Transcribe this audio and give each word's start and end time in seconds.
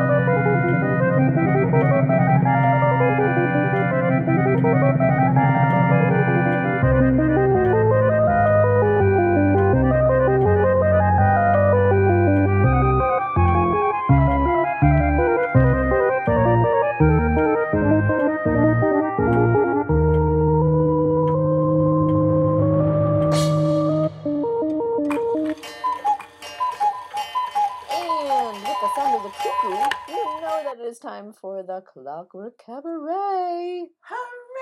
is 30.94 31.00
time 31.00 31.32
for 31.32 31.62
the 31.64 31.82
Clockwork 31.92 32.52
Cabaret. 32.64 33.86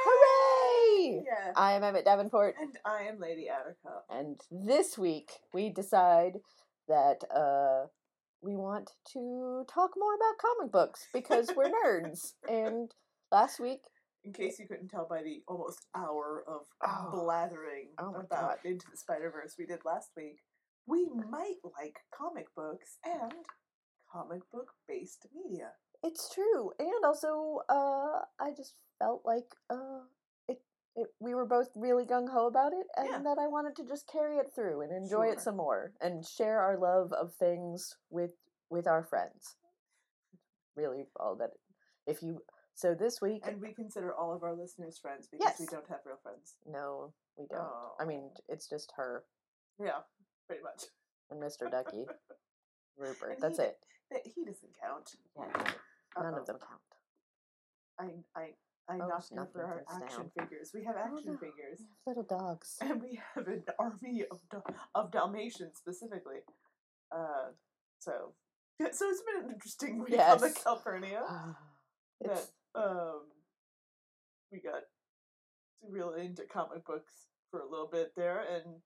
Hooray! 0.04 1.22
Yeah. 1.26 1.52
I 1.56 1.72
am 1.74 1.84
Emmett 1.84 2.06
Davenport, 2.06 2.54
and 2.58 2.74
I 2.86 3.02
am 3.02 3.20
Lady 3.20 3.48
Attercop. 3.52 4.00
and 4.08 4.40
this 4.50 4.96
week 4.96 5.30
we 5.52 5.68
decide 5.68 6.38
that 6.88 7.22
uh, 7.34 7.88
we 8.40 8.56
want 8.56 8.92
to 9.12 9.64
talk 9.68 9.90
more 9.98 10.14
about 10.14 10.38
comic 10.40 10.72
books 10.72 11.06
because 11.12 11.50
we're 11.54 11.70
nerds. 11.70 12.32
And 12.48 12.90
last 13.30 13.60
week, 13.60 13.80
In 14.24 14.32
case 14.32 14.58
you 14.58 14.66
couldn't 14.66 14.88
tell 14.88 15.06
by 15.08 15.22
the 15.22 15.42
almost 15.46 15.80
hour 15.94 16.44
of 16.48 16.62
Oh. 16.82 17.10
blathering 17.12 17.88
Oh 17.98 18.14
about 18.14 18.58
Into 18.64 18.86
the 18.90 18.96
Spider 18.96 19.30
Verse 19.30 19.56
we 19.58 19.66
did 19.66 19.80
last 19.84 20.12
week, 20.16 20.38
we 20.86 21.10
might 21.30 21.56
like 21.78 21.98
comic 22.16 22.46
books 22.56 22.96
and 23.04 23.32
comic 24.10 24.40
book 24.50 24.68
based 24.88 25.26
media. 25.34 25.72
It's 26.02 26.28
true, 26.34 26.72
and 26.78 27.04
also 27.04 27.60
uh, 27.68 28.20
I 28.40 28.50
just 28.56 28.74
felt 28.98 29.22
like 29.24 29.46
uh, 29.70 30.00
it, 30.48 30.60
it. 30.96 31.08
We 31.20 31.34
were 31.34 31.46
both 31.46 31.68
really 31.76 32.04
gung 32.04 32.28
ho 32.30 32.46
about 32.46 32.72
it, 32.72 32.86
and 32.96 33.08
Yeah. 33.08 33.18
that 33.20 33.38
I 33.38 33.46
wanted 33.46 33.76
to 33.76 33.84
just 33.84 34.06
carry 34.08 34.36
it 34.38 34.52
through 34.54 34.80
and 34.82 34.92
enjoy 34.92 35.26
Sure. 35.26 35.32
it 35.32 35.40
some 35.40 35.56
more 35.56 35.92
and 36.00 36.26
share 36.26 36.60
our 36.60 36.76
love 36.78 37.12
of 37.12 37.34
things 37.34 37.96
with 38.10 38.32
with 38.70 38.86
our 38.86 39.02
friends. 39.02 39.56
Really, 40.76 41.04
all 41.20 41.36
that. 41.36 41.50
If 42.06 42.22
you 42.22 42.40
so 42.74 42.94
this 42.94 43.20
week, 43.20 43.42
And 43.46 43.60
we 43.60 43.74
consider 43.74 44.14
all 44.14 44.32
of 44.32 44.42
our 44.42 44.54
listeners 44.54 44.98
friends 44.98 45.28
because 45.30 45.58
we 45.58 45.64
Yes. 45.66 45.70
don't 45.72 45.88
have 45.88 46.00
real 46.06 46.16
friends. 46.22 46.56
no, 46.66 47.12
we 47.36 47.46
don't. 47.46 47.68
I 48.00 48.04
mean, 48.06 48.30
it's 48.48 48.66
just 48.68 48.92
her 48.96 49.24
Yeah, 49.78 50.00
pretty 50.46 50.62
much. 50.62 50.84
and 51.30 51.40
Mr. 51.40 51.70
Ducky, 51.70 52.06
Rupert. 52.96 53.34
And 53.34 53.42
That's 53.42 53.58
he- 53.58 53.64
it. 53.64 53.78
That 54.10 54.26
he 54.26 54.44
doesn't 54.44 54.74
count. 54.80 55.14
Yeah, 55.36 55.72
none 56.16 56.34
Uh-oh. 56.34 56.40
of 56.40 56.46
them 56.46 56.58
count. 56.58 56.80
I 57.98 58.40
I 58.40 58.44
I 58.88 58.94
Oh, 58.96 59.06
knocked 59.08 59.52
for 59.52 59.62
our 59.64 59.84
action 59.88 60.30
down. 60.36 60.48
figures. 60.48 60.72
We 60.74 60.84
have 60.84 60.96
Oh, 60.96 61.00
action 61.16 61.32
no. 61.32 61.38
figures. 61.38 61.78
We 61.80 61.86
have 61.86 62.16
little 62.16 62.24
dogs. 62.24 62.76
and 62.80 63.00
we 63.00 63.20
have 63.34 63.46
an 63.46 63.64
army 63.78 64.24
of 64.30 64.40
of 64.94 65.10
Dalmatians 65.12 65.78
specifically. 65.78 66.40
Uh, 67.10 67.52
so 67.98 68.34
yeah, 68.78 68.90
so 68.92 69.08
it's 69.08 69.22
been 69.22 69.44
an 69.44 69.50
interesting 69.52 69.98
week 70.04 70.18
on 70.18 70.38
the 70.38 70.46
Yes. 70.48 70.62
Calpurnia. 70.64 71.22
That 72.22 72.46
um, 72.74 73.22
we 74.50 74.60
got 74.60 74.82
really 75.88 76.26
into 76.26 76.44
comic 76.44 76.84
books 76.84 77.12
for 77.50 77.60
a 77.60 77.68
little 77.68 77.88
bit 77.88 78.12
there, 78.16 78.40
and 78.40 78.82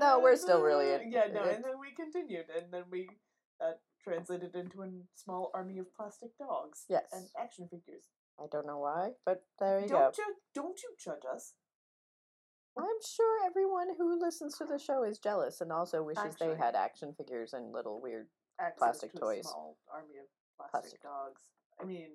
No, 0.00 0.18
we're 0.20 0.36
still 0.36 0.60
really 0.62 0.92
and, 0.92 1.02
in- 1.02 1.14
uh, 1.14 1.24
yeah, 1.26 1.32
no, 1.32 1.42
and 1.44 1.64
then 1.64 1.78
we 1.80 1.92
continued, 1.94 2.46
and 2.54 2.72
then 2.72 2.84
we 2.90 3.08
that 3.60 3.80
translated 4.04 4.54
into 4.54 4.82
a 4.82 4.88
small 5.14 5.50
army 5.54 5.78
of 5.78 5.86
plastic 5.94 6.36
dogs 6.38 6.84
yes. 6.88 7.04
and 7.12 7.26
action 7.40 7.68
figures. 7.70 8.04
I 8.38 8.44
don't 8.50 8.66
know 8.66 8.78
why, 8.78 9.10
but 9.26 9.42
there 9.58 9.80
you 9.80 9.88
Don't 9.88 10.16
go. 10.16 10.22
you 10.22 10.34
don't 10.54 10.80
you 10.82 10.90
judge 11.02 11.22
us? 11.32 11.54
I'm 12.78 12.84
sure 13.06 13.46
everyone 13.46 13.88
who 13.98 14.18
listens 14.18 14.56
to 14.58 14.64
the 14.64 14.78
show 14.78 15.02
is 15.02 15.18
jealous 15.18 15.60
and 15.60 15.70
also 15.72 16.02
wishes 16.02 16.36
they 16.38 16.54
had 16.56 16.74
action 16.74 17.12
figures 17.16 17.52
and 17.52 17.72
little 17.72 18.00
weird. 18.00 18.26
Plastic 18.78 19.12
to 19.12 19.18
a 19.18 19.20
toys. 19.20 19.42
small 19.48 19.76
army 19.92 20.14
of 20.20 20.26
plastic, 20.70 21.00
Plastic. 21.00 21.02
dogs. 21.02 21.42
I 21.80 21.84
mean, 21.84 22.08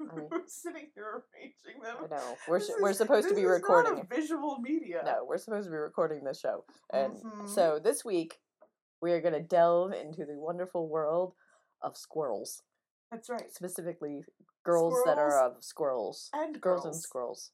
I 0.10 0.14
mean- 0.16 0.28
we're 0.30 0.40
sitting 0.46 0.88
here 0.94 1.22
arranging 1.34 1.82
them. 1.82 1.96
I 2.04 2.14
know 2.14 2.36
we're 2.48 2.58
This 2.58 2.70
s- 2.70 2.76
we're 2.80 2.92
supposed 2.92 3.28
to 3.28 3.34
this 3.34 3.40
be 3.40 3.44
is 3.46 3.50
recording. 3.50 3.94
Not 3.94 4.04
a 4.10 4.14
visual 4.14 4.58
media. 4.60 5.02
No, 5.04 5.24
we're 5.26 5.38
supposed 5.38 5.66
to 5.66 5.70
be 5.70 5.76
recording 5.76 6.24
this 6.24 6.40
show, 6.40 6.64
and 6.92 7.14
Mhm. 7.16 7.48
so 7.48 7.78
this 7.78 8.04
week 8.04 8.40
we 9.02 9.12
are 9.12 9.20
going 9.20 9.34
to 9.34 9.40
delve 9.40 9.92
into 9.92 10.24
the 10.24 10.38
wonderful 10.38 10.88
world 10.88 11.34
of 11.82 11.96
squirrels, 11.96 12.62
that's 13.10 13.28
right. 13.28 13.52
specifically 13.52 14.22
girls 14.64 14.94
that 15.04 15.18
are 15.18 15.44
of 15.44 15.56
squirrels, 15.60 16.30
And 16.32 16.60
girls, 16.60 16.84
girls, 16.84 16.94
and 16.94 17.02
squirrels. 17.02 17.50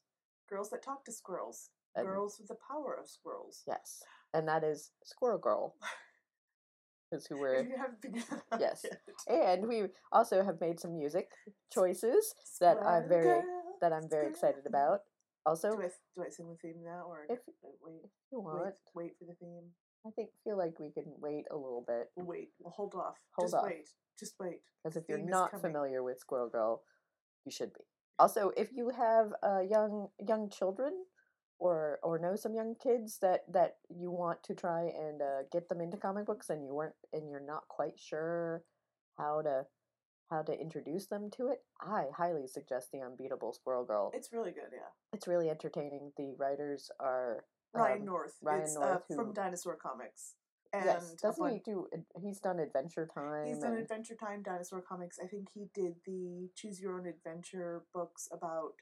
Girls 0.47 0.69
that 0.69 0.83
talk 0.83 1.03
to 1.05 1.11
squirrels. 1.11 1.71
And- 1.95 2.05
girls 2.05 2.37
with 2.39 2.47
the 2.47 2.57
power 2.69 2.95
of 3.01 3.09
squirrels. 3.09 3.63
Yes, 3.67 4.03
and 4.33 4.47
that 4.47 4.63
is 4.63 4.91
Squirrel 5.03 5.39
Girl, 5.39 5.75
is 7.11 7.25
who 7.25 7.39
we're. 7.39 7.63
You 7.63 7.75
haven't 7.77 8.01
figured 8.01 8.23
that 8.29 8.43
out 8.53 8.59
Yes. 8.61 8.85
And 9.27 9.67
we 9.67 9.85
also 10.11 10.43
have 10.43 10.61
made 10.61 10.79
some 10.79 10.93
music 10.93 11.29
choices 11.73 12.35
that 12.61 12.77
I'm 12.85 13.09
very 13.09 13.23
girl, 13.41 13.43
that 13.81 13.91
I'm 13.91 14.07
very 14.07 14.27
excited 14.27 14.67
about. 14.67 14.99
Also, 15.47 15.71
Do 15.71 15.81
I, 15.81 15.89
do 16.15 16.23
I 16.23 16.29
sing 16.29 16.47
the 16.47 16.55
theme 16.57 16.83
now, 16.83 17.05
or 17.07 17.25
If 17.27 17.39
wait, 17.81 17.95
you 18.31 18.39
wait, 18.39 18.43
want, 18.43 18.75
wait 18.93 19.13
for 19.17 19.25
the 19.25 19.33
theme? 19.33 19.71
I 20.09 20.11
think 20.11 20.29
feel 20.43 20.57
like 20.57 20.79
we 20.79 20.91
can 20.91 21.05
wait 21.19 21.45
a 21.51 21.55
little 21.55 21.83
bit 21.87 22.07
wait. 22.15 22.49
We'll 22.59 22.71
hold 22.71 22.93
off. 22.95 23.15
Hold 23.35 23.49
Just 23.49 23.55
off. 23.55 23.63
wait. 23.65 23.89
Just 24.19 24.33
wait. 24.39 24.61
because 24.83 24.97
if 24.97 25.03
you're 25.07 25.17
not 25.17 25.51
coming. 25.51 25.67
familiar 25.67 26.03
with 26.03 26.19
Squirrel 26.19 26.49
Girl, 26.49 26.81
you 27.45 27.51
should 27.51 27.73
be. 27.73 27.81
Also, 28.17 28.51
if 28.57 28.69
you 28.73 28.89
have 28.89 29.27
uh, 29.43 29.61
young 29.61 30.07
young 30.27 30.49
children 30.49 30.93
or 31.59 31.99
or 32.03 32.17
know 32.17 32.35
some 32.35 32.55
young 32.55 32.75
kids 32.81 33.19
that 33.21 33.41
that 33.51 33.75
you 33.89 34.09
want 34.11 34.43
to 34.43 34.55
try 34.55 34.81
and 34.81 35.21
uh, 35.21 35.43
get 35.51 35.69
them 35.69 35.79
into 35.79 35.97
comic 35.97 36.25
books 36.25 36.49
and 36.49 36.65
you 36.65 36.73
weren't 36.73 36.95
and 37.13 37.29
you're 37.29 37.45
not 37.45 37.67
quite 37.67 37.97
sure 37.97 38.63
how 39.17 39.41
to 39.41 39.65
how 40.31 40.41
to 40.43 40.53
introduce 40.53 41.07
them 41.07 41.29
to 41.31 41.47
it, 41.47 41.59
I 41.81 42.05
highly 42.15 42.45
suggest 42.45 42.89
the 42.91 43.01
Unbeatable 43.01 43.53
Squirrel 43.53 43.85
Girl. 43.85 44.11
It's 44.13 44.31
really 44.31 44.51
good. 44.51 44.69
Yeah. 44.71 44.89
It's 45.11 45.27
really 45.27 45.49
entertaining. 45.49 46.11
The 46.17 46.35
writers 46.37 46.91
are 46.99 47.45
Ryan 47.73 47.99
um, 47.99 48.05
North. 48.05 48.33
Ryan 48.41 48.61
it's, 48.63 48.75
North, 48.75 49.03
uh, 49.11 49.15
from 49.15 49.33
Dinosaur 49.33 49.75
Comics. 49.75 50.35
And 50.71 50.85
yes, 50.85 51.15
doesn't 51.21 51.51
he 51.51 51.61
do? 51.65 51.87
He's 52.21 52.39
done 52.39 52.59
Adventure 52.59 53.09
Time. 53.13 53.47
He's 53.47 53.59
done 53.59 53.73
and- 53.73 53.81
Adventure 53.81 54.15
Time, 54.15 54.43
Dinosaur 54.43 54.81
Comics. 54.81 55.17
I 55.23 55.27
think 55.27 55.47
he 55.53 55.67
did 55.73 55.95
the 56.05 56.49
Choose 56.55 56.79
Your 56.79 56.99
Own 56.99 57.07
Adventure 57.07 57.83
books 57.93 58.27
about 58.31 58.73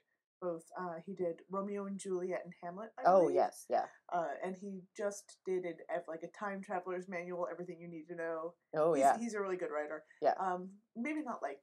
both. 0.42 0.66
Uh, 0.78 0.96
he 1.06 1.14
did 1.14 1.42
Romeo 1.50 1.86
and 1.86 1.98
Juliet 1.98 2.42
and 2.44 2.54
Hamlet. 2.62 2.90
I 3.00 3.04
oh 3.06 3.22
believe. 3.22 3.36
yes, 3.36 3.66
yeah. 3.70 3.86
Uh, 4.12 4.28
and 4.44 4.56
he 4.56 4.82
just 4.96 5.38
did 5.46 5.66
it 5.66 5.78
like 6.08 6.24
a 6.24 6.28
time 6.28 6.62
traveler's 6.62 7.08
manual, 7.08 7.48
everything 7.50 7.80
you 7.80 7.88
need 7.88 8.08
to 8.10 8.16
know. 8.16 8.54
Oh 8.76 8.94
he's, 8.94 9.02
yeah. 9.02 9.18
he's 9.18 9.34
a 9.34 9.42
really 9.42 9.58
good 9.58 9.72
writer. 9.72 10.04
Yeah. 10.22 10.34
Um, 10.40 10.70
maybe 10.96 11.22
not 11.24 11.42
like 11.42 11.62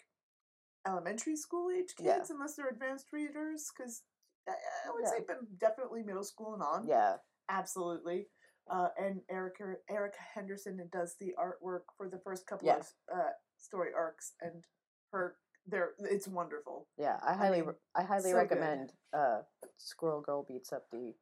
elementary 0.86 1.36
school 1.36 1.68
age 1.70 1.94
kids 1.96 2.06
Yeah. 2.06 2.24
unless 2.30 2.56
they're 2.56 2.68
advanced 2.68 3.12
readers, 3.12 3.70
because 3.76 4.02
I, 4.48 4.52
I 4.88 4.92
would 4.92 5.04
Yeah. 5.04 5.10
say 5.10 5.24
but 5.26 5.58
definitely 5.58 6.02
middle 6.02 6.24
school 6.24 6.54
and 6.54 6.62
on. 6.62 6.86
Yeah. 6.86 7.16
absolutely. 7.48 8.28
Uh, 8.70 8.88
and 8.98 9.20
Erica 9.30 9.74
Erica 9.90 10.16
Henderson 10.34 10.88
does 10.90 11.16
the 11.20 11.34
artwork 11.38 11.82
for 11.96 12.08
the 12.08 12.18
first 12.18 12.46
couple 12.46 12.66
Yeah. 12.68 12.76
of 12.78 12.92
uh, 13.14 13.30
story 13.58 13.90
arcs, 13.94 14.32
and 14.40 14.64
her 15.12 15.36
there 15.66 15.92
it's 15.98 16.26
wonderful. 16.26 16.88
Yeah, 16.96 17.18
I 17.22 17.32
I 17.32 17.34
highly, 17.34 17.62
mean, 17.62 17.74
I 17.94 18.02
highly 18.02 18.30
so 18.30 18.36
recommend. 18.36 18.94
Uh, 19.12 19.42
Squirrel 19.76 20.22
Girl 20.22 20.42
beats 20.48 20.72
up 20.72 20.90
the 20.90 21.14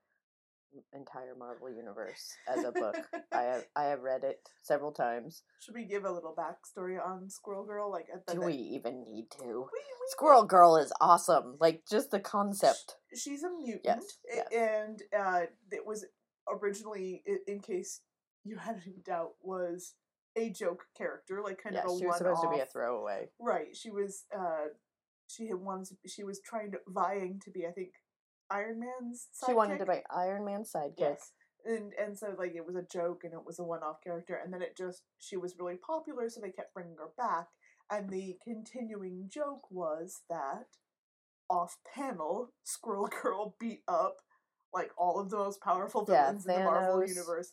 entire 0.92 1.34
Marvel 1.38 1.70
universe 1.70 2.34
as 2.48 2.64
a 2.64 2.72
book. 2.72 2.96
I 3.32 3.42
have, 3.42 3.64
I 3.76 3.84
have 3.84 4.00
read 4.00 4.24
it 4.24 4.40
several 4.62 4.92
times. 4.92 5.42
Should 5.60 5.74
we 5.74 5.84
give 5.84 6.04
a 6.04 6.10
little 6.12 6.34
backstory 6.36 6.96
on 7.04 7.28
Squirrel 7.30 7.64
Girl? 7.64 7.90
Like, 7.90 8.06
at 8.12 8.26
the, 8.26 8.34
Do 8.34 8.40
we 8.46 8.54
even 8.54 9.04
need 9.04 9.26
to? 9.38 9.44
we, 9.44 9.52
we 9.54 10.06
Squirrel 10.08 10.44
Girl 10.44 10.76
is 10.76 10.92
awesome. 11.00 11.56
Like 11.60 11.82
just 11.90 12.10
the 12.10 12.20
concept. 12.20 12.96
She's 13.14 13.42
a 13.42 13.50
mutant, 13.50 13.82
Yes, 13.84 14.18
yes. 14.34 14.46
and 14.52 15.02
uh, 15.18 15.42
it 15.70 15.86
was 15.86 16.04
originally, 16.50 17.22
in 17.46 17.60
case 17.60 18.00
you 18.44 18.56
had 18.58 18.80
any 18.86 18.96
doubt, 19.04 19.32
was 19.42 19.94
a 20.36 20.50
joke 20.50 20.84
character, 20.96 21.40
like 21.44 21.62
kind 21.62 21.74
yeah, 21.74 21.82
of 21.82 21.94
a 21.94 21.98
she 21.98 22.06
was 22.06 22.18
supposed 22.18 22.42
to 22.42 22.50
be 22.50 22.60
a 22.60 22.66
throwaway. 22.66 23.28
Right. 23.38 23.76
She 23.76 23.90
was. 23.90 24.24
uh 24.34 24.68
She 25.28 25.48
had 25.48 25.58
once. 25.58 25.92
She 26.06 26.24
was 26.24 26.40
trying 26.40 26.72
to 26.72 26.78
vying 26.88 27.40
to 27.44 27.50
be, 27.50 27.66
I 27.66 27.70
think, 27.70 27.90
Iron 28.52 28.80
Man's. 28.80 29.28
She 29.46 29.54
wanted 29.54 29.78
to 29.78 29.84
sidekick. 29.84 29.94
be 29.94 30.14
Iron 30.14 30.44
Man's 30.44 30.72
sidekick. 30.72 30.94
Yes. 30.98 31.32
And 31.64 31.92
and 31.94 32.18
so 32.18 32.34
like 32.38 32.54
it 32.54 32.66
was 32.66 32.76
a 32.76 32.82
joke 32.82 33.22
and 33.24 33.32
it 33.32 33.44
was 33.44 33.58
a 33.58 33.64
one 33.64 33.82
off 33.82 34.02
character 34.02 34.40
and 34.42 34.52
then 34.52 34.62
it 34.62 34.76
just 34.76 35.02
she 35.18 35.36
was 35.36 35.54
really 35.58 35.76
popular 35.76 36.28
so 36.28 36.40
they 36.40 36.50
kept 36.50 36.74
bringing 36.74 36.96
her 36.96 37.10
back 37.16 37.46
and 37.88 38.10
the 38.10 38.36
continuing 38.42 39.28
joke 39.32 39.70
was 39.70 40.22
that 40.28 40.66
off 41.48 41.76
panel 41.94 42.52
Squirrel 42.64 43.08
Girl 43.22 43.54
beat 43.60 43.82
up 43.86 44.16
like 44.74 44.90
all 44.98 45.20
of 45.20 45.30
the 45.30 45.36
most 45.36 45.60
powerful 45.60 46.04
Yeah, 46.08 46.24
villains 46.26 46.46
in 46.46 46.54
the 46.54 46.64
Marvel 46.64 46.96
Thanos, 46.98 47.08
universe 47.08 47.52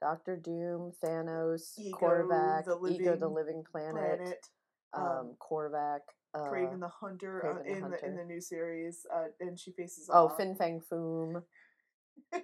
Doctor 0.00 0.36
Doom, 0.36 0.92
Thanos, 1.04 1.72
Ego, 1.78 1.98
Korvac, 1.98 2.64
the 2.64 2.92
Ego 2.92 3.16
the 3.16 3.28
Living 3.28 3.34
Living 3.34 3.64
Planet, 3.70 4.18
planet 4.18 4.46
um, 4.92 5.04
um, 5.04 5.36
Korvac, 5.40 6.00
uh, 6.34 6.40
Kraven 6.50 6.80
the 6.80 6.88
Hunter 6.88 7.44
uh, 7.44 7.48
Kraven 7.62 7.64
the 7.64 7.70
in 7.70 7.90
the 7.90 8.06
in 8.06 8.16
the 8.16 8.24
new 8.24 8.40
series 8.40 9.06
uh, 9.14 9.24
and 9.40 9.58
she 9.58 9.72
faces 9.72 10.08
oh 10.12 10.26
off. 10.26 10.36
Fin 10.36 10.54
Fang 10.54 10.80
Foom, 10.90 11.42
yeah, 12.32 12.40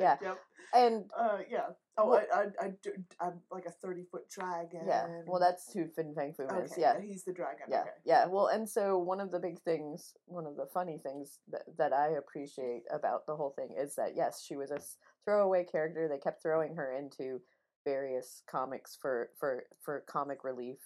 Yeah. 0.00 0.16
Yep. 0.22 0.38
and 0.74 1.10
Uh, 1.16 1.38
yeah. 1.50 1.66
Oh, 2.00 2.06
Well- 2.10 2.26
I, 2.32 2.44
I, 2.64 2.66
I, 2.66 3.26
I'm 3.26 3.40
like 3.50 3.66
a 3.66 3.72
30 3.72 4.04
foot 4.04 4.28
dragon. 4.30 4.82
yeah, 4.86 5.08
well 5.26 5.40
that's 5.40 5.72
who 5.72 5.88
Fin 5.88 6.14
Fang 6.14 6.32
Foom 6.32 6.50
okay, 6.52 6.64
is. 6.64 6.74
Yeah, 6.78 7.00
He's 7.00 7.24
the 7.24 7.32
dragon. 7.32 7.66
yeah, 7.68 7.80
Okay. 7.80 7.90
yeah. 8.04 8.26
Well, 8.26 8.46
and 8.46 8.68
so 8.68 8.96
one 8.98 9.20
of 9.20 9.30
the 9.32 9.40
big 9.40 9.58
things, 9.60 10.14
one 10.26 10.46
of 10.46 10.56
the 10.56 10.66
funny 10.72 10.98
things 10.98 11.40
that 11.50 11.64
that 11.76 11.92
I 11.92 12.10
appreciate 12.10 12.84
about 12.92 13.26
the 13.26 13.34
whole 13.34 13.50
thing 13.50 13.70
is 13.76 13.96
that 13.96 14.14
yes, 14.14 14.42
she 14.42 14.54
was 14.56 14.70
a 14.70 14.78
throwaway 15.24 15.64
character. 15.64 16.06
They 16.08 16.18
kept 16.18 16.40
throwing 16.42 16.76
her 16.76 16.92
into 16.92 17.40
various 17.84 18.42
comics 18.48 18.96
for 19.00 19.30
for 19.40 19.64
for 19.82 20.04
comic 20.06 20.44
relief 20.44 20.78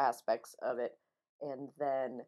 aspects 0.00 0.56
of 0.62 0.78
it, 0.78 0.98
and 1.40 1.68
then 1.78 2.20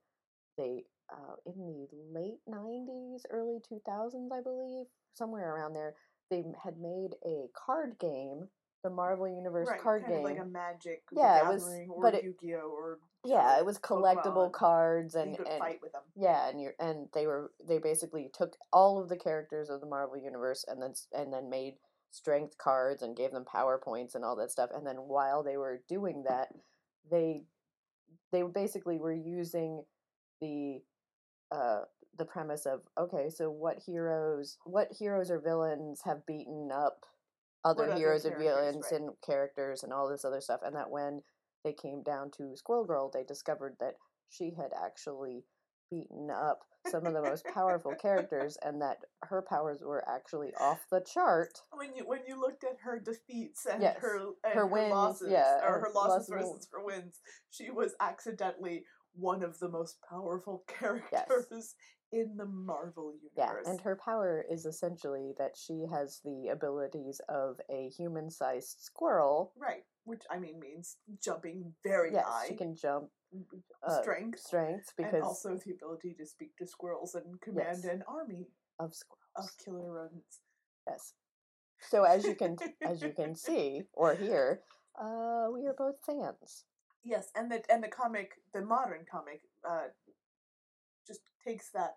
they 0.57 0.85
uh, 1.11 1.37
in 1.47 1.55
the 1.67 1.89
late 2.13 2.39
'90s, 2.49 3.23
early 3.31 3.59
2000s, 3.71 4.31
I 4.33 4.43
believe, 4.43 4.87
somewhere 5.15 5.55
around 5.55 5.73
there, 5.75 5.95
they 6.31 6.45
had 6.63 6.77
made 6.79 7.15
a 7.25 7.47
card 7.55 7.99
game, 7.99 8.49
the 8.85 8.91
Marvel 8.91 9.27
Universe 9.29 9.69
Right, 9.71 9.81
card 9.81 10.05
game. 10.07 10.23
like 10.23 10.39
a 10.39 10.45
magic 10.45 11.03
Yeah, 11.13 11.49
it 11.49 11.55
was- 11.55 11.67
or 11.89 12.03
but 12.03 12.15
it- 12.15 12.25
Yu-Gi-Oh 12.25 12.69
or 12.71 12.99
yeah, 13.25 13.59
it 13.59 13.65
was 13.65 13.79
collectible 13.79 14.51
Pokemon. 14.51 14.53
cards 14.53 15.15
and 15.15 15.31
you 15.33 15.39
could 15.39 15.49
and 15.49 15.59
fight 15.59 15.81
with 15.83 15.93
them. 15.93 16.03
yeah, 16.15 16.49
and 16.49 16.61
you 16.61 16.71
and 16.79 17.09
they 17.15 17.27
were 17.27 17.53
they 17.67 17.79
basically 17.79 18.29
took 18.33 18.57
all 18.73 18.99
of 19.01 19.09
the 19.09 19.17
characters 19.17 19.71
of 19.71 19.81
the 19.81 19.87
Marvel 19.87 20.17
universe 20.19 20.65
and 20.69 20.81
then 20.83 20.93
and 21.13 21.33
then 21.33 21.49
made 21.49 21.79
strength 22.11 22.57
cards 22.59 23.03
and 23.03 23.17
gave 23.17 23.33
them 23.33 23.45
power 23.45 23.79
points 23.79 24.15
and 24.15 24.25
all 24.25 24.37
that 24.37 24.51
stuff. 24.51 24.71
And 24.73 24.87
then 24.87 24.97
while 25.09 25.43
they 25.43 25.57
were 25.57 25.83
doing 25.89 26.23
that, 26.25 26.49
they 27.11 27.45
they 28.33 28.43
basically 28.43 28.99
were 28.99 29.13
using 29.13 29.83
the 30.41 30.81
uh 31.51 31.81
the 32.17 32.25
premise 32.25 32.67
of 32.67 32.81
okay, 32.99 33.31
so 33.31 33.51
what 33.51 33.79
heroes 33.85 34.59
what 34.65 34.89
heroes 34.99 35.31
or 35.31 35.41
villains 35.41 36.03
have 36.05 36.27
beaten 36.27 36.71
up 36.73 37.05
other 37.65 37.89
What 37.89 37.99
heroes 37.99 38.25
or 38.25 38.31
characters, 38.31 38.55
villains 38.55 38.87
right. 38.93 39.01
and 39.01 39.11
characters 39.25 39.83
and 39.83 39.93
all 39.93 40.09
this 40.09 40.25
other 40.25 40.41
stuff 40.41 40.61
and 40.65 40.75
that 40.77 40.91
when 40.91 41.23
they 41.65 41.73
came 41.73 42.03
down 42.03 42.31
to 42.39 42.57
Squirrel 42.57 42.85
Girl, 42.85 43.11
they 43.13 43.25
discovered 43.25 43.77
that 43.81 43.95
she 44.31 44.53
had 44.57 44.71
actually 44.85 45.45
beaten 45.91 46.31
up 46.31 46.61
some 46.87 47.07
of 47.07 47.13
the 47.13 47.23
most 47.23 47.45
powerful 47.53 47.95
characters 47.95 48.57
and 48.63 48.81
that 48.81 48.99
her 49.25 49.43
powers 49.43 49.83
were 49.83 50.09
actually 50.09 50.53
off 50.61 50.81
the 50.91 51.01
chart. 51.01 51.51
When 51.73 51.95
you 51.95 52.05
when 52.07 52.21
you 52.27 52.41
looked 52.41 52.65
at 52.65 52.79
her 52.83 52.99
defeats 52.99 53.67
and 53.67 53.83
Yes, 53.83 53.97
her 54.01 54.19
and 54.45 54.55
her 54.55 54.61
her, 54.61 54.67
wins, 54.67 54.91
losses, 54.91 55.31
yeah, 55.31 55.61
or 55.63 55.77
and 55.77 55.85
her 55.87 55.93
losses 55.95 56.29
versus 56.29 56.69
her 56.73 56.85
wins, 56.85 57.21
she 57.51 57.71
was 57.71 57.95
accidentally 58.01 58.85
one 59.15 59.43
of 59.43 59.59
the 59.59 59.69
most 59.69 59.99
powerful 60.09 60.65
characters 60.69 61.75
in 62.11 62.37
the 62.37 62.47
Marvel 62.47 63.13
universe. 63.13 63.65
Yeah, 63.65 63.71
and 63.71 63.81
her 63.83 63.97
power 64.03 64.45
is 64.51 64.65
essentially 64.65 65.35
that 65.39 65.57
she 65.57 65.85
has 65.91 66.21
the 66.25 66.49
abilities 66.49 67.21
of 67.29 67.61
a 67.71 67.91
human 67.91 68.31
sized 68.31 68.79
squirrel. 68.81 69.53
right, 69.57 69.85
which 70.05 70.23
I 70.31 70.39
mean 70.39 70.59
means 70.59 70.97
jumping 71.23 71.75
very 71.85 72.13
Yes, 72.13 72.25
high, 72.27 72.47
she 72.49 72.55
can 72.57 72.75
jump 72.75 73.11
uh, 73.87 74.01
strength, 74.03 74.41
strength 74.41 74.93
and 74.99 75.23
also 75.23 75.57
the 75.65 75.73
ability 75.73 76.15
to 76.19 76.27
speak 76.27 76.57
to 76.57 76.67
squirrels 76.67 77.15
and 77.15 77.41
command 77.41 77.81
Yes. 77.83 77.85
an 77.85 78.03
army 78.09 78.49
of 78.79 78.95
squirrels. 78.95 79.19
of 79.37 79.49
killer 79.65 79.93
rodents. 79.93 80.41
Yes. 80.87 81.15
So 81.81 82.05
as 82.05 82.25
you 82.25 82.35
can 82.35 82.57
as 82.83 83.03
you 83.03 83.13
can 83.13 83.35
see 83.47 83.83
or 83.93 84.15
hear, 84.15 84.63
uh, 85.01 85.47
we 85.53 85.67
are 85.67 85.75
both 85.77 85.97
fans. 86.05 86.65
Yes, 87.05 87.31
and 87.37 87.51
the 87.51 87.63
and 87.73 87.83
the 87.83 87.89
comic, 87.89 88.33
the 88.53 88.63
modern 88.63 89.05
comic, 89.11 89.43
uh, 89.69 89.89
just 91.07 91.21
takes 91.47 91.71
that 91.71 91.97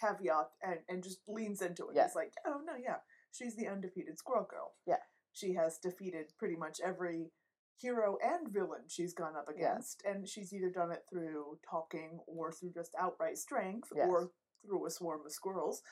caveat 0.00 0.48
and 0.62 0.80
and 0.88 1.02
just 1.04 1.20
leans 1.28 1.62
into 1.62 1.88
it. 1.88 1.96
Yeah. 1.96 2.06
It's 2.06 2.16
like, 2.16 2.32
oh 2.44 2.60
no, 2.66 2.72
yeah, 2.82 2.96
she's 3.32 3.56
the 3.56 3.68
undefeated 3.68 4.18
Squirrel 4.18 4.46
Girl. 4.50 4.72
Yeah. 4.86 5.02
she 5.32 5.54
has 5.54 5.78
defeated 5.78 6.32
pretty 6.38 6.56
much 6.56 6.80
every 6.84 7.30
hero 7.78 8.16
and 8.22 8.48
villain 8.48 8.82
she's 8.88 9.12
gone 9.14 9.36
up 9.36 9.48
Yeah. 9.48 9.72
against, 9.72 10.02
and 10.04 10.28
she's 10.28 10.52
either 10.52 10.70
done 10.70 10.90
it 10.92 11.04
through 11.10 11.58
talking 11.68 12.20
or 12.26 12.52
through 12.52 12.70
just 12.72 12.94
outright 12.98 13.38
strength 13.38 13.88
Yes. 13.94 14.08
or 14.08 14.30
through 14.64 14.86
a 14.86 14.90
swarm 14.90 15.24
of 15.24 15.32
squirrels, 15.32 15.82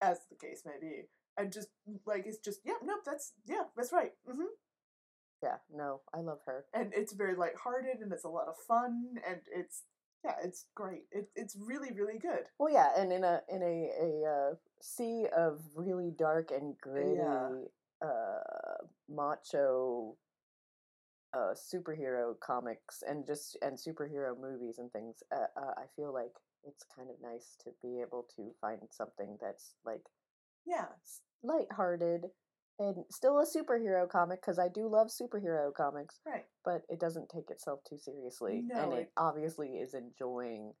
as 0.00 0.18
the 0.30 0.36
case 0.36 0.62
may 0.64 0.78
be. 0.80 1.08
And 1.36 1.52
just 1.52 1.68
like 2.06 2.26
it's 2.26 2.38
just 2.38 2.60
yeah, 2.64 2.74
nope, 2.82 3.00
that's 3.04 3.32
yeah, 3.46 3.64
that's 3.76 3.92
right. 3.92 4.12
Mm-hmm. 4.28 4.52
Yeah, 5.42 5.56
no, 5.74 6.02
I 6.12 6.20
love 6.20 6.40
her. 6.46 6.66
and 6.74 6.92
it's 6.94 7.14
very 7.14 7.34
lighthearted 7.34 8.00
and 8.00 8.12
it's 8.12 8.24
a 8.24 8.28
lot 8.28 8.46
of 8.48 8.56
fun 8.68 9.14
and 9.26 9.40
it's 9.50 9.84
yeah 10.22 10.34
it's 10.42 10.66
great 10.74 11.04
it, 11.10 11.30
it's 11.34 11.56
really 11.56 11.92
really 11.92 12.18
good 12.18 12.44
Well, 12.58 12.70
yeah, 12.70 12.90
and 12.94 13.10
in 13.10 13.24
a 13.24 13.40
in 13.48 13.62
a 13.62 13.90
a 13.98 14.30
uh, 14.30 14.54
sea 14.82 15.26
of 15.34 15.62
really 15.74 16.10
dark 16.10 16.50
and 16.50 16.76
gritty, 16.78 17.18
uh, 18.02 18.84
macho, 19.08 20.16
uh, 21.34 21.54
superhero 21.54 22.34
comics 22.40 23.02
and 23.08 23.26
just 23.26 23.56
and 23.62 23.76
superhero 23.78 24.38
movies 24.38 24.78
and 24.78 24.90
things, 24.92 25.22
uh, 25.34 25.46
uh, 25.60 25.72
I 25.76 25.84
feel 25.96 26.12
like 26.12 26.32
it's 26.64 26.84
kind 26.94 27.08
of 27.10 27.16
nice 27.22 27.56
to 27.64 27.70
be 27.82 28.00
able 28.00 28.26
to 28.36 28.50
find 28.60 28.80
something 28.90 29.38
that's 29.40 29.74
like 29.84 30.02
yeah 30.66 30.86
lighthearted 31.42 32.26
and 32.78 33.04
still 33.10 33.38
a 33.40 33.44
superhero 33.46 34.08
comic 34.08 34.40
because 34.40 34.58
I 34.58 34.68
do 34.68 34.88
love 34.88 35.08
superhero 35.08 35.72
comics, 35.74 36.20
right 36.26 36.46
but 36.64 36.82
it 36.88 36.98
doesn't 37.00 37.28
take 37.28 37.50
itself 37.50 37.80
too 37.88 37.98
seriously, 37.98 38.64
No, 38.66 38.82
and 38.82 38.92
it, 38.92 38.98
it- 39.00 39.12
obviously 39.16 39.68
is 39.78 39.94
enjoying. 39.94 40.72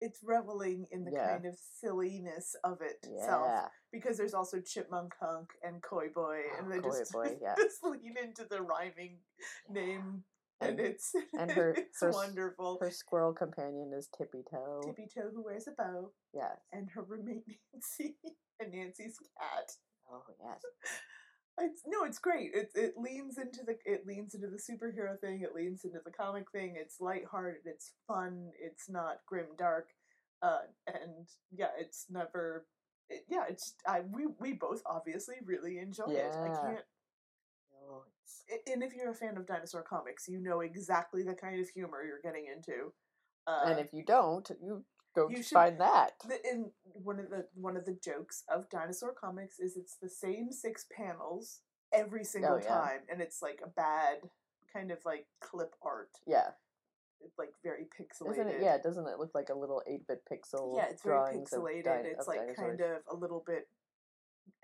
It's 0.00 0.20
reveling 0.22 0.86
in 0.90 1.04
the 1.04 1.12
Yeah. 1.12 1.28
kind 1.32 1.46
of 1.46 1.56
silliness 1.80 2.54
of 2.64 2.80
it 2.82 2.96
itself 3.02 3.46
Yeah, 3.46 3.68
because 3.92 4.16
there's 4.16 4.34
also 4.34 4.60
chipmunk 4.60 5.14
hunk 5.20 5.50
and 5.62 5.82
koi 5.82 6.08
boy 6.14 6.40
oh, 6.52 6.58
and 6.58 6.66
Oh, 6.66 6.70
they 6.70 6.80
Koi 6.80 6.98
just, 6.98 7.12
Boy, 7.18 7.36
yeah. 7.40 7.54
just 7.56 7.82
lean 7.82 8.14
into 8.22 8.44
the 8.44 8.62
rhyming 8.62 9.18
name 9.70 10.24
and, 10.60 10.78
And- 10.78 10.80
it's 10.80 11.12
and 11.38 11.50
her- 11.50 11.74
it's 11.76 12.00
her 12.00 12.10
wonderful 12.10 12.78
her 12.80 12.90
squirrel 12.90 13.32
companion 13.32 13.92
is 13.96 14.08
Tippy 14.16 14.42
Toe. 14.50 14.80
tippy 14.84 15.08
toe 15.14 15.30
who 15.34 15.42
wears 15.44 15.66
a 15.68 15.72
bow 15.72 16.12
Yes. 16.32 16.58
and 16.72 16.88
her 16.94 17.02
roommate 17.02 17.44
nancy 17.72 18.16
and 18.60 18.72
nancy's 18.72 19.18
cat 19.38 19.70
Oh 20.10 20.22
yes. 20.40 20.60
It's 21.58 21.82
no, 21.86 22.04
it's 22.04 22.18
great. 22.18 22.50
It 22.54 22.70
it 22.74 22.94
leans 22.98 23.38
into 23.38 23.60
the 23.64 23.76
it 23.84 24.06
leans 24.06 24.34
into 24.34 24.48
the 24.48 24.58
superhero 24.58 25.18
thing. 25.18 25.40
It 25.40 25.54
leans 25.54 25.84
into 25.84 26.00
the 26.04 26.10
comic 26.10 26.50
thing. 26.50 26.74
It's 26.76 27.00
lighthearted. 27.00 27.62
It's 27.64 27.92
fun. 28.06 28.50
It's 28.60 28.90
not 28.90 29.20
grim 29.26 29.46
dark, 29.58 29.88
uh, 30.42 30.60
and 30.86 31.28
yeah, 31.50 31.70
it's 31.78 32.06
never. 32.10 32.66
It, 33.08 33.24
yeah, 33.28 33.44
it's 33.48 33.74
I 33.88 34.00
we 34.00 34.26
we 34.38 34.52
both 34.52 34.82
obviously 34.84 35.36
really 35.44 35.78
enjoy 35.78 36.10
it. 36.10 36.34
I 36.34 36.48
can't. 36.48 36.84
Oh, 37.88 38.02
And 38.70 38.82
if 38.82 38.92
you're 38.94 39.10
a 39.10 39.14
fan 39.14 39.38
of 39.38 39.46
dinosaur 39.46 39.82
comics, 39.82 40.28
you 40.28 40.38
know 40.40 40.60
exactly 40.60 41.22
the 41.22 41.34
kind 41.34 41.60
of 41.60 41.68
humor 41.70 42.02
you're 42.04 42.20
getting 42.22 42.46
into. 42.54 42.92
Uh, 43.46 43.70
and 43.70 43.80
if 43.80 43.92
you 43.92 44.04
don't, 44.04 44.50
you 44.60 44.84
go 45.16 45.28
you 45.30 45.42
should- 45.42 45.54
find 45.54 45.80
that. 45.80 46.12
the, 46.28 46.38
in 46.48 46.70
one 46.92 47.18
of 47.18 47.30
the 47.30 47.46
one 47.54 47.76
of 47.76 47.84
the 47.84 47.98
jokes 48.04 48.44
of 48.48 48.68
dinosaur 48.70 49.12
comics 49.12 49.58
is 49.58 49.76
it's 49.76 49.96
the 50.00 50.08
same 50.08 50.52
six 50.52 50.86
panels 50.96 51.60
every 51.92 52.20
oh, 52.20 52.24
single 52.24 52.54
Oh, 52.54 52.60
yeah. 52.62 52.68
time 52.68 53.00
and 53.10 53.20
it's 53.20 53.42
like 53.42 53.60
a 53.64 53.68
bad 53.68 54.18
kind 54.72 54.90
of 54.90 54.98
like 55.04 55.26
clip 55.40 55.74
art 55.82 56.10
Yeah. 56.26 56.50
it's 57.24 57.38
like 57.38 57.52
very 57.64 57.86
pixelated 57.98 58.32
Isn't 58.32 58.48
it? 58.48 58.62
Yeah. 58.62 58.78
Doesn't 58.82 59.06
it 59.06 59.18
look 59.18 59.34
like 59.34 59.48
a 59.48 59.54
little 59.58 59.82
eight 59.86 60.06
bit 60.06 60.22
pixel? 60.30 60.76
yeah 60.76 60.86
it's 60.90 61.02
very 61.02 61.18
pixelated 61.36 61.84
din- 61.84 62.12
it's 62.16 62.28
like 62.28 62.38
dinosaurs? 62.40 62.56
kind 62.58 62.80
of 62.80 62.98
a 63.10 63.16
little 63.16 63.42
bit 63.46 63.68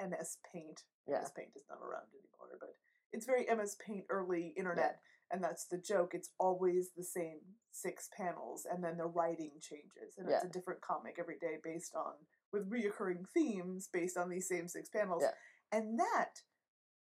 ms 0.00 0.38
paint 0.52 0.82
Yeah. 1.08 1.20
ms 1.20 1.30
paint 1.36 1.50
is 1.56 1.64
not 1.68 1.78
around 1.80 2.06
anymore 2.12 2.56
but 2.60 2.74
it's 3.12 3.26
very 3.26 3.46
ms 3.56 3.76
paint 3.86 4.04
early 4.10 4.52
internet 4.56 5.00
and 5.32 5.42
that's 5.42 5.64
the 5.66 5.78
joke 5.78 6.12
it's 6.14 6.30
always 6.38 6.90
the 6.96 7.02
same 7.02 7.38
six 7.72 8.08
panels 8.16 8.66
and 8.70 8.84
then 8.84 8.96
the 8.98 9.06
writing 9.06 9.52
changes 9.60 10.14
and 10.18 10.28
it's 10.28 10.44
a 10.44 10.48
different 10.48 10.80
comic 10.82 11.16
every 11.18 11.38
day 11.40 11.56
based 11.64 11.94
on 11.96 12.12
with 12.52 12.70
reoccurring 12.70 13.24
themes 13.32 13.88
based 13.92 14.16
on 14.18 14.28
these 14.28 14.46
same 14.46 14.68
six 14.68 14.88
panels 14.90 15.22
Yeah. 15.22 15.30
And 15.74 15.98
that 15.98 16.42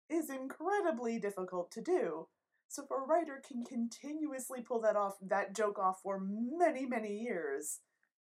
is 0.10 0.32
incredibly 0.32 1.20
difficult 1.20 1.70
to 1.74 1.82
do. 1.82 2.28
So 2.68 2.84
if 2.84 2.90
a 2.90 2.96
writer 2.96 3.42
can 3.48 3.64
continuously 3.64 4.62
pull 4.62 4.82
that 4.82 4.96
off, 4.96 5.18
that 5.22 5.56
joke 5.56 5.78
off 5.78 6.00
for 6.02 6.20
many, 6.20 6.86
many 6.88 7.16
years, 7.16 7.82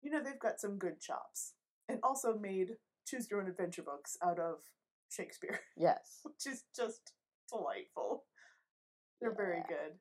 you 0.01 0.09
know 0.09 0.23
they've 0.23 0.39
got 0.39 0.59
some 0.59 0.79
good 0.79 0.99
chops. 0.99 1.53
And 1.87 1.99
also 2.01 2.35
made 2.37 2.77
choose 3.05 3.27
your 3.29 3.41
own 3.41 3.47
adventure 3.47 3.83
books 3.83 4.17
out 4.23 4.39
of 4.39 4.55
Shakespeare, 5.09 5.59
Yes. 5.77 6.19
which 6.23 6.47
is 6.47 6.63
just 6.75 7.13
delightful. 7.47 8.23
They're 9.23 9.33
very 9.33 9.63
good. 9.69 9.95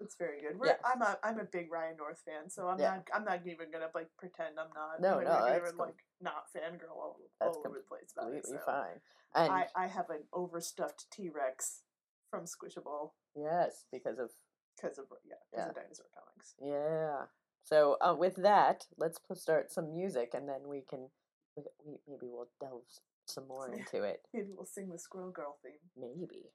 It's 0.00 0.16
very 0.16 0.40
good. 0.42 0.58
We're, 0.58 0.66
Yes. 0.66 0.80
I'm 0.84 1.00
a 1.00 1.16
I'm 1.22 1.38
a 1.40 1.44
big 1.44 1.70
Ryan 1.72 1.96
North 1.96 2.20
fan, 2.26 2.50
so 2.50 2.68
I'm 2.68 2.78
Yeah. 2.78 2.96
not 2.96 3.08
I'm 3.14 3.24
not 3.24 3.46
even 3.46 3.70
gonna 3.72 3.88
like 3.94 4.10
pretend 4.18 4.58
I'm 4.60 4.68
not. 4.74 5.00
No, 5.00 5.18
I'm 5.18 5.24
no, 5.24 5.30
not 5.30 5.56
even, 5.56 5.70
com- 5.70 5.78
like 5.78 6.04
not 6.20 6.44
fangirl 6.54 6.90
all, 6.90 7.16
all 7.40 7.62
over 7.66 7.78
the 7.78 7.84
place 7.88 8.12
about 8.12 8.28
it. 8.32 8.42
Completely 8.44 8.58
So. 8.58 8.64
fine. 8.66 9.00
And 9.34 9.52
I, 9.52 9.68
I 9.74 9.86
have 9.86 10.10
an 10.10 10.24
overstuffed 10.34 11.06
T 11.10 11.30
Rex 11.30 11.82
from 12.30 12.44
Squishable 12.44 13.12
yes, 13.34 13.86
because 13.90 14.18
of 14.18 14.30
because 14.76 14.98
of 14.98 15.06
yeah 15.24 15.36
because 15.50 15.64
Yeah. 15.64 15.68
of 15.70 15.74
dinosaur 15.74 16.06
comics. 16.14 16.54
yeah. 16.60 17.26
So 17.64 17.96
uh, 18.00 18.14
with 18.18 18.34
that, 18.36 18.86
let's 18.98 19.18
start 19.34 19.70
some 19.70 19.94
music, 19.94 20.34
and 20.34 20.48
then 20.48 20.66
we 20.66 20.82
can 20.82 21.08
we, 21.56 21.62
maybe 22.08 22.26
we'll 22.28 22.50
delve 22.60 22.82
some 23.26 23.46
more 23.46 23.68
into 23.72 24.02
it. 24.02 24.26
Maybe 24.34 24.48
we'll 24.52 24.66
sing 24.66 24.88
the 24.90 24.98
Squirrel 24.98 25.30
Girl 25.30 25.58
theme. 25.62 25.78
Maybe. 25.96 26.50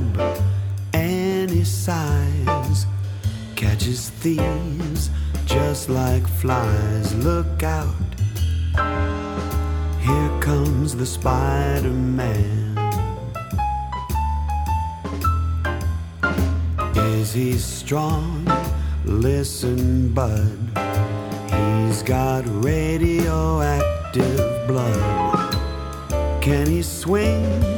Whatever 0.00 0.22
a 0.22 0.24
spider 0.34 0.86
can. 0.92 0.92
Spins 0.92 0.94
a 0.94 1.46
web 1.48 1.66
sighs, 1.66 2.86
catches 3.56 4.10
thieves 4.10 5.10
just 5.46 5.88
like 5.88 6.26
flies. 6.26 7.14
Look 7.14 7.62
out, 7.62 7.94
here 10.00 10.40
comes 10.40 10.96
the 10.96 11.06
Spider 11.06 11.90
Man. 11.90 12.76
Is 16.94 17.32
he 17.32 17.58
strong? 17.58 18.46
Listen, 19.04 20.12
bud. 20.12 20.58
He's 21.50 22.02
got 22.02 22.44
radioactive 22.46 24.66
blood. 24.66 25.54
Can 26.42 26.66
he 26.66 26.82
swing 26.82 27.77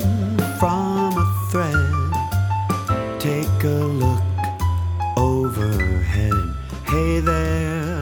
Take 3.60 3.72
a 3.72 3.84
look 3.84 4.22
overhead. 5.18 6.32
Hey 6.86 7.20
there, 7.20 8.00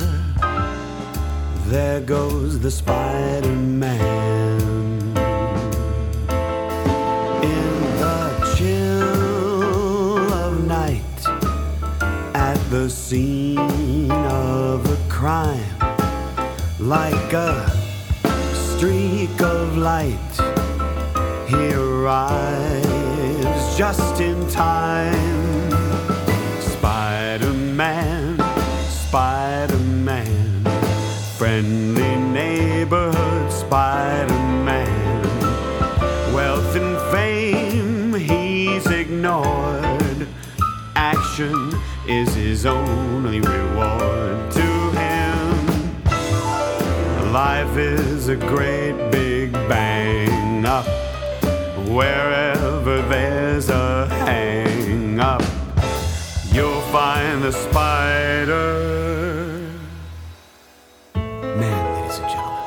there 1.66 2.00
goes 2.00 2.60
the 2.60 2.70
Spider 2.70 3.48
Man. 3.48 4.60
In 7.42 7.72
the 7.98 8.54
chill 8.56 10.32
of 10.32 10.64
night, 10.64 11.26
at 12.36 12.58
the 12.70 12.88
scene 12.88 14.12
of 14.12 14.88
a 14.88 15.10
crime, 15.10 15.76
like 16.78 17.32
a 17.32 17.68
streak 18.54 19.40
of 19.40 19.76
light, 19.76 20.34
he 21.48 21.72
arrives 21.72 22.78
just 23.76 24.20
in 24.20 24.48
time. 24.50 25.37
Man, 27.78 28.36
Spider 28.88 29.78
Man, 29.78 30.64
friendly 31.36 32.16
neighborhood 32.16 33.52
Spider 33.52 34.34
Man. 34.64 35.22
Wealth 36.34 36.74
and 36.74 36.98
fame 37.12 38.14
he's 38.14 38.84
ignored. 38.88 40.26
Action 40.96 41.72
is 42.08 42.34
his 42.34 42.66
only 42.66 43.38
reward 43.38 44.50
to 44.50 44.90
him. 44.98 46.02
Life 47.32 47.76
is 47.76 48.26
a 48.26 48.34
great 48.34 49.12
big 49.12 49.52
bang 49.52 50.66
up. 50.66 50.84
Wherever 51.86 53.02
there's 53.02 53.68
a 53.68 54.08
hang 54.08 54.57
find 56.92 57.42
the 57.42 57.52
spider. 57.52 58.72
Man, 61.14 61.94
ladies 61.94 62.18
and 62.18 62.28
gentlemen. 62.30 62.64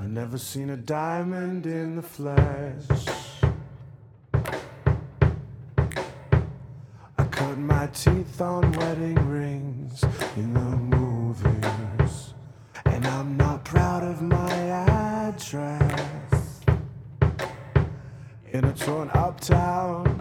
I 0.00 0.06
never 0.06 0.38
seen 0.38 0.70
a 0.70 0.76
diamond 0.76 1.66
in 1.66 1.94
the 1.94 2.02
flesh. 2.02 2.88
I 7.18 7.24
cut 7.30 7.56
my 7.56 7.86
teeth 7.88 8.40
on 8.40 8.72
wedding 8.72 9.28
rings 9.28 10.02
in 10.36 10.54
the 10.54 10.89
proud 13.90 14.04
of 14.04 14.22
my 14.22 14.54
address. 15.26 16.60
In 18.52 18.64
a 18.64 18.72
torn 18.72 19.10
uptown, 19.14 20.20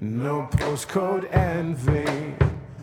no 0.00 0.48
postcode 0.52 1.26
envy. 1.34 2.34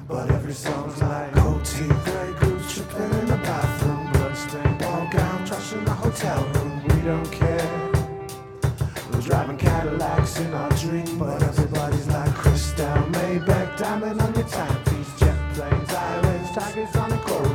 But 0.07 0.29
every 0.29 0.53
song's 0.53 1.01
like 1.01 1.33
teeth, 1.63 2.03
grey 2.05 2.31
goose 2.39 2.75
tripping 2.75 3.11
in 3.21 3.25
the 3.25 3.39
bathroom, 3.47 4.11
bloodstained 4.13 4.77
ball 4.77 5.07
gown, 5.11 5.45
trash 5.47 5.73
in 5.73 5.83
the 5.83 5.95
hotel 6.05 6.43
room. 6.53 6.73
We 6.89 7.01
don't 7.01 7.31
care. 7.31 7.91
We're 9.11 9.21
driving 9.21 9.57
Cadillacs 9.57 10.39
in 10.39 10.53
our 10.53 10.69
dream, 10.83 11.17
but 11.17 11.41
everybody's 11.41 12.07
like 12.07 12.33
Crystal, 12.35 12.97
Maybach, 13.15 13.77
diamond 13.79 14.21
on 14.21 14.33
your 14.35 14.47
timepiece, 14.47 15.11
jet 15.19 15.39
planes, 15.55 15.91
islands, 15.91 16.51
tigers 16.51 16.95
on 16.95 17.09
the 17.09 17.17
gold 17.25 17.46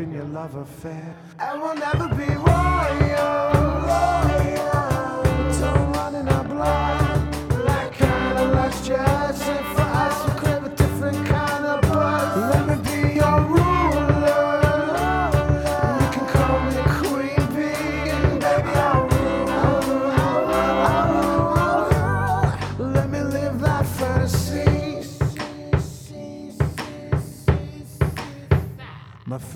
in 0.00 0.12
your 0.12 0.24
love 0.24 0.54
affair, 0.54 1.16
and 1.40 1.60
we'll 1.60 1.74
never 1.74 2.08
be 2.14 2.26
royal. 2.26 3.52
royal. 3.90 5.22
Don't 5.60 5.92
run 5.92 6.14
in 6.14 6.28
our 6.28 6.44
blood. 6.44 7.32
That 7.66 7.92
kind 7.94 8.38
of 8.38 8.84
just 8.84 9.27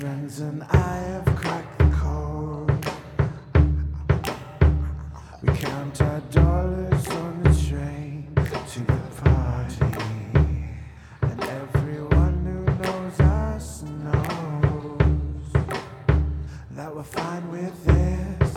friends 0.03 0.41
and 0.41 0.65
I 0.65 0.97
have 1.13 1.27
cracked 1.37 1.79
the 1.79 1.89
code. 2.03 2.87
We 5.43 5.57
count 5.57 6.03
our 6.03 6.21
dollars 6.33 7.07
on 7.07 7.43
the 7.45 7.55
train 7.69 8.33
to 8.73 8.81
the 8.81 9.01
party. 9.23 9.85
And 11.23 11.45
everyone 11.45 12.37
who 12.49 12.61
knows 12.83 13.21
us 13.21 13.83
knows 14.03 15.53
that 16.73 16.93
we're 16.93 17.05
fine 17.05 17.49
with 17.53 17.85
this. 17.85 18.55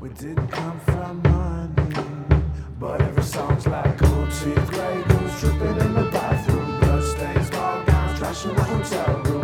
We 0.00 0.08
didn't 0.08 0.48
come 0.48 0.80
from 0.80 1.22
money. 1.22 2.42
But 2.80 3.00
every 3.02 3.22
song's 3.22 3.64
like 3.68 3.96
gold 3.96 4.30
teeth, 4.32 4.70
grey 4.72 5.04
goose 5.06 5.40
dripping 5.40 5.78
in 5.86 5.94
the 5.94 6.08
bathroom. 6.10 6.80
Bloodstains, 6.80 7.48
ball 7.50 7.84
gowns, 7.84 8.18
trash 8.18 8.44
in 8.44 8.56
the 8.56 8.64
hotel 8.64 9.22
room. 9.22 9.37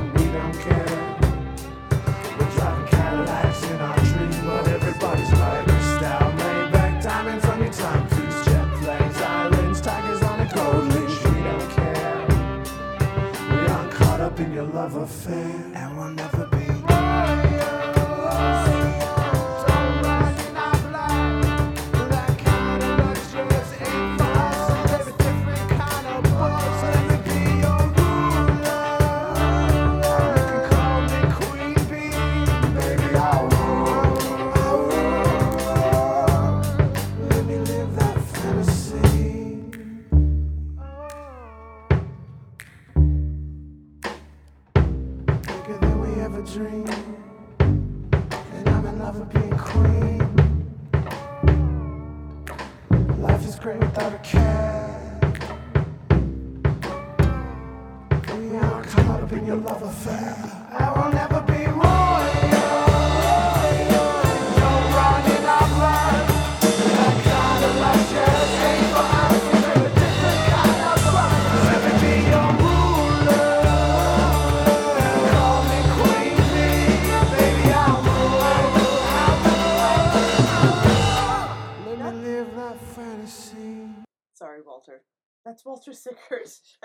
Love 14.85 14.97
affair, 14.97 15.73
and 15.75 15.97
we'll 15.97 16.11
never 16.11 16.34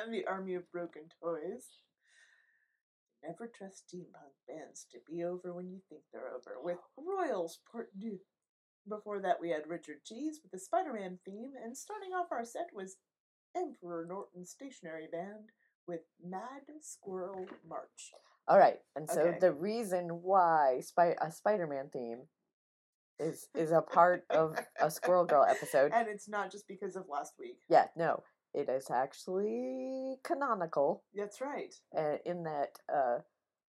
and 0.10 0.18
the 0.18 0.28
Army 0.28 0.56
of 0.56 0.72
Broken 0.72 1.04
Toys. 1.22 1.68
Never 3.24 3.48
trust 3.48 3.84
steampunk 3.94 4.34
bands 4.48 4.86
to 4.92 4.98
be 5.10 5.24
over 5.24 5.54
when 5.54 5.70
you 5.70 5.80
think 5.90 6.02
they're 6.12 6.30
over. 6.34 6.56
With 6.64 6.78
Royals 6.98 7.60
Part 7.72 7.90
2. 8.02 8.18
Before 8.88 9.20
that, 9.20 9.40
we 9.42 9.50
had 9.50 9.68
Richard 9.68 10.04
Cheese 10.06 10.40
with 10.42 10.52
the 10.52 10.60
Spider 10.60 10.94
Man 10.94 11.20
theme, 11.26 11.52
and 11.64 11.78
starting 11.78 12.12
off 12.14 12.28
our 12.32 12.46
set 12.46 12.70
was 12.74 12.98
Emperor 13.56 14.06
Norton 14.08 14.46
Stationary 14.46 15.08
Band 15.12 15.50
with 15.88 16.02
Mad 16.24 16.62
Squirrel 16.82 17.46
March. 17.68 18.12
All 18.48 18.58
right, 18.58 18.78
and 18.96 19.08
so 19.08 19.22
Okay. 19.22 19.40
the 19.40 19.52
reason 19.52 20.24
why 20.24 20.80
Spy- 20.80 21.16
a 21.22 21.32
Spider-Man 21.32 21.90
theme 21.92 22.24
is 23.20 23.48
is 23.54 23.72
a 23.72 23.82
part 23.82 24.24
of 24.32 24.58
a 24.80 24.90
Squirrel 24.90 25.26
Girl 25.26 25.46
episode. 25.48 25.92
And 25.94 26.08
it's 26.08 26.28
not 26.28 26.52
just 26.52 26.68
because 26.68 26.96
of 26.96 27.08
last 27.10 27.34
week. 27.38 27.60
Yeah, 27.70 27.88
no, 27.96 28.24
it 28.54 28.68
is 28.70 28.90
actually 28.90 30.16
canonical 30.24 31.04
That's 31.16 31.40
right. 31.42 31.74
uh, 31.98 32.18
in 32.26 32.44
that 32.44 32.80
uh, 32.94 33.20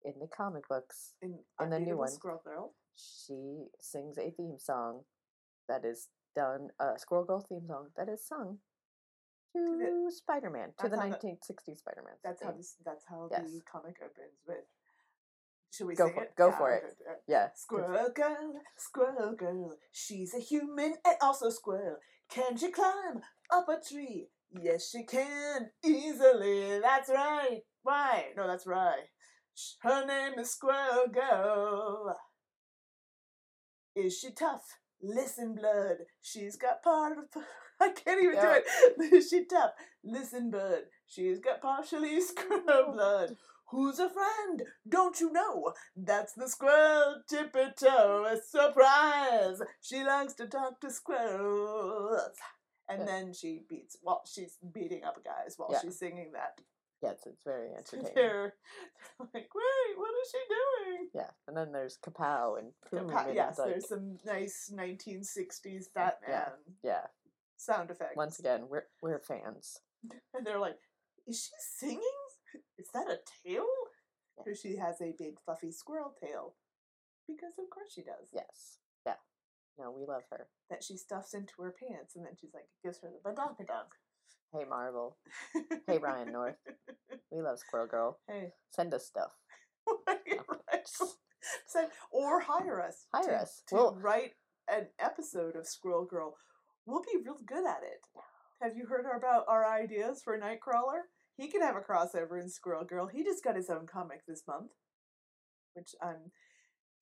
in 0.03 0.13
the 0.19 0.27
comic 0.27 0.67
books, 0.67 1.13
In, 1.21 1.39
And 1.59 1.71
the 1.71 1.79
new 1.79 1.97
one. 1.97 2.09
Squirrel 2.09 2.41
Girl. 2.43 2.73
she 2.95 3.65
sings 3.79 4.17
a 4.17 4.29
theme 4.31 4.57
song 4.59 5.01
that 5.67 5.83
is 5.85 6.09
done 6.35 6.69
a 6.79 6.97
Squirrel 6.99 7.25
Girl 7.25 7.39
theme 7.47 7.65
song 7.67 7.87
that 7.97 8.09
is 8.09 8.25
sung 8.27 8.59
to 9.55 10.09
Spider-Man 10.11 10.73
to 10.79 10.89
the 10.89 10.97
how 10.97 11.03
the- 11.03 11.15
1960s 11.15 11.79
Spider-Man. 11.79 12.15
That's 12.23 12.43
how 12.43 12.51
this. 12.51 12.75
That's 12.85 13.05
how 13.07 13.29
Yes. 13.31 13.51
the 13.51 13.61
comic 13.61 13.95
opens 14.03 14.39
with. 14.45 14.65
Should 15.71 15.87
we 15.87 15.95
Go 15.95 16.05
sing 16.07 16.13
for 16.15 16.23
it? 16.23 16.35
go 16.35 16.47
Yeah, 16.49 16.57
for 16.57 16.71
it. 16.71 16.83
uh, 17.09 17.13
Yeah, 17.27 17.49
Squirrel 17.55 18.09
girl, 18.11 18.61
squirrel 18.77 19.33
girl, 19.35 19.77
she's 19.91 20.33
a 20.33 20.39
human 20.39 20.95
and 21.05 21.17
also 21.21 21.49
squirrel. 21.49 21.97
Can 22.29 22.55
she 22.57 22.71
climb 22.71 23.21
up 23.51 23.67
a 23.69 23.79
tree? 23.81 24.29
Yes, 24.61 24.89
she 24.91 25.03
can, 25.03 25.69
easily. 25.83 26.79
That's 26.79 27.09
right. 27.09 27.61
Why? 27.83 28.27
No, 28.37 28.47
that's 28.47 28.65
right. 28.67 29.09
Her 29.81 30.05
name 30.05 30.39
is 30.39 30.51
Squirrel 30.51 31.07
Girl. 31.11 32.15
Is 33.95 34.19
she 34.19 34.31
tough? 34.31 34.79
Listen, 35.01 35.55
blood. 35.55 35.97
She's 36.21 36.55
got 36.55 36.83
part 36.83 37.17
of. 37.17 37.25
I 37.81 37.89
can't 37.89 38.21
even 38.23 38.35
Yeah. 38.35 38.59
do 38.97 39.03
it. 39.03 39.13
Is 39.13 39.29
she 39.29 39.45
tough? 39.45 39.71
Listen, 40.03 40.49
bud. 40.49 40.83
She's 41.07 41.39
got 41.39 41.61
partially 41.61 42.21
squirrel 42.21 42.63
oh. 42.67 42.91
blood. 42.93 43.37
Who's 43.69 43.99
a 43.99 44.09
friend? 44.09 44.63
Don't 44.87 45.19
you 45.19 45.31
know? 45.31 45.73
That's 45.95 46.33
the 46.33 46.47
squirrel 46.47 47.21
tippy 47.27 47.73
toe. 47.77 48.25
A 48.25 48.37
surprise! 48.41 49.59
She 49.81 50.03
likes 50.03 50.33
to 50.35 50.47
talk 50.47 50.79
to 50.81 50.91
squirrels. 50.91 52.31
And 52.87 52.99
Yeah. 52.99 53.05
then 53.05 53.33
she 53.33 53.63
beats, 53.67 53.97
well, 54.01 54.21
she's 54.25 54.57
beating 54.71 55.03
up 55.03 55.23
guys 55.23 55.55
while 55.57 55.69
Yeah. 55.71 55.81
she's 55.81 55.97
singing 55.97 56.31
that. 56.33 56.59
yes, 57.01 57.25
it's 57.27 57.43
very 57.43 57.71
entertaining. 57.73 58.13
They're, 58.15 58.53
they're 59.19 59.27
like, 59.33 59.49
wait, 59.53 59.97
what 59.97 60.11
is 60.23 60.31
she 60.31 60.39
doing? 60.49 61.09
Yeah, 61.13 61.29
and 61.47 61.55
then 61.55 61.71
there's 61.71 61.97
Kapow 61.97 62.57
and 62.57 62.71
Poom. 62.89 63.09
Pa- 63.11 63.25
and 63.25 63.35
yes, 63.35 63.59
like, 63.59 63.69
there's 63.69 63.87
some 63.89 64.17
nice 64.25 64.71
1960s 64.73 65.93
Batman 65.93 66.53
yeah. 66.83 67.07
sound 67.57 67.91
effects. 67.91 68.15
Once 68.15 68.39
again, 68.39 68.67
we're 68.69 68.87
we're 69.01 69.19
fans. 69.19 69.79
And 70.33 70.45
they're 70.45 70.59
like, 70.59 70.77
is 71.27 71.43
she 71.43 71.51
singing? 71.59 72.01
Is 72.77 72.87
that 72.93 73.07
a 73.07 73.19
tail? 73.43 73.65
Because 74.37 74.59
she 74.59 74.75
has 74.77 75.01
a 75.01 75.13
big 75.17 75.39
fluffy 75.43 75.71
squirrel 75.71 76.13
tail. 76.19 76.55
Because 77.27 77.53
of 77.59 77.69
course 77.69 77.89
she 77.93 78.01
does. 78.03 78.29
Yes, 78.33 78.77
yeah. 78.77 78.84
No, 79.79 79.91
we 79.91 80.05
love 80.05 80.23
her. 80.31 80.47
That 80.69 80.83
she 80.83 80.97
stuffs 80.97 81.33
into 81.33 81.53
her 81.61 81.73
pants 81.77 82.15
and 82.15 82.25
then 82.25 82.33
she's 82.39 82.53
like, 82.53 82.67
gives 82.83 82.99
her 83.01 83.09
the 83.09 83.29
badonkadonk. 83.29 83.91
Hey 84.53 84.63
Marvel, 84.69 85.17
Hey, 85.87 85.97
Ryan 85.97 86.31
North. 86.31 86.55
we 87.31 87.41
love 87.41 87.59
Squirrel 87.59 87.87
Girl. 87.87 88.19
Hey. 88.27 88.51
Send 88.71 88.93
us 88.93 89.05
stuff. 89.05 89.31
Oh 89.87 89.99
right. 90.07 90.87
Send- 91.67 91.89
or 92.11 92.39
hire 92.39 92.81
us. 92.81 93.05
Hire 93.13 93.23
to, 93.29 93.35
us. 93.35 93.61
To 93.67 93.75
We'll- 93.75 93.95
write 94.01 94.31
an 94.67 94.87
episode 94.99 95.55
of 95.55 95.67
Squirrel 95.67 96.05
Girl. 96.05 96.35
We'll 96.87 97.01
be 97.01 97.19
real 97.23 97.37
good 97.45 97.65
at 97.67 97.81
it. 97.83 98.01
Have 98.61 98.75
you 98.77 98.85
heard 98.87 99.05
about 99.15 99.45
our 99.47 99.65
ideas 99.69 100.21
for 100.23 100.37
Nightcrawler? 100.39 101.01
He 101.37 101.49
could 101.51 101.61
have 101.61 101.75
a 101.75 101.81
crossover 101.81 102.41
in 102.41 102.49
Squirrel 102.49 102.85
Girl. 102.85 103.07
He 103.07 103.23
just 103.23 103.43
got 103.43 103.55
his 103.57 103.69
own 103.69 103.85
comic 103.85 104.21
this 104.27 104.43
month. 104.47 104.71
Which 105.73 105.89
I'm 106.01 106.31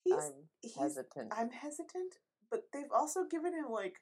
he's 0.04 0.14
I'm 0.16 0.34
he's 0.62 0.76
hesitant. 0.76 1.32
I'm 1.38 1.52
hesitant, 1.52 2.16
but 2.54 2.66
they've 2.72 2.92
also 2.96 3.22
given 3.30 3.52
him 3.56 3.66
like 3.72 3.96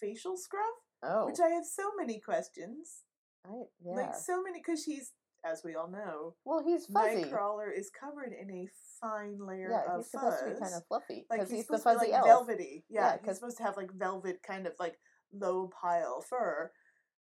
facial 0.00 0.36
scruff, 0.36 0.64
oh, 1.04 1.26
which 1.26 1.38
I 1.38 1.50
have 1.50 1.64
so 1.64 1.92
many 1.96 2.18
questions. 2.18 3.04
I, 3.46 3.50
yeah. 3.84 3.92
Like 3.94 4.14
so 4.16 4.42
many 4.42 4.58
because 4.58 4.82
he's 4.84 5.12
as 5.44 5.62
we 5.64 5.76
all 5.76 5.88
know, 5.88 6.34
well, 6.44 6.60
he's 6.62 6.86
fuzzy. 6.86 7.22
Nightcrawler 7.24 7.68
is 7.74 7.88
covered 7.88 8.32
in 8.32 8.50
a 8.50 8.68
fine 9.00 9.38
layer 9.40 9.70
Yeah, 9.70 9.94
of 9.94 10.00
he's 10.00 10.10
fuzz. 10.10 10.20
supposed 10.20 10.38
to 10.40 10.44
be 10.54 10.60
kind 10.60 10.74
of 10.74 10.86
fluffy 10.88 11.24
like 11.30 11.40
he's, 11.42 11.50
he's, 11.50 11.66
the 11.68 11.78
supposed 11.78 11.84
to 11.84 11.92
fuzzy 11.94 12.06
be 12.06 12.12
like 12.12 12.20
elf. 12.20 12.46
velvety. 12.46 12.84
Yeah, 12.90 13.12
Yeah, 13.12 13.16
he's 13.24 13.36
supposed 13.36 13.56
to 13.58 13.62
have 13.62 13.76
like 13.76 13.92
velvet 13.94 14.42
kind 14.42 14.66
of 14.66 14.72
like 14.80 14.98
low 15.32 15.70
pile 15.80 16.20
fur. 16.28 16.72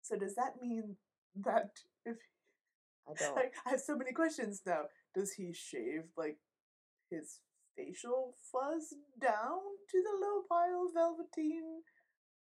So 0.02 0.18
does 0.18 0.34
that 0.36 0.56
mean 0.60 0.96
that 1.44 1.70
if 2.06 2.18
I 3.08 3.14
don't. 3.14 3.36
like, 3.36 3.54
I 3.66 3.70
have 3.70 3.80
so 3.80 3.96
many 3.96 4.12
questions 4.12 4.64
now. 4.66 4.86
Does 5.14 5.34
he 5.34 5.54
shave 5.54 6.04
like 6.18 6.40
his 7.12 7.40
facial 7.80 8.34
fuzz 8.52 8.94
down 9.22 9.60
to 9.92 9.98
the 10.04 10.16
low 10.26 10.42
pile 10.50 10.90
velveteen 10.94 11.64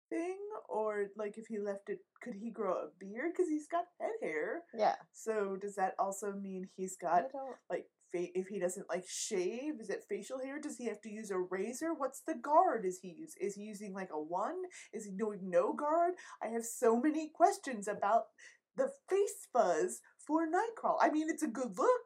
thing, 0.09 0.37
or 0.69 1.07
like 1.17 1.37
if 1.37 1.47
he 1.47 1.57
left 1.59 1.89
it, 1.89 1.99
could 2.21 2.35
he 2.35 2.51
grow 2.51 2.73
a 2.73 2.87
beard 2.99 3.31
because 3.33 3.49
he's 3.49 3.67
got 3.67 3.85
head 3.99 4.11
hair? 4.21 4.61
yeah, 4.77 4.95
So 5.11 5.57
does 5.59 5.75
that 5.75 5.95
also 5.99 6.31
mean 6.33 6.69
he's 6.77 6.95
got 6.95 7.23
like 7.69 7.87
fa- 8.11 8.37
if 8.39 8.47
he 8.47 8.59
doesn't 8.59 8.87
like 8.89 9.05
shave? 9.07 9.79
Is 9.81 9.89
it 9.89 10.03
facial 10.07 10.39
hair? 10.39 10.59
Does 10.61 10.77
he 10.77 10.85
have 10.85 11.01
to 11.01 11.09
use 11.09 11.31
a 11.31 11.39
razor? 11.39 11.93
What's 11.97 12.21
the 12.27 12.35
guard? 12.35 12.85
Is 12.85 12.99
he 13.01 13.09
use? 13.09 13.33
Is 13.41 13.55
he 13.55 13.63
using 13.63 13.93
like 13.93 14.09
a 14.13 14.21
one? 14.21 14.57
Is 14.93 15.05
he 15.05 15.11
doing 15.11 15.39
no 15.49 15.73
guard? 15.73 16.13
I 16.41 16.47
have 16.49 16.65
so 16.65 16.99
many 16.99 17.29
questions 17.33 17.87
about 17.87 18.25
the 18.77 18.89
face 19.09 19.47
fuzz 19.53 20.01
for 20.27 20.45
Nightcrawler. 20.45 20.97
I 21.01 21.09
mean, 21.09 21.29
it's 21.29 21.43
a 21.43 21.47
good 21.47 21.77
look. 21.77 22.01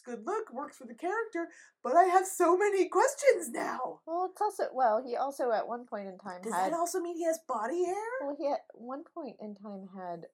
It's 0.00 0.16
good 0.16 0.24
look. 0.26 0.52
Works 0.52 0.78
for 0.78 0.86
the 0.86 0.94
character. 0.94 1.48
But 1.82 1.94
I 1.94 2.04
have 2.04 2.26
so 2.26 2.56
many 2.56 2.88
questions 2.88 3.50
now. 3.50 4.00
Well, 4.06 4.28
it's 4.32 4.40
also 4.40 4.64
well. 4.72 5.02
He 5.04 5.16
also 5.16 5.50
at 5.52 5.66
one 5.68 5.86
point 5.86 6.08
in 6.08 6.18
time 6.18 6.40
Does 6.42 6.52
had. 6.54 6.72
that 6.72 6.76
also 6.76 7.00
mean 7.00 7.16
he 7.16 7.24
has 7.24 7.38
body 7.46 7.84
hair? 7.84 7.96
well, 8.22 8.36
he 8.38 8.46
at 8.48 8.60
one 8.74 9.02
point 9.14 9.36
in 9.40 9.54
time 9.56 9.88
had 9.96 10.26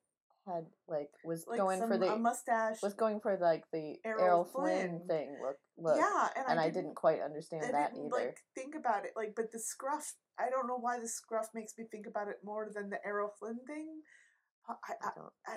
had 0.46 0.66
like 0.86 1.10
was 1.24 1.44
Like 1.48 1.58
going 1.58 1.80
for 1.80 1.98
the 1.98 2.16
mustache. 2.16 2.80
was 2.80 2.94
going 2.94 3.18
for 3.18 3.36
like 3.40 3.64
the 3.72 3.96
Errol 4.04 4.22
Errol, 4.22 4.44
Flynn. 4.44 5.00
Flynn. 5.04 5.08
thing 5.08 5.36
look 5.42 5.56
look. 5.76 5.96
yeah, 5.98 6.28
and, 6.36 6.44
and 6.50 6.60
I 6.60 6.64
I 6.64 6.66
didn't 6.66 6.82
didn't 6.84 6.94
quite 6.96 7.20
understand 7.20 7.64
I 7.66 7.72
that 7.72 7.92
either. 7.96 8.08
like 8.12 8.36
think 8.54 8.76
about 8.76 9.04
it 9.04 9.12
like 9.16 9.34
but 9.34 9.50
the 9.50 9.58
scruff 9.58 10.14
i 10.38 10.48
don't 10.48 10.68
know 10.68 10.78
why 10.78 11.00
the 11.00 11.08
scruff 11.08 11.48
makes 11.52 11.72
me 11.76 11.84
think 11.90 12.06
about 12.06 12.28
it 12.28 12.36
more 12.44 12.68
than 12.72 12.90
the 12.90 13.04
Errol 13.04 13.32
Flynn 13.40 13.58
thing 13.66 14.02
i 14.68 14.72
i, 14.88 14.94
I. 15.02 15.10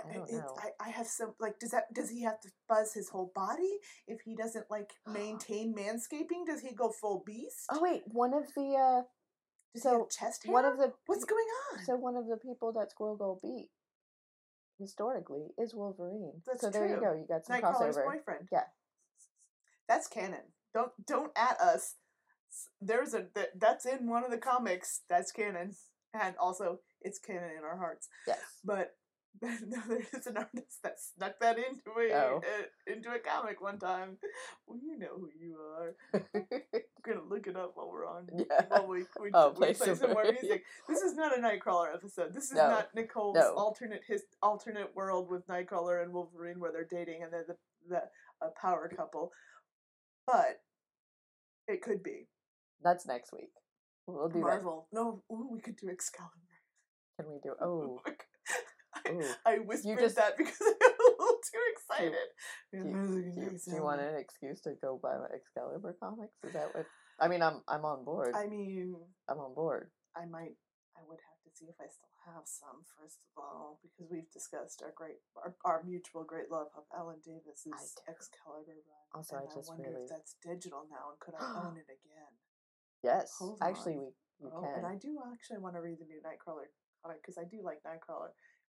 I, 0.10 0.14
don't 0.14 0.24
it's- 0.30 0.40
know. 0.40 0.56
I, 0.58 0.88
I 0.88 0.90
have 0.90 1.08
some 1.08 1.34
like 1.40 1.60
does 1.60 1.72
that 1.72 1.94
does 1.94 2.10
he 2.10 2.22
have 2.24 2.40
to 2.42 2.50
buzz 2.68 2.94
his 2.94 3.10
whole 3.10 3.32
body 3.36 3.78
if 4.08 4.22
he 4.22 4.36
doesn't 4.36 4.66
like 4.70 4.92
maintain 5.08 5.74
manscaping 5.76 6.46
does 6.46 6.62
he 6.62 6.74
go 6.76 6.90
full 6.92 7.24
beast 7.26 7.66
Oh 7.72 7.80
wait, 7.82 8.04
one 8.06 8.34
of 8.34 8.44
the 8.56 8.76
uh, 8.76 9.02
does 9.74 9.84
so 9.84 10.08
chest 10.12 10.46
hair 10.46 10.54
one 10.54 10.66
of 10.66 10.78
the 10.78 10.94
what's 11.08 11.26
going 11.26 11.48
on 11.74 11.86
so 11.86 11.96
one 11.96 12.16
of 12.16 12.28
the 12.28 12.38
people 12.38 12.72
that 12.74 12.92
Squirrel 12.92 13.16
Girl 13.18 13.40
beat 13.42 13.70
historically 14.80 15.48
is 15.58 15.74
Wolverine. 15.76 16.42
That's 16.48 16.62
so 16.62 16.70
there 16.70 16.88
you 16.88 17.00
go. 17.00 17.14
You 17.14 17.26
got 17.28 17.46
some 17.46 17.60
Nightcrawler's 17.60 17.98
crossover. 17.98 18.06
boyfriend 18.14 18.48
Yeah. 18.52 18.64
that's 19.88 20.08
canon 20.08 20.54
don't 20.74 20.92
don't 21.06 21.32
at 21.36 21.60
us 21.60 21.96
there's 22.82 23.14
a 23.14 23.26
that, 23.36 23.50
that's 23.60 23.86
in 23.86 24.08
one 24.10 24.24
of 24.24 24.32
the 24.32 24.38
comics 24.38 25.02
that's 25.10 25.32
canon 25.32 25.76
and 26.14 26.36
also 26.40 26.80
it's 27.02 27.20
canon 27.20 27.52
in 27.58 27.64
our 27.64 27.78
hearts 27.78 28.08
Yes. 28.28 28.40
But 28.64 28.96
no, 29.42 29.78
there 29.88 30.00
is 30.14 30.28
an 30.28 30.38
artist 30.38 30.82
that 30.84 31.00
snuck 31.00 31.40
that 31.40 31.58
into 31.58 31.92
a 31.98 32.12
Oh. 32.14 32.42
uh, 32.44 32.92
into 32.92 33.10
a 33.12 33.20
comic 33.20 33.62
one 33.62 33.78
time. 33.80 34.18
Well, 34.68 34.80
you 34.84 34.98
know 34.98 35.16
who 35.18 35.30
you 35.40 35.58
are. 35.78 35.96
I'm 36.14 36.44
gonna 37.06 37.22
look 37.30 37.48
it 37.48 37.56
up 37.56 37.72
while 37.76 37.90
we're 37.90 38.06
on. 38.08 38.28
Yeah. 38.36 38.66
While 38.68 38.88
we, 38.88 39.00
we, 39.22 39.30
Oh, 39.34 39.50
we 39.50 39.56
play 39.56 39.74
play, 39.74 39.96
some 39.96 40.12
more 40.12 40.24
music. 40.24 40.64
This 40.90 41.02
is 41.02 41.16
not 41.16 41.38
a 41.38 41.42
Nightcrawler 41.42 41.94
episode. 41.94 42.34
This 42.34 42.46
is 42.46 42.54
No. 42.54 42.70
not 42.70 42.94
Nicole's 42.96 43.36
No. 43.36 43.54
alternate 43.56 44.02
his 44.08 44.24
alternate 44.42 44.94
world 44.96 45.30
with 45.30 45.48
Nightcrawler 45.48 46.04
and 46.04 46.12
Wolverine 46.12 46.60
where 46.60 46.72
they're 46.72 46.84
dating 46.90 47.24
and 47.24 47.32
they're 47.32 47.46
the 47.48 47.58
the 47.88 48.02
a 48.42 48.50
power 48.60 48.92
couple. 48.94 49.32
But 50.28 50.62
it 51.68 51.82
could 51.82 52.04
be 52.04 52.28
That's 52.84 53.06
next 53.06 53.32
week. 53.32 53.52
We'll 54.08 54.28
do 54.28 54.40
Marvel. 54.40 54.88
No, 54.92 55.24
ooh, 55.32 55.50
we 55.52 55.60
could 55.62 55.78
do 55.78 55.88
Excalibur. 55.90 56.34
Can 57.20 57.30
we 57.30 57.40
do? 57.44 57.54
Oh, 57.62 58.02
Ooh. 59.14 59.24
I 59.46 59.58
whispered 59.60 60.00
just- 60.00 60.16
that 60.16 60.38
because 60.38 60.60
I 60.62 60.74
got 60.80 60.92
a 60.92 61.04
little 61.20 61.40
too 61.44 61.64
excited. 61.74 62.14
do, 62.72 62.84
do, 62.84 63.42
you, 63.42 63.60
do 63.66 63.72
you 63.76 63.84
want 63.84 64.02
an 64.02 64.16
excuse 64.16 64.62
to 64.62 64.74
go 64.82 65.00
buy 65.02 65.18
my 65.18 65.28
Excalibur 65.34 65.96
comics? 66.00 66.36
Is 66.44 66.54
that 66.54 66.74
what? 66.76 66.86
I 67.20 67.28
mean, 67.28 67.42
I'm 67.42 67.62
I'm 67.68 67.84
on 67.86 68.06
board. 68.06 68.34
I 68.36 68.48
mean, 68.48 68.96
I'm 69.28 69.40
on 69.40 69.54
board. 69.54 69.92
I 70.16 70.26
might, 70.26 70.56
I 70.96 71.02
would 71.08 71.20
have 71.20 71.40
to 71.44 71.50
see 71.52 71.66
if 71.68 71.76
I 71.80 71.88
still 71.92 72.16
have 72.32 72.44
some. 72.48 72.82
First 72.98 73.20
of 73.28 73.44
all, 73.44 73.80
because 73.84 74.08
we've 74.10 74.30
discussed 74.32 74.82
our 74.84 74.94
great, 74.96 75.20
our, 75.36 75.54
our 75.66 75.84
mutual 75.84 76.24
great 76.24 76.50
love 76.50 76.68
of 76.78 76.84
Alan 76.96 77.20
Davis's. 77.26 77.96
Excalibur 78.08 78.80
run. 78.88 79.04
Also, 79.14 79.36
I 79.36 79.44
and 79.44 79.52
just 79.54 79.68
wonder 79.70 79.90
really- 79.92 80.08
if 80.08 80.10
that's 80.10 80.36
digital 80.44 80.88
now, 80.90 81.12
and 81.12 81.20
could 81.20 81.36
I 81.36 81.44
own 81.68 81.76
it 81.82 81.92
again? 81.92 82.34
Yes, 83.04 83.32
Hold 83.40 83.60
actually, 83.64 83.96
on. 83.96 84.00
we 84.00 84.12
you 84.44 84.52
Oh, 84.56 84.62
can. 84.64 84.84
and 84.84 84.88
I 84.88 84.96
do 84.96 85.20
actually 85.32 85.60
want 85.60 85.76
to 85.76 85.82
read 85.84 86.00
the 86.00 86.08
new 86.08 86.20
Nightcrawler 86.24 86.68
comic 87.04 87.20
because 87.24 87.38
I 87.38 87.44
do 87.48 87.60
like 87.64 87.80
Nightcrawler, 87.84 88.32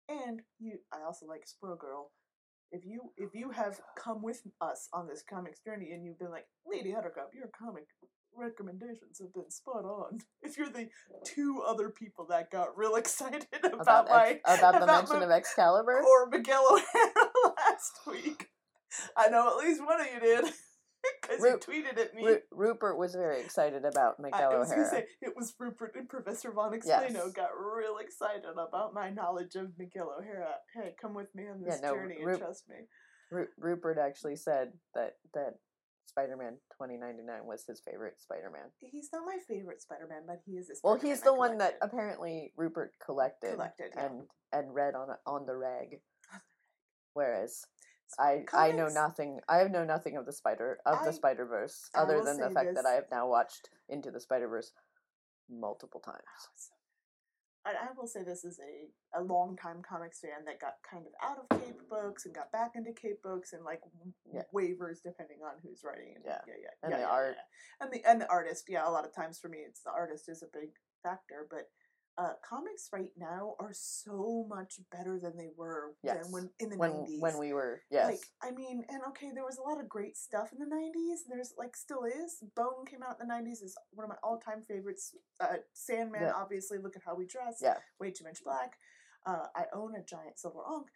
and 0.09 0.41
you. 0.59 0.79
I 0.93 1.05
also 1.07 1.27
like 1.27 1.47
Squirrel 1.47 1.77
Girl. 1.77 2.11
If 2.73 2.85
you 2.85 3.13
if 3.17 3.35
you 3.35 3.51
have 3.51 3.79
come 3.97 4.23
with 4.23 4.43
us 4.61 4.89
on 4.93 5.07
this 5.07 5.23
comics 5.29 5.61
journey 5.61 5.93
and 5.93 6.05
you've 6.05 6.19
been 6.19 6.31
like 6.31 6.47
Lady 6.67 6.93
Buttercup, 6.93 7.31
your 7.35 7.49
comic 7.57 7.85
recommendations 8.37 9.19
have 9.21 9.33
been 9.33 9.51
spot 9.51 9.85
on. 9.85 10.19
If 10.43 10.59
you're 10.59 10.69
the 10.69 10.89
two 11.25 11.63
other 11.67 11.89
people 11.91 12.27
that 12.31 12.51
got 12.51 12.77
real 12.77 12.97
excited 13.03 13.47
about, 13.63 13.81
about 13.81 14.09
my 14.09 14.27
Ex- 14.45 14.59
about 14.59 14.73
the 14.75 14.85
about 14.85 14.97
mention 15.09 15.19
my- 15.21 15.25
of 15.25 15.31
Excalibur. 15.31 16.03
or 16.03 16.29
Miguel 16.29 16.65
O'Hara 16.71 17.55
last 17.57 17.93
week, 18.07 18.49
I 19.17 19.29
know 19.29 19.49
at 19.49 19.57
least 19.65 19.85
one 19.85 20.01
of 20.01 20.07
you 20.13 20.21
did 20.21 20.45
because 21.23 21.41
Ru- 21.41 21.59
tweeted 21.59 21.99
at 21.99 22.15
me. 22.15 22.25
Ru- 22.25 22.41
Rupert 22.51 22.99
was 22.99 23.15
very 23.15 23.41
excited 23.41 23.85
about 23.85 24.17
I, 24.19 24.23
Miguel 24.23 24.53
I 24.53 24.59
was 24.59 24.71
O'Hara. 24.71 24.89
say 24.91 25.05
it 25.23 25.35
was 25.37 25.55
Rupert 25.59 25.93
and 25.97 26.09
Professor 26.09 26.53
Von 26.53 26.73
Explaino 26.73 27.13
Yes. 27.15 27.33
got 27.33 27.51
real 27.59 27.99
excited 27.99 28.45
about 28.45 28.95
my 28.95 29.11
knowledge 29.11 29.55
of 29.55 29.73
Miguel 29.79 30.11
uh, 30.17 30.21
O'Hara. 30.21 30.55
Hey, 30.75 30.95
come 31.01 31.15
with 31.15 31.35
me 31.35 31.45
on 31.49 31.61
Yeah, 31.65 31.71
this 31.73 31.83
no, 31.83 31.95
journey 31.95 32.17
Ru- 32.23 32.33
and 32.33 32.41
trust 32.41 32.69
me. 32.69 32.77
Ru- 33.31 33.49
Rupert 33.59 33.99
actually 33.99 34.37
said 34.37 34.73
that 34.95 35.15
that 35.35 35.55
Spider-Man 36.07 36.59
2099 36.79 37.45
was 37.47 37.65
his 37.67 37.81
favorite 37.81 38.21
Spider-Man. 38.21 38.71
He's 38.79 39.09
not 39.13 39.23
my 39.27 39.39
favorite 39.49 39.83
Spider-Man, 39.83 40.23
but 40.27 40.41
he 40.45 40.53
is 40.53 40.71
a 40.71 40.75
Well, 40.85 40.97
he's 40.97 41.23
I 41.23 41.25
the 41.25 41.35
one 41.35 41.59
that 41.59 41.79
apparently 41.83 42.53
Rupert 42.57 42.93
collected, 43.05 43.55
Collected, 43.55 43.93
yeah. 43.97 44.07
and 44.07 44.23
and 44.53 44.75
read 44.75 44.95
on 44.95 45.09
on 45.27 45.47
the 45.47 45.57
rag. 45.57 46.01
Whereas 47.15 47.65
I 48.19 48.45
I 48.53 48.73
know 48.73 48.89
nothing. 48.89 49.41
I 49.49 49.59
have 49.59 49.71
know 49.71 49.85
nothing 49.85 50.17
of 50.17 50.27
the 50.27 50.33
spider 50.33 50.79
of 50.87 50.99
I- 51.01 51.05
the 51.05 51.13
Spider 51.13 51.45
Verse 51.47 51.89
other 51.95 52.23
than 52.23 52.39
the 52.39 52.51
fact 52.51 52.75
that 52.75 52.87
I 52.87 52.93
have 52.93 53.07
now 53.11 53.29
watched 53.29 53.71
Into 53.89 54.11
the 54.11 54.21
Spider 54.21 54.49
Verse 54.49 54.73
multiple 55.51 56.01
times. 56.01 56.19
It's 56.55 56.67
so 56.69 56.75
good. 56.75 57.71
And 57.71 57.79
I 57.79 57.93
will 57.97 58.07
say 58.07 58.23
this 58.23 58.45
is 58.45 58.61
a, 58.61 59.19
a 59.19 59.23
long 59.23 59.57
time 59.57 59.81
comics 59.83 60.21
fan 60.21 60.45
that 60.45 60.61
got 60.61 60.75
kind 60.89 61.05
of 61.07 61.13
out 61.23 61.39
of 61.39 61.61
Cape 61.61 61.81
books 61.89 62.27
and 62.27 62.35
got 62.35 62.53
back 62.53 62.73
into 62.77 62.93
Cape 62.93 63.23
books 63.23 63.53
and 63.55 63.65
like 63.65 63.81
Yeah. 64.31 64.43
wavers 64.53 65.01
depending 65.01 65.39
on 65.43 65.55
who's 65.63 65.83
writing. 65.83 66.13
And 66.17 66.25
Yeah. 66.27 66.41
yeah, 66.47 66.55
yeah, 66.61 66.69
And 66.83 66.91
yeah, 66.93 66.97
the 66.99 67.03
yeah, 67.05 67.09
art. 67.11 67.37
and 67.81 67.91
the 67.93 68.05
and 68.05 68.21
the 68.21 68.29
artist. 68.31 68.65
Yeah, 68.69 68.87
a 68.87 68.91
lot 68.91 69.07
of 69.07 69.15
times 69.15 69.39
for 69.39 69.49
me, 69.49 69.59
it's 69.67 69.81
the 69.83 69.91
artist 69.91 70.29
is 70.29 70.43
a 70.43 70.47
big 70.53 70.71
factor, 71.03 71.47
but. 71.51 71.71
Uh, 72.17 72.35
comics 72.49 72.91
right 72.93 73.11
now 73.17 73.57
are 73.59 73.73
so 73.73 74.47
much 74.49 74.79
better 74.93 75.19
than 75.19 75.37
they 75.37 75.51
were 75.57 75.97
Yes. 76.01 76.23
than 76.23 76.33
when 76.33 76.51
in 76.61 76.71
the 76.71 76.77
When 76.77 76.93
90s. 76.93 77.21
when 77.21 77.39
we 77.39 77.53
were 77.53 77.83
yes 77.91 78.07
Like, 78.07 78.25
I 78.41 78.53
mean, 78.53 78.85
and 78.89 79.03
okay, 79.09 79.33
there 79.35 79.45
was 79.45 79.59
a 79.59 79.63
lot 79.63 79.81
of 79.81 79.89
great 79.89 80.17
stuff 80.17 80.53
in 80.53 80.61
the 80.61 80.67
90s. 80.67 81.25
There's, 81.29 81.55
like, 81.59 81.77
still 81.77 82.05
is. 82.05 82.39
Bone 82.55 82.87
came 82.87 83.03
out 83.03 83.21
in 83.21 83.27
the 83.27 83.35
90s, 83.35 83.63
is 83.65 83.77
one 83.91 84.05
of 84.05 84.11
my 84.11 84.17
all 84.23 84.39
time 84.39 84.63
favorites. 84.63 85.17
Uh, 85.41 85.57
Sandman, 85.73 86.23
Yeah. 86.23 86.35
obviously, 86.35 86.79
look 86.79 86.95
at 86.95 87.03
how 87.03 87.17
we 87.17 87.27
dress. 87.27 87.59
Yeah. 87.61 87.79
Way 87.99 88.13
too 88.13 88.23
much 88.25 88.45
black. 88.45 88.79
Uh, 89.27 89.49
I 89.57 89.67
own 89.73 89.97
a 89.97 90.03
giant 90.03 90.39
silver 90.39 90.61
ankh. 90.73 90.91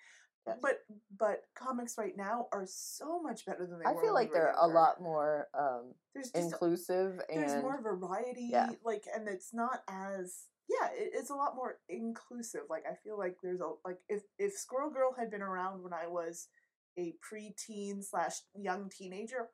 Yes. 0.47 0.59
But 0.63 0.85
but 1.17 1.43
comics 1.57 1.99
right 1.99 2.17
now 2.17 2.49
are 2.53 2.65
so 2.67 3.21
much 3.21 3.45
better 3.45 3.67
than 3.67 3.81
they 3.81 3.85
I 3.85 3.93
were. 3.93 3.99
I 3.99 4.03
feel 4.03 4.15
like 4.15 4.29
we 4.31 4.35
they're 4.35 4.55
a 4.57 4.69
lot 4.69 5.01
more 5.01 5.49
um, 5.53 5.95
There's 6.15 6.31
inclusive 6.31 7.21
there's 7.29 7.53
and 7.53 7.63
more 7.63 7.81
variety 7.83 8.49
yeah. 8.53 8.71
like 8.85 9.05
and 9.15 9.29
it's 9.29 9.53
not 9.53 9.83
as 9.89 10.45
yeah 10.69 10.89
it, 10.93 11.11
it's 11.15 11.31
a 11.31 11.35
lot 11.35 11.57
more 11.57 11.79
inclusive 11.89 12.63
like 12.69 12.85
i 12.91 12.95
feel 13.05 13.19
like 13.19 13.37
there's 13.43 13.61
a 13.61 13.71
like 13.85 13.99
if 14.09 14.23
if 14.39 14.53
squirrel 14.53 14.91
girl 14.91 15.15
had 15.19 15.31
been 15.31 15.43
around 15.43 15.83
when 15.83 15.93
i 15.93 16.07
was 16.07 16.49
a 16.99 17.15
preteen 17.25 18.03
slash 18.05 18.43
young 18.55 18.91
teenager 18.91 19.49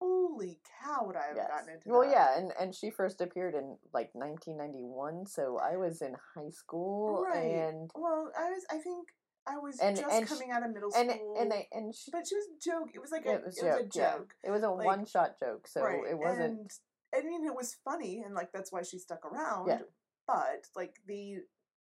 holy 0.00 0.58
cow 0.82 1.04
would 1.06 1.16
i 1.16 1.28
have 1.28 1.36
yes. 1.36 1.48
gotten 1.48 1.74
into 1.74 1.88
well 1.88 2.02
that 2.02 2.10
yeah 2.10 2.38
and 2.38 2.52
and 2.60 2.74
she 2.74 2.90
first 2.90 3.20
appeared 3.20 3.54
in 3.54 3.76
like 3.92 4.10
1991 4.12 5.26
so 5.26 5.58
I 5.58 5.76
was 5.76 6.02
in 6.02 6.14
high 6.36 6.50
school 6.50 7.22
right 7.22 7.44
and 7.44 7.90
well 7.94 8.30
i 8.38 8.50
was 8.50 8.64
i 8.70 8.78
think 8.78 9.08
i 9.46 9.56
was 9.56 9.78
And- 9.80 9.96
just 9.96 10.12
and 10.12 10.26
coming 10.26 10.50
out 10.50 10.64
of 10.64 10.72
middle 10.74 10.90
and 10.96 11.10
school 11.10 11.36
and 11.40 11.50
they 11.50 11.68
and 11.72 11.94
she, 11.94 12.10
but 12.10 12.26
she 12.28 12.34
was 12.34 12.44
a 12.46 12.58
joke 12.60 12.90
it 12.94 13.00
was 13.00 13.12
like 13.12 13.24
a, 13.24 13.34
it 13.34 13.44
was, 13.44 13.58
it 13.58 13.64
was 13.64 13.76
a 13.76 13.82
joke, 13.84 14.34
yeah. 14.42 14.48
it 14.48 14.52
was 14.52 14.62
a 14.62 14.68
Like, 14.68 14.86
one 14.86 15.06
shot 15.06 15.38
joke 15.38 15.66
so 15.68 15.82
right 15.82 16.00
it 16.10 16.18
wasn't 16.18 16.50
and 16.50 16.70
i 17.14 17.20
mean 17.22 17.46
it 17.46 17.54
was 17.54 17.76
funny 17.84 18.22
and 18.24 18.34
like 18.34 18.50
that's 18.52 18.72
why 18.72 18.82
she 18.82 18.98
stuck 18.98 19.24
around 19.24 19.68
Yeah. 19.68 19.78
But 20.26 20.66
like 20.76 20.94
the 21.06 21.36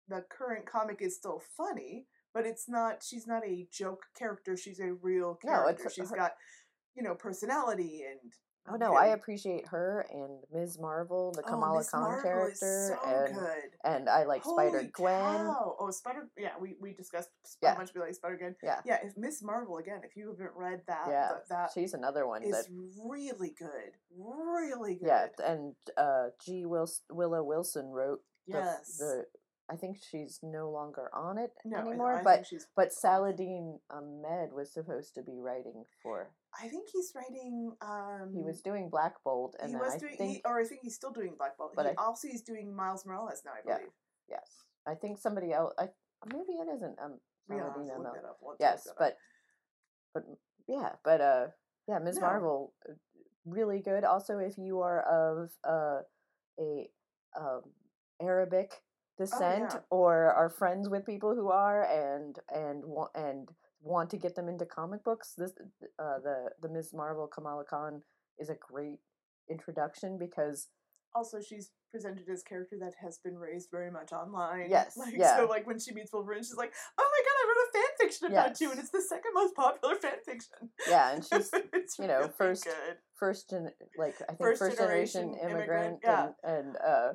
the 0.09 0.24
current 0.31 0.66
comic 0.66 0.98
is 1.00 1.16
still 1.16 1.42
funny 1.57 2.07
but 2.35 2.46
it's 2.46 2.68
not 2.68 3.03
she's 3.03 3.26
not 3.26 3.44
a 3.44 3.66
joke 3.72 4.03
character 4.18 4.57
she's 4.57 4.81
a 4.81 4.92
real 5.03 5.35
character 5.35 5.85
it's 5.87 5.94
she's 5.94 6.11
her- 6.11 6.16
got 6.16 6.33
you 6.94 7.03
know 7.03 7.14
personality 7.14 8.03
and 8.09 8.33
oh 8.68 8.76
no 8.76 8.94
I 8.94 9.07
appreciate 9.09 9.66
her 9.68 10.05
and 10.12 10.40
Ms. 10.53 10.79
Marvel 10.81 11.33
the 11.33 11.42
oh, 11.46 11.48
Kamala 11.48 11.79
Miss 11.79 11.90
Khan 11.90 12.03
Marvel 12.03 12.22
character 12.22 12.98
so 13.03 13.09
and 13.11 13.35
good 13.35 13.70
and 13.85 14.09
I 14.09 14.24
like 14.24 14.44
Spider 14.44 14.88
Gwen. 14.92 15.14
Oh, 15.48 15.90
Spider. 15.90 16.29
Yeah, 16.37 16.50
we, 16.61 16.74
we 16.81 16.92
discussed 16.92 17.31
Yeah. 17.62 17.72
how 17.72 17.79
much 17.79 17.94
we 17.94 18.00
like 18.03 18.14
Spider 18.14 18.37
Gwen. 18.37 18.57
Yeah. 18.62 18.81
Yeah. 18.85 18.98
If 19.03 19.16
Miss 19.16 19.42
Marvel 19.42 19.79
again, 19.79 20.00
if 20.05 20.14
you 20.16 20.29
haven't 20.31 20.55
read 20.55 20.83
that, 20.88 21.07
yeah 21.09 21.29
th- 21.29 21.48
that 21.48 21.70
she's 21.74 21.94
another 21.94 22.26
one 22.26 22.42
is 22.42 22.50
that 22.50 22.66
really 23.03 23.55
good, 23.59 23.92
really 24.14 24.96
good. 24.96 25.07
yeah 25.07 25.26
and 25.44 25.74
uh 25.96 26.26
G 26.44 26.64
Wils- 26.66 27.00
Willow 27.11 27.42
Wilson 27.42 27.87
wrote 27.87 28.20
Yes. 28.59 28.97
the 28.99 29.25
I 29.73 29.77
think 29.77 29.99
she's 30.03 30.41
no 30.43 30.69
longer 30.71 31.09
on 31.15 31.39
it 31.39 31.53
no, 31.65 31.79
anymore 31.79 32.19
I, 32.19 32.25
but 32.25 32.45
she's 32.47 32.67
But. 32.75 32.93
Saladin 32.93 33.79
Ahmed 33.89 34.53
was 34.53 34.73
supposed 34.73 35.15
to 35.15 35.23
be 35.23 35.39
writing 35.39 35.85
for. 36.03 36.33
I 36.61 36.67
think 36.67 36.89
he's 36.93 37.13
writing. 37.15 37.77
Um, 37.81 38.33
He 38.35 38.43
was 38.43 38.63
doing 38.63 38.91
Black 38.91 39.23
Bolt, 39.23 39.55
and 39.61 39.71
he 39.71 39.77
was 39.77 39.95
I 39.95 39.99
doing, 39.99 40.17
think 40.17 40.37
he, 40.37 40.43
or 40.45 40.59
I 40.59 40.65
think 40.65 40.81
he's 40.83 40.97
still 40.97 41.13
doing 41.13 41.35
Black 41.39 41.57
Bolt. 41.57 41.75
But 41.77 41.87
he 41.87 41.93
I- 41.93 42.03
also 42.03 42.27
he's 42.27 42.43
doing 42.43 42.75
Miles 42.75 43.07
Morales 43.07 43.43
now, 43.45 43.53
I 43.53 43.61
Yeah. 43.65 43.77
believe. 43.79 43.93
yes, 44.29 44.67
I 44.87 44.95
think 44.97 45.19
somebody 45.19 45.53
else. 45.53 45.73
I 45.79 45.91
maybe 46.27 46.55
it 46.55 46.69
isn't 46.69 46.99
um 46.99 47.21
We 47.49 47.57
have 47.57 47.67
to 47.69 47.73
Saladin 47.75 47.87
look 47.87 48.09
Ahmed. 48.09 48.23
We'll 48.23 48.31
have 48.33 48.43
look 48.43 48.57
Yes, 48.61 48.89
but 48.99 49.17
but 50.15 50.25
yeah, 50.67 50.97
but 51.05 51.21
uh 51.21 51.47
yeah, 51.87 51.99
Ms. 52.01 52.17
No. 52.17 52.23
Marvel, 52.23 52.75
uh, 52.89 52.95
really 53.45 53.81
good. 53.81 54.03
Also, 54.05 54.39
if 54.39 54.59
you 54.59 54.81
are 54.81 55.01
of 55.03 55.51
uh 55.63 56.03
a 56.59 56.91
um 57.39 57.63
Arabic 58.21 58.83
descent 59.19 59.71
Oh, 59.73 59.75
yeah. 59.75 59.81
or 59.91 60.33
are 60.33 60.49
friends 60.49 60.89
with 60.89 61.05
people 61.07 61.35
who 61.35 61.49
are 61.49 61.83
and 61.85 62.39
and 62.55 62.85
want 62.85 63.11
and 63.15 63.49
want 63.83 64.11
to 64.11 64.17
get 64.17 64.35
them 64.35 64.49
into 64.49 64.65
comic 64.67 65.03
books, 65.05 65.35
this 65.37 65.53
uh 65.99 66.19
the 66.23 66.51
the 66.63 66.69
Ms. 66.69 66.93
Marvel 66.95 67.27
Kamala 67.27 67.65
Khan 67.65 68.03
is 68.39 68.49
a 68.51 68.55
great 68.55 69.01
introduction 69.49 70.19
because 70.19 70.69
also 71.15 71.41
she's 71.41 71.71
presented 71.91 72.29
as 72.29 72.43
a 72.43 72.45
character 72.45 72.77
that 72.79 72.93
has 73.03 73.19
been 73.19 73.37
raised 73.37 73.69
very 73.71 73.91
much 73.91 74.13
online. 74.13 74.67
Yes, 74.71 74.97
Like 74.97 75.15
yeah. 75.17 75.37
so 75.37 75.47
like 75.47 75.67
when 75.67 75.79
she 75.81 75.93
meets 75.93 76.13
Wolverine, 76.13 76.43
she's 76.43 76.57
like, 76.57 76.73
Oh 76.99 77.11
my 77.15 77.23
god, 77.27 77.37
I 77.41 77.45
wrote 77.49 77.69
a 77.69 77.73
fan 77.73 77.93
fiction 77.99 78.27
about 78.33 78.61
you 78.61 78.71
and 78.71 78.79
it's 78.79 78.91
the 78.91 79.03
second 79.03 79.33
most 79.35 79.55
popular 79.57 79.97
fan 80.05 80.21
fiction. 80.25 80.71
yeah, 80.89 81.13
and 81.13 81.25
she's 81.29 81.51
it's 81.73 81.99
you 81.99 82.07
know, 82.07 82.21
really 82.21 82.33
first- 82.39 82.65
good. 82.65 82.97
first 83.17 83.51
gen 83.51 83.71
like 83.99 84.15
I 84.23 84.27
think 84.35 84.39
First 84.39 84.59
first, 84.61 84.79
generation, 84.79 85.33
generation 85.33 85.51
immigrant, 85.51 86.01
immigrant, 86.05 86.35
and 86.45 86.67
and 86.67 86.77
uh 86.77 87.13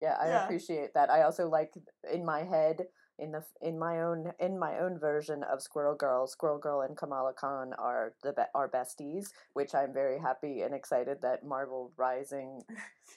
yeah, 0.00 0.16
I 0.20 0.28
Yeah. 0.28 0.44
appreciate 0.44 0.94
that. 0.94 1.10
I 1.10 1.22
also 1.22 1.48
like 1.48 1.74
in 2.12 2.24
my 2.24 2.42
head 2.44 2.86
in 3.18 3.32
the 3.32 3.44
in 3.60 3.76
my 3.78 4.00
own 4.00 4.32
in 4.38 4.56
my 4.58 4.78
own 4.78 4.96
version 4.98 5.42
of 5.42 5.60
Squirrel 5.60 5.96
Girl, 5.96 6.28
Squirrel 6.28 6.58
Girl 6.58 6.82
and 6.82 6.96
Kamala 6.96 7.32
Khan 7.32 7.72
are 7.74 8.14
the 8.22 8.32
be- 8.32 8.42
are 8.54 8.68
besties, 8.68 9.32
which 9.54 9.74
I'm 9.74 9.92
very 9.92 10.20
happy 10.20 10.62
and 10.62 10.72
excited 10.72 11.20
that 11.22 11.44
Marvel 11.44 11.92
Rising 11.96 12.62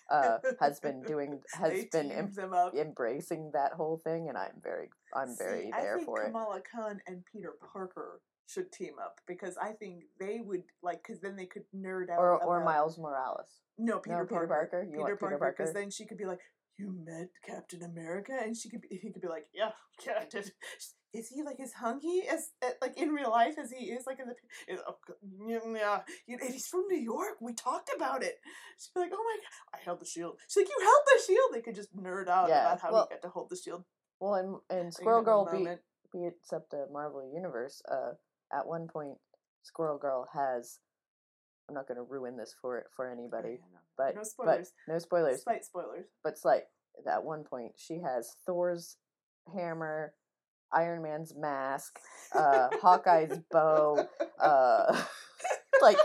uh 0.10 0.40
has 0.60 0.80
been 0.80 1.04
doing 1.04 1.42
has 1.54 1.86
been 1.92 2.12
em- 2.12 2.34
embracing 2.74 3.52
that 3.54 3.74
whole 3.74 3.98
thing 4.04 4.28
and 4.30 4.38
I'm 4.38 4.60
very 4.64 4.90
I'm 5.14 5.36
very 5.38 5.66
See, 5.66 5.72
there 5.72 5.94
I 5.94 5.98
think 5.98 6.06
for 6.08 6.22
it. 6.24 6.26
Kamala 6.32 6.62
Khan 6.62 7.00
and 7.06 7.24
Peter 7.32 7.54
Parker 7.72 8.22
should 8.48 8.72
team 8.72 8.96
up 9.00 9.22
because 9.28 9.56
I 9.58 9.72
think 9.74 10.06
they 10.20 10.40
would 10.44 10.64
like 10.82 11.04
because 11.04 11.22
then 11.22 11.36
they 11.36 11.46
could 11.46 11.66
nerd 11.76 12.10
out 12.10 12.18
Or 12.18 12.44
or 12.44 12.64
Miles 12.66 12.98
Morales. 12.98 13.62
No, 13.78 14.00
Peter 14.00 14.26
Peter 14.26 14.48
Parker. 14.48 14.48
Parker? 14.72 14.86
Peter 14.92 15.16
Peter 15.16 15.38
Parker 15.38 15.56
because 15.56 15.74
then 15.74 15.92
she 15.92 16.06
could 16.06 16.18
be 16.18 16.26
like, 16.26 16.40
"You 16.78 16.94
met 17.06 17.30
Captain 17.46 17.84
America," 17.84 18.34
and 18.42 18.56
she 18.56 18.70
could 18.70 18.82
be, 18.82 19.00
he 19.02 19.12
could 19.12 19.22
be 19.22 19.28
like, 19.28 19.48
"Yeah, 19.54 19.72
yeah, 20.06 20.14
I 20.22 20.26
did." 20.26 20.52
Is 21.14 21.28
he 21.28 21.44
like 21.44 21.60
as 21.60 21.74
hunky 21.74 22.24
as 22.32 22.52
uh, 22.66 22.70
like 22.82 22.98
in 22.98 23.10
real 23.10 23.30
life 23.32 23.56
as 23.58 23.70
he 23.70 23.86
is 23.92 24.06
like 24.08 24.20
in 24.20 24.28
the? 24.28 24.36
Is, 24.74 24.80
oh, 24.88 24.96
yeah, 25.46 25.60
yeah, 25.76 26.00
you 26.26 26.38
know, 26.38 26.44
and 26.46 26.54
he's 26.54 26.68
from 26.68 26.88
New 26.88 26.98
York. 27.02 27.36
We 27.42 27.54
talked 27.54 27.92
about 27.94 28.24
it. 28.24 28.40
She'd 28.80 28.94
be 28.96 29.02
like, 29.02 29.12
"Oh 29.14 29.22
my 29.24 29.38
god, 29.42 29.80
I 29.80 29.84
held 29.84 30.00
the 30.00 30.06
shield." 30.06 30.40
She's 30.48 30.64
like, 30.64 30.70
"You 30.70 30.80
held 30.82 31.04
the 31.06 31.24
shield." 31.28 31.50
They 31.54 31.62
could 31.62 31.76
just 31.76 31.94
nerd 31.96 32.30
out 32.30 32.48
Yeah, 32.48 32.62
about 32.68 32.82
how 32.82 32.92
well- 32.94 33.08
he 33.10 33.16
got 33.16 33.22
to 33.24 33.30
hold 33.30 33.50
the 33.50 33.58
shield. 33.58 33.84
Well, 34.22 34.36
and 34.36 34.56
and 34.70 34.94
Squirrel 34.94 35.24
Girl 35.24 35.46
beat 35.52 35.64
moment. 35.64 35.82
beats 36.14 36.54
up 36.54 36.70
the 36.70 36.88
Marvel 36.92 37.30
Universe. 37.34 37.82
Uh, 37.92 38.12
at 38.54 38.66
one 38.68 38.88
point, 38.88 39.18
Squirrel 39.64 39.98
Girl 39.98 40.28
has. 40.34 40.80
I'm 41.70 41.76
not 41.76 41.88
going 41.88 41.98
to 41.98 42.04
ruin 42.04 42.38
this 42.38 42.54
for 42.62 42.86
for 42.96 43.10
anybody, 43.10 43.60
no, 43.72 43.80
but 43.98 44.16
no 44.16 44.22
but 44.22 44.28
spoilers. 44.28 44.74
no 44.88 45.00
spoilers. 45.00 45.44
Slight 45.44 45.66
spoilers. 45.66 46.06
But 46.24 46.38
slight 46.38 46.64
at 47.08 47.24
one 47.24 47.44
point 47.44 47.74
she 47.78 48.00
has 48.00 48.36
Thor's 48.46 48.98
hammer, 49.54 50.14
Iron 50.74 51.02
Man's 51.02 51.34
mask, 51.36 52.00
uh, 52.36 52.70
Hawkeye's 52.82 53.40
bow, 53.52 54.06
uh, 54.40 55.04
like 55.82 55.98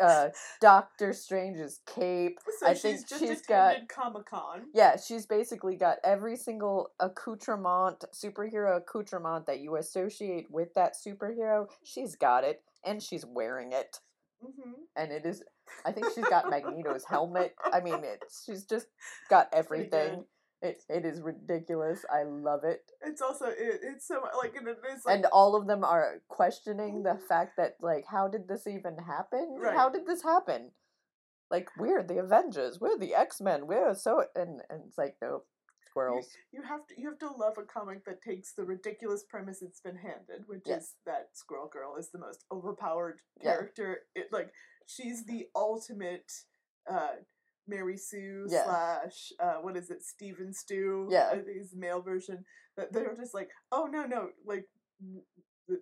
uh, 0.00 0.28
Doctor 0.60 1.12
Strange's 1.12 1.80
cape. 1.86 2.38
So 2.58 2.66
I 2.66 2.74
she's 2.74 2.82
think 2.82 3.08
just 3.08 3.20
she's 3.20 3.42
got 3.42 3.76
Comic 3.88 4.26
Con. 4.26 4.62
yeah, 4.74 4.96
she's 4.96 5.26
basically 5.26 5.76
got 5.76 5.98
every 6.04 6.36
single 6.36 6.90
accoutrement, 6.98 8.04
superhero 8.14 8.76
accoutrement 8.76 9.46
that 9.46 9.60
you 9.60 9.76
associate 9.76 10.46
with 10.50 10.74
that 10.74 10.94
superhero. 10.94 11.66
She's 11.84 12.16
got 12.16 12.44
it, 12.44 12.62
and 12.84 13.02
she's 13.02 13.24
wearing 13.24 13.72
it, 13.72 13.98
hmm 14.40 14.72
and 14.96 15.12
it 15.12 15.24
is. 15.24 15.42
I 15.84 15.92
think 15.92 16.08
she's 16.14 16.28
got 16.28 16.50
Magneto's 16.50 17.04
helmet. 17.04 17.54
I 17.72 17.80
mean, 17.80 18.00
it's 18.02 18.44
she's 18.44 18.64
just 18.64 18.86
got 19.28 19.48
everything. 19.52 20.24
It 20.62 20.82
it 20.88 21.06
is 21.06 21.22
ridiculous. 21.22 22.04
I 22.12 22.24
love 22.24 22.64
it, 22.64 22.82
It's 23.00 23.22
also 23.22 23.46
it, 23.46 23.80
it's 23.82 24.06
so 24.06 24.20
like 24.42 24.54
it 24.54 24.68
is 24.68 25.06
like 25.06 25.16
and 25.16 25.26
all 25.26 25.56
of 25.56 25.66
them 25.66 25.84
are 25.84 26.20
questioning 26.28 27.02
the 27.02 27.18
fact 27.28 27.56
that 27.56 27.76
like, 27.80 28.04
how 28.06 28.28
did 28.28 28.46
this 28.46 28.66
even 28.66 28.98
happen? 28.98 29.56
Right. 29.58 29.74
How 29.74 29.88
did 29.88 30.06
this 30.06 30.22
happen? 30.22 30.72
Like 31.50 31.68
we're 31.78 32.02
the 32.02 32.18
Avengers, 32.18 32.78
we're 32.80 32.98
the 32.98 33.14
X 33.14 33.40
Men, 33.40 33.66
we're 33.66 33.94
so 33.94 34.24
and 34.36 34.60
and 34.68 34.82
it's 34.86 34.98
like 34.98 35.16
nope, 35.22 35.46
squirrels. 35.90 36.28
you 36.52 36.62
have 36.62 36.86
to 36.88 36.94
you 37.00 37.08
have 37.08 37.18
to 37.18 37.28
love 37.28 37.58
a 37.58 37.62
comic 37.62 38.04
that 38.04 38.22
takes 38.22 38.52
the 38.52 38.64
ridiculous 38.64 39.24
premise 39.28 39.62
it's 39.62 39.80
been 39.80 39.96
handed, 39.96 40.46
which 40.46 40.62
Yes. 40.66 40.82
is 40.82 40.94
that 41.06 41.30
Squirrel 41.34 41.68
Girl 41.68 41.96
is 41.96 42.10
the 42.10 42.18
most 42.18 42.44
overpowered 42.50 43.20
Yeah. 43.38 43.42
character. 43.56 44.06
It 44.14 44.32
like 44.32 44.52
she's 44.86 45.24
the 45.26 45.48
ultimate 45.54 46.30
uh 46.88 47.16
Mary 47.66 47.96
Sue 47.96 48.46
Yeah. 48.48 48.64
slash 48.64 49.32
uh 49.38 49.56
what 49.60 49.76
is 49.76 49.90
it 49.90 50.02
Steven 50.02 50.52
Stew 50.52 51.08
Yeah. 51.10 51.30
Think 51.34 51.46
the 51.70 51.76
male 51.76 52.00
version 52.02 52.44
that 52.76 52.92
they're 52.92 53.14
just 53.14 53.34
like 53.34 53.50
oh 53.72 53.86
no 53.86 54.04
no 54.06 54.30
like 54.44 54.66
the, 55.00 55.22
the, 55.68 55.80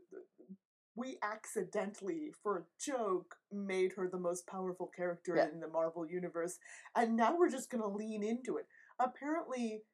we 0.94 1.16
accidentally 1.22 2.32
for 2.42 2.58
a 2.58 2.64
joke 2.80 3.36
made 3.52 3.92
her 3.92 4.08
the 4.08 4.18
most 4.18 4.46
powerful 4.48 4.88
character 4.88 5.36
Yeah. 5.36 5.48
in 5.52 5.60
the 5.60 5.68
Marvel 5.68 6.04
universe 6.06 6.58
and 6.96 7.16
now 7.16 7.36
we're 7.36 7.50
just 7.50 7.70
going 7.70 7.82
to 7.82 7.88
lean 7.88 8.22
into 8.24 8.56
it 8.56 8.66
apparently 8.98 9.84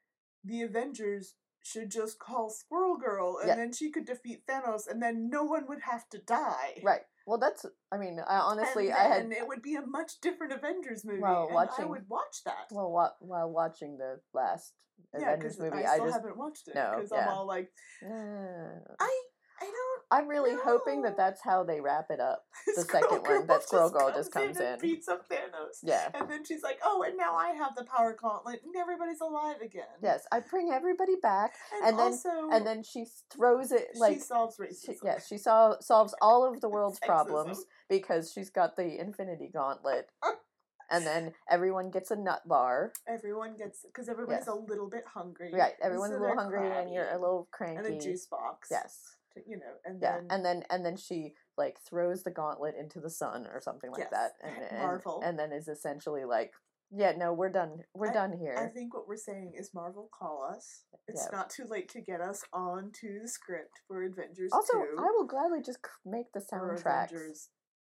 the 0.44 0.62
Avengers 0.62 1.34
should 1.62 1.90
just 1.90 2.18
call 2.18 2.50
Squirrel 2.50 2.98
Girl 2.98 3.38
and 3.38 3.48
Yeah. 3.48 3.56
then 3.56 3.72
she 3.72 3.90
could 3.90 4.04
defeat 4.04 4.46
Thanos 4.46 4.86
and 4.86 5.02
then 5.02 5.30
no 5.30 5.44
one 5.44 5.66
would 5.66 5.80
have 5.82 6.08
to 6.10 6.18
die. 6.18 6.80
Right. 6.82 7.00
Well, 7.26 7.38
that's. 7.38 7.64
I 7.90 7.96
mean, 7.96 8.20
I 8.20 8.36
honestly, 8.36 8.92
I 8.92 9.04
had 9.04 9.32
it 9.32 9.48
would 9.48 9.62
be 9.62 9.76
a 9.76 9.86
much 9.86 10.20
different 10.20 10.52
Avengers 10.52 11.04
movie. 11.06 11.20
While 11.20 11.48
and 11.50 11.70
I 11.78 11.84
would 11.86 12.06
watch 12.08 12.44
that. 12.44 12.66
well 12.70 12.92
wa- 12.92 13.14
while 13.20 13.50
watching 13.50 13.96
the 13.96 14.20
last 14.34 14.74
yeah, 15.18 15.28
Avengers 15.30 15.58
movie, 15.58 15.78
I 15.84 15.92
I, 15.92 15.94
still 15.94 16.06
just 16.06 16.16
haven't 16.18 16.36
watched 16.36 16.68
it 16.68 16.74
no, 16.74 16.92
because 16.96 17.12
I'm 17.12 17.28
all 17.28 17.46
like, 17.46 17.72
uh, 18.04 18.78
I, 19.00 19.22
I 19.64 19.70
don't. 19.70 19.94
I'm 20.10 20.28
really 20.28 20.54
hoping 20.62 21.02
that 21.02 21.16
that's 21.16 21.40
how 21.42 21.64
they 21.64 21.80
wrap 21.80 22.06
it 22.10 22.20
up. 22.20 22.44
The 22.76 22.82
Squirrel 22.82 23.08
second 23.10 23.26
one, 23.38 23.46
that 23.46 23.62
Squirrel 23.64 23.90
Girl 23.90 24.12
just 24.14 24.30
comes 24.32 24.58
and 24.58 24.74
in. 24.74 24.80
beats 24.80 25.08
up 25.08 25.28
Thanos. 25.28 25.78
Yeah. 25.82 26.08
And 26.14 26.28
then 26.30 26.44
she's 26.44 26.62
like, 26.62 26.78
"Oh, 26.84 27.02
and 27.02 27.16
now 27.16 27.34
I 27.34 27.50
have 27.52 27.74
the 27.76 27.84
power 27.84 28.16
gauntlet, 28.20 28.60
and 28.64 28.74
everybody's 28.76 29.20
alive 29.20 29.56
again." 29.62 29.84
Yes, 30.02 30.26
I 30.30 30.40
bring 30.40 30.70
everybody 30.70 31.14
back, 31.22 31.52
and, 31.74 31.88
and 31.90 31.98
then- 31.98 32.06
also, 32.06 32.28
and 32.52 32.66
then 32.66 32.82
she 32.82 33.06
throws 33.32 33.72
it 33.72 33.88
she 33.94 34.00
like. 34.00 34.20
solves 34.20 34.56
She, 34.56 34.62
racism. 34.92 34.96
yeah, 35.04 35.18
she 35.26 35.38
sol- 35.38 35.78
solves 35.80 36.14
all 36.20 36.44
of 36.50 36.60
the 36.60 36.68
world's 36.68 37.00
problems 37.00 37.64
because 37.88 38.30
she's 38.32 38.50
got 38.50 38.76
the 38.76 39.00
Infinity 39.00 39.50
Gauntlet, 39.52 40.10
and 40.90 41.06
then 41.06 41.32
everyone 41.50 41.90
gets 41.90 42.10
a 42.10 42.16
nut 42.16 42.42
bar. 42.46 42.92
Everyone 43.08 43.56
gets 43.56 43.84
because 43.86 44.08
everybody's 44.08 44.46
Yes. 44.46 44.48
a 44.48 44.54
little 44.54 44.88
bit 44.88 45.04
hungry. 45.12 45.50
Right, 45.52 45.74
everyone's 45.82 46.12
so 46.12 46.18
a 46.18 46.20
little 46.20 46.36
hungry, 46.36 46.70
and 46.70 46.92
you're 46.92 47.08
a 47.10 47.18
little 47.18 47.48
cranky. 47.52 47.78
and 47.78 47.86
a 47.86 47.98
juice 47.98 48.26
box. 48.26 48.68
Yes. 48.70 49.13
To- 49.34 49.42
you 49.48 49.56
know, 49.58 49.74
and 49.84 50.00
Yeah, 50.00 50.18
then 50.18 50.26
and 50.30 50.44
then 50.44 50.64
and 50.70 50.84
then 50.84 50.96
she 50.96 51.34
like 51.56 51.78
throws 51.88 52.22
the 52.22 52.30
gauntlet 52.30 52.74
into 52.78 53.00
the 53.00 53.10
sun 53.10 53.46
or 53.46 53.60
something 53.60 53.90
like 53.90 54.00
Yes, 54.00 54.10
that, 54.10 54.32
and, 54.42 54.64
and 54.70 54.78
Marvel. 54.82 55.20
and 55.24 55.38
then 55.38 55.52
is 55.52 55.68
essentially 55.68 56.24
like, 56.24 56.52
yeah, 56.90 57.12
no, 57.16 57.32
we're 57.32 57.50
done, 57.50 57.78
we're 57.94 58.10
I- 58.10 58.12
done 58.12 58.32
here. 58.32 58.56
I 58.58 58.66
think 58.68 58.94
what 58.94 59.06
we're 59.08 59.16
saying 59.16 59.52
is 59.58 59.72
Marvel 59.74 60.08
call 60.16 60.48
us. 60.54 60.84
It's 61.08 61.26
Yeah. 61.30 61.36
not 61.36 61.50
too 61.50 61.64
late 61.64 61.88
to 61.90 62.00
get 62.00 62.20
us 62.20 62.42
onto 62.52 63.20
the 63.20 63.28
script 63.28 63.80
for 63.88 64.02
Avengers 64.04 64.52
also, 64.52 64.78
2. 64.78 64.96
I 64.98 65.10
will 65.16 65.26
gladly 65.26 65.62
just 65.62 65.78
make 66.04 66.32
the. 66.32 66.40
Avengers 66.52 67.50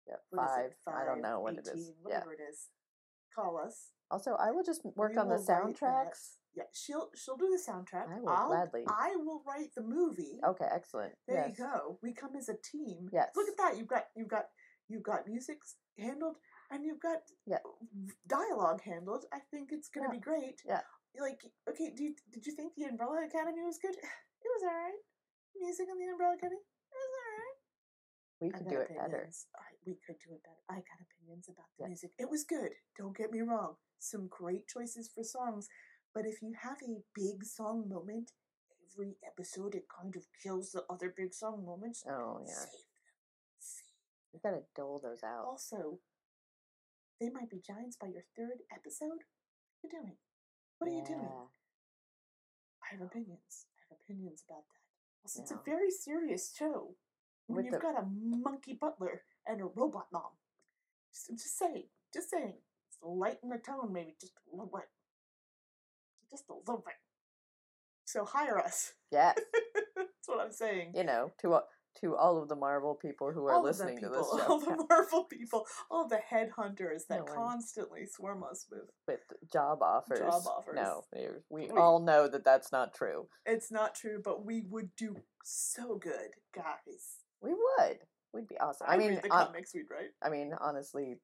Yeah, 0.06 0.14
is 0.14 0.20
five, 0.36 0.70
I 0.86 1.04
don't 1.04 1.20
know 1.22 1.40
what 1.40 1.54
18, 1.54 1.58
it 1.60 1.76
is. 1.78 1.88
Yeah. 1.88 1.94
Whatever 2.02 2.32
it 2.34 2.40
is. 2.50 2.68
Call 3.34 3.58
us. 3.64 3.90
Also, 4.10 4.32
I 4.32 4.50
will 4.50 4.64
just 4.64 4.84
work 4.96 5.12
We 5.12 5.18
on 5.18 5.28
the 5.28 5.36
soundtracks. 5.36 6.36
Yeah, 6.54 6.64
she'll 6.72 7.10
she'll 7.14 7.36
do 7.36 7.48
the 7.48 7.60
soundtrack. 7.62 8.08
I 8.10 8.20
will 8.20 8.28
I'll, 8.28 8.48
gladly. 8.48 8.82
I 8.88 9.14
will 9.16 9.42
write 9.46 9.70
the 9.76 9.82
movie. 9.82 10.40
Okay, 10.44 10.66
excellent. 10.70 11.14
There 11.28 11.46
yes. 11.46 11.58
you 11.58 11.64
go. 11.64 11.98
We 12.02 12.12
come 12.12 12.34
as 12.36 12.48
a 12.48 12.56
team. 12.62 13.08
Yes. 13.12 13.28
Look 13.36 13.48
at 13.48 13.56
that. 13.58 13.78
You've 13.78 13.86
got 13.86 14.06
you've 14.16 14.28
got 14.28 14.46
you've 14.88 15.02
got 15.04 15.28
music 15.28 15.58
handled 15.98 16.36
and 16.70 16.84
you've 16.84 17.00
got 17.00 17.18
Yeah. 17.46 17.58
dialogue 18.26 18.82
handled. 18.82 19.24
I 19.32 19.38
think 19.50 19.70
it's 19.72 19.88
gonna 19.88 20.08
Yeah. 20.08 20.18
be 20.18 20.20
great. 20.20 20.60
Yeah. 20.66 20.82
Like, 21.18 21.42
okay, 21.68 21.90
do 21.90 22.04
you, 22.04 22.14
did 22.32 22.46
you 22.46 22.54
think 22.54 22.74
the 22.76 22.84
Umbrella 22.84 23.26
Academy 23.26 23.62
was 23.62 23.78
good? 23.78 23.94
It 24.42 24.48
was 24.48 24.62
alright. 24.64 25.02
Music 25.60 25.86
in 25.90 25.98
the 25.98 26.10
Umbrella 26.12 26.34
Academy? 26.34 26.56
It 26.56 26.96
was 26.96 27.12
alright. 27.20 27.58
We 28.40 28.48
could 28.50 28.68
do 28.72 28.80
it 28.80 28.88
better. 28.96 29.28
I, 29.54 29.68
we 29.84 29.98
could 30.06 30.16
do 30.16 30.32
it 30.32 30.42
better. 30.42 30.64
I 30.70 30.76
got 30.80 30.96
opinions 31.04 31.48
about 31.50 31.66
the 31.76 31.84
Yeah. 31.84 31.88
music. 31.88 32.12
It 32.18 32.30
was 32.30 32.44
good. 32.44 32.72
Don't 32.96 33.14
get 33.16 33.30
me 33.30 33.42
wrong. 33.42 33.76
Some 33.98 34.28
great 34.28 34.66
choices 34.66 35.10
for 35.12 35.22
songs. 35.22 35.68
But 36.14 36.26
if 36.26 36.42
you 36.42 36.52
have 36.62 36.78
a 36.82 37.00
big 37.14 37.44
song 37.44 37.88
moment, 37.88 38.32
every 38.92 39.16
episode 39.26 39.74
it 39.74 39.86
kind 39.88 40.16
of 40.16 40.24
kills 40.42 40.72
the 40.72 40.84
other 40.90 41.14
big 41.16 41.32
song 41.34 41.64
moments. 41.64 42.04
Oh 42.08 42.40
yeah, 42.44 42.52
Save 42.54 42.70
them. 42.72 42.80
Save. 43.60 43.84
you 44.32 44.40
gotta 44.42 44.62
dole 44.74 45.00
those 45.02 45.22
out. 45.22 45.44
Also, 45.46 46.00
they 47.20 47.30
might 47.30 47.50
be 47.50 47.60
giants 47.64 47.96
by 47.96 48.08
your 48.08 48.24
third 48.36 48.62
episode. 48.74 49.22
What 49.80 49.92
are 49.92 49.96
you 49.96 50.00
doing? 50.02 50.16
What 50.78 50.90
are 50.90 50.94
you 50.94 51.04
doing? 51.04 51.28
I 52.82 52.92
have 52.92 53.02
opinions. 53.02 53.66
I 53.78 53.94
have 53.94 53.98
opinions 54.02 54.42
about 54.48 54.64
that. 54.66 54.80
Also, 55.24 55.42
it's 55.42 55.52
a 55.52 55.60
very 55.64 55.90
serious 55.90 56.52
show. 56.56 56.94
When 57.46 57.56
With 57.56 57.64
you've 57.66 57.74
the- 57.74 57.80
got 57.80 58.02
a 58.02 58.06
monkey 58.06 58.74
butler 58.80 59.22
and 59.46 59.60
a 59.60 59.64
robot 59.66 60.06
mom. 60.12 60.32
Just, 61.12 61.30
just 61.30 61.58
saying. 61.58 61.84
Just 62.12 62.30
saying. 62.30 62.54
Just 62.88 63.02
lighten 63.02 63.50
the 63.50 63.58
tone, 63.58 63.92
maybe 63.92 64.14
just 64.20 64.32
a 64.52 64.56
little 64.56 64.70
bit. 64.74 64.88
Just 66.30 66.44
a 66.48 66.54
little 66.54 66.82
bit. 66.84 66.94
So 68.04 68.24
hire 68.24 68.58
us. 68.58 68.92
Yes, 69.12 69.36
That's 69.96 70.08
what 70.26 70.40
I'm 70.40 70.52
saying. 70.52 70.92
you 70.94 71.04
know, 71.04 71.32
to 71.42 71.54
a- 71.54 71.64
to 72.00 72.14
all 72.14 72.40
of 72.40 72.48
the 72.48 72.54
Marvel 72.54 72.94
people 72.94 73.32
who 73.32 73.44
are 73.46 73.54
all 73.54 73.64
listening 73.64 73.98
to 73.98 74.08
this 74.08 74.18
show. 74.30 74.42
all 74.48 74.60
the 74.60 74.86
Marvel 74.88 75.24
people, 75.24 75.66
all 75.90 76.06
the 76.06 76.20
headhunters 76.32 77.08
that 77.08 77.18
No 77.18 77.24
constantly 77.24 78.06
swarm 78.06 78.44
us 78.44 78.66
with 78.70 78.82
with 79.08 79.20
job 79.52 79.82
offers. 79.82 80.20
Job 80.20 80.42
offers. 80.46 80.76
No, 80.76 81.02
we- 81.12 81.40
we 81.50 81.68
all 81.70 81.98
know 81.98 82.28
that 82.28 82.44
that's 82.44 82.70
not 82.70 82.94
true. 82.94 83.26
It's 83.44 83.72
not 83.72 83.96
true, 83.96 84.20
but 84.24 84.44
we 84.44 84.62
would 84.70 84.94
do 84.96 85.16
so 85.44 85.96
good, 85.96 86.30
guys. 86.54 87.18
We 87.42 87.50
would. 87.50 87.98
We'd 88.32 88.46
be 88.46 88.58
awesome. 88.58 88.86
I, 88.88 88.94
I 88.94 88.96
mean, 88.98 89.18
the 89.20 89.28
comics 89.28 89.74
we'd 89.74 89.90
write. 89.90 90.10
I 90.22 90.28
mean, 90.30 90.54
honestly, 90.60 91.16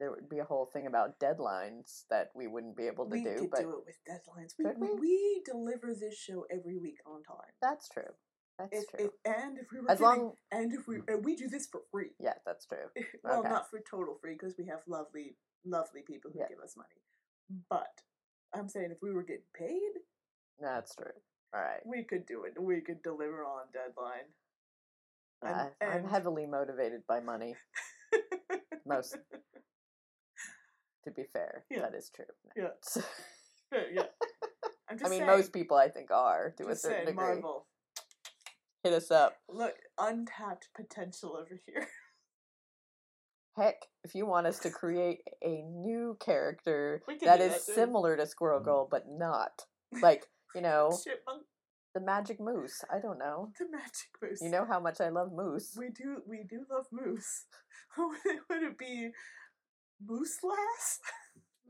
there 0.00 0.10
would 0.10 0.28
be 0.28 0.38
a 0.38 0.44
whole 0.44 0.66
thing 0.72 0.86
about 0.86 1.18
deadlines 1.18 2.04
that 2.10 2.28
we 2.34 2.46
wouldn't 2.46 2.76
be 2.76 2.86
able 2.86 3.04
to 3.04 3.10
we 3.10 3.24
do. 3.24 3.34
could 3.36 3.50
But 3.50 3.60
do 3.60 3.70
it 3.70 3.84
with 3.86 3.96
deadlines. 4.08 4.52
We, 4.58 4.64
we? 4.88 4.94
we? 5.00 5.42
deliver 5.44 5.94
this 5.94 6.16
show 6.16 6.44
every 6.50 6.78
week 6.78 6.98
on 7.06 7.22
time. 7.22 7.52
that's 7.62 7.88
true. 7.88 8.12
That's 8.58 8.70
If, 8.72 8.88
true. 8.90 9.06
if 9.06 9.10
and 9.24 9.58
if 9.58 9.66
we 9.72 9.80
were 9.80 9.90
as 9.90 9.98
giving- 9.98 10.04
long, 10.22 10.32
and 10.50 10.72
if 10.72 10.86
we 10.88 10.96
and 11.08 11.24
we 11.24 11.36
do 11.36 11.48
this 11.48 11.66
for 11.70 11.80
free. 11.92 12.10
yeah, 12.20 12.34
that's 12.44 12.66
true. 12.66 12.86
well, 13.24 13.40
Okay. 13.40 13.48
not 13.48 13.70
for 13.70 13.80
total 13.88 14.18
free 14.20 14.34
because 14.34 14.54
we 14.58 14.66
have 14.66 14.80
lovely, 14.88 15.36
lovely 15.64 16.02
people 16.06 16.30
who 16.32 16.40
Yeah. 16.40 16.48
give 16.48 16.58
us 16.60 16.76
money. 16.76 17.00
But 17.70 18.02
I'm 18.54 18.68
saying 18.68 18.90
if 18.90 18.98
we 19.02 19.12
were 19.12 19.22
getting 19.22 19.50
paid, 19.54 19.92
That's 20.60 20.94
true. 20.94 21.12
All 21.54 21.60
right. 21.60 21.80
we 21.86 22.02
could 22.04 22.26
do 22.26 22.44
it. 22.44 22.60
We 22.60 22.80
could 22.82 23.02
deliver 23.02 23.44
on 23.44 23.66
deadline. 23.72 24.26
And- 25.42 25.70
I, 25.80 25.84
I'm 25.96 26.08
heavily 26.08 26.46
motivated 26.46 27.02
by 27.08 27.20
money. 27.20 27.54
Most, 28.84 29.16
to 31.08 31.14
be 31.14 31.24
fair, 31.32 31.64
Yeah. 31.70 31.80
that 31.80 31.94
is 31.94 32.10
true. 32.14 32.24
Yeah. 32.56 32.68
yeah. 33.92 34.02
I'm 34.90 34.96
just 34.98 35.06
I 35.06 35.10
mean, 35.10 35.20
saying, 35.20 35.26
most 35.26 35.52
people 35.52 35.76
I 35.76 35.88
think 35.88 36.10
are 36.10 36.54
to 36.58 36.68
a 36.68 36.76
certain 36.76 36.98
saying, 36.98 37.06
degree. 37.06 37.24
Marvel. 37.24 37.66
Hit 38.84 38.92
us 38.92 39.10
up. 39.10 39.36
Look, 39.48 39.74
untapped 39.98 40.68
potential 40.76 41.36
over 41.36 41.58
here. 41.66 41.86
Heck, 43.56 43.86
if 44.04 44.14
you 44.14 44.24
want 44.24 44.46
us 44.46 44.60
to 44.60 44.70
create 44.70 45.20
a 45.44 45.62
new 45.62 46.16
character 46.20 47.02
that 47.08 47.14
is 47.16 47.20
that 47.22 47.38
do 47.38 47.44
is 47.44 47.52
that, 47.52 47.66
too. 47.66 47.72
similar 47.74 48.16
to 48.16 48.24
Squirrel 48.26 48.60
Girl 48.60 48.86
but 48.88 49.06
not, 49.08 49.62
like 50.00 50.26
you 50.54 50.60
know, 50.60 50.96
Chipmunk, 51.04 51.42
the 51.92 52.00
Magic 52.00 52.38
Moose. 52.38 52.84
I 52.88 53.00
don't 53.00 53.18
know. 53.18 53.50
the 53.58 53.64
magic 53.68 54.10
moose. 54.22 54.40
You 54.40 54.50
know 54.50 54.64
how 54.64 54.78
much 54.78 55.00
I 55.00 55.08
love 55.08 55.32
Moose. 55.32 55.74
we 55.76 55.88
do 55.88 56.22
we 56.28 56.44
do 56.48 56.66
love 56.70 56.86
moose. 56.92 57.46
would 57.98 58.62
it 58.62 58.78
be 58.78 59.10
moose 60.04 60.38
lass? 60.42 60.98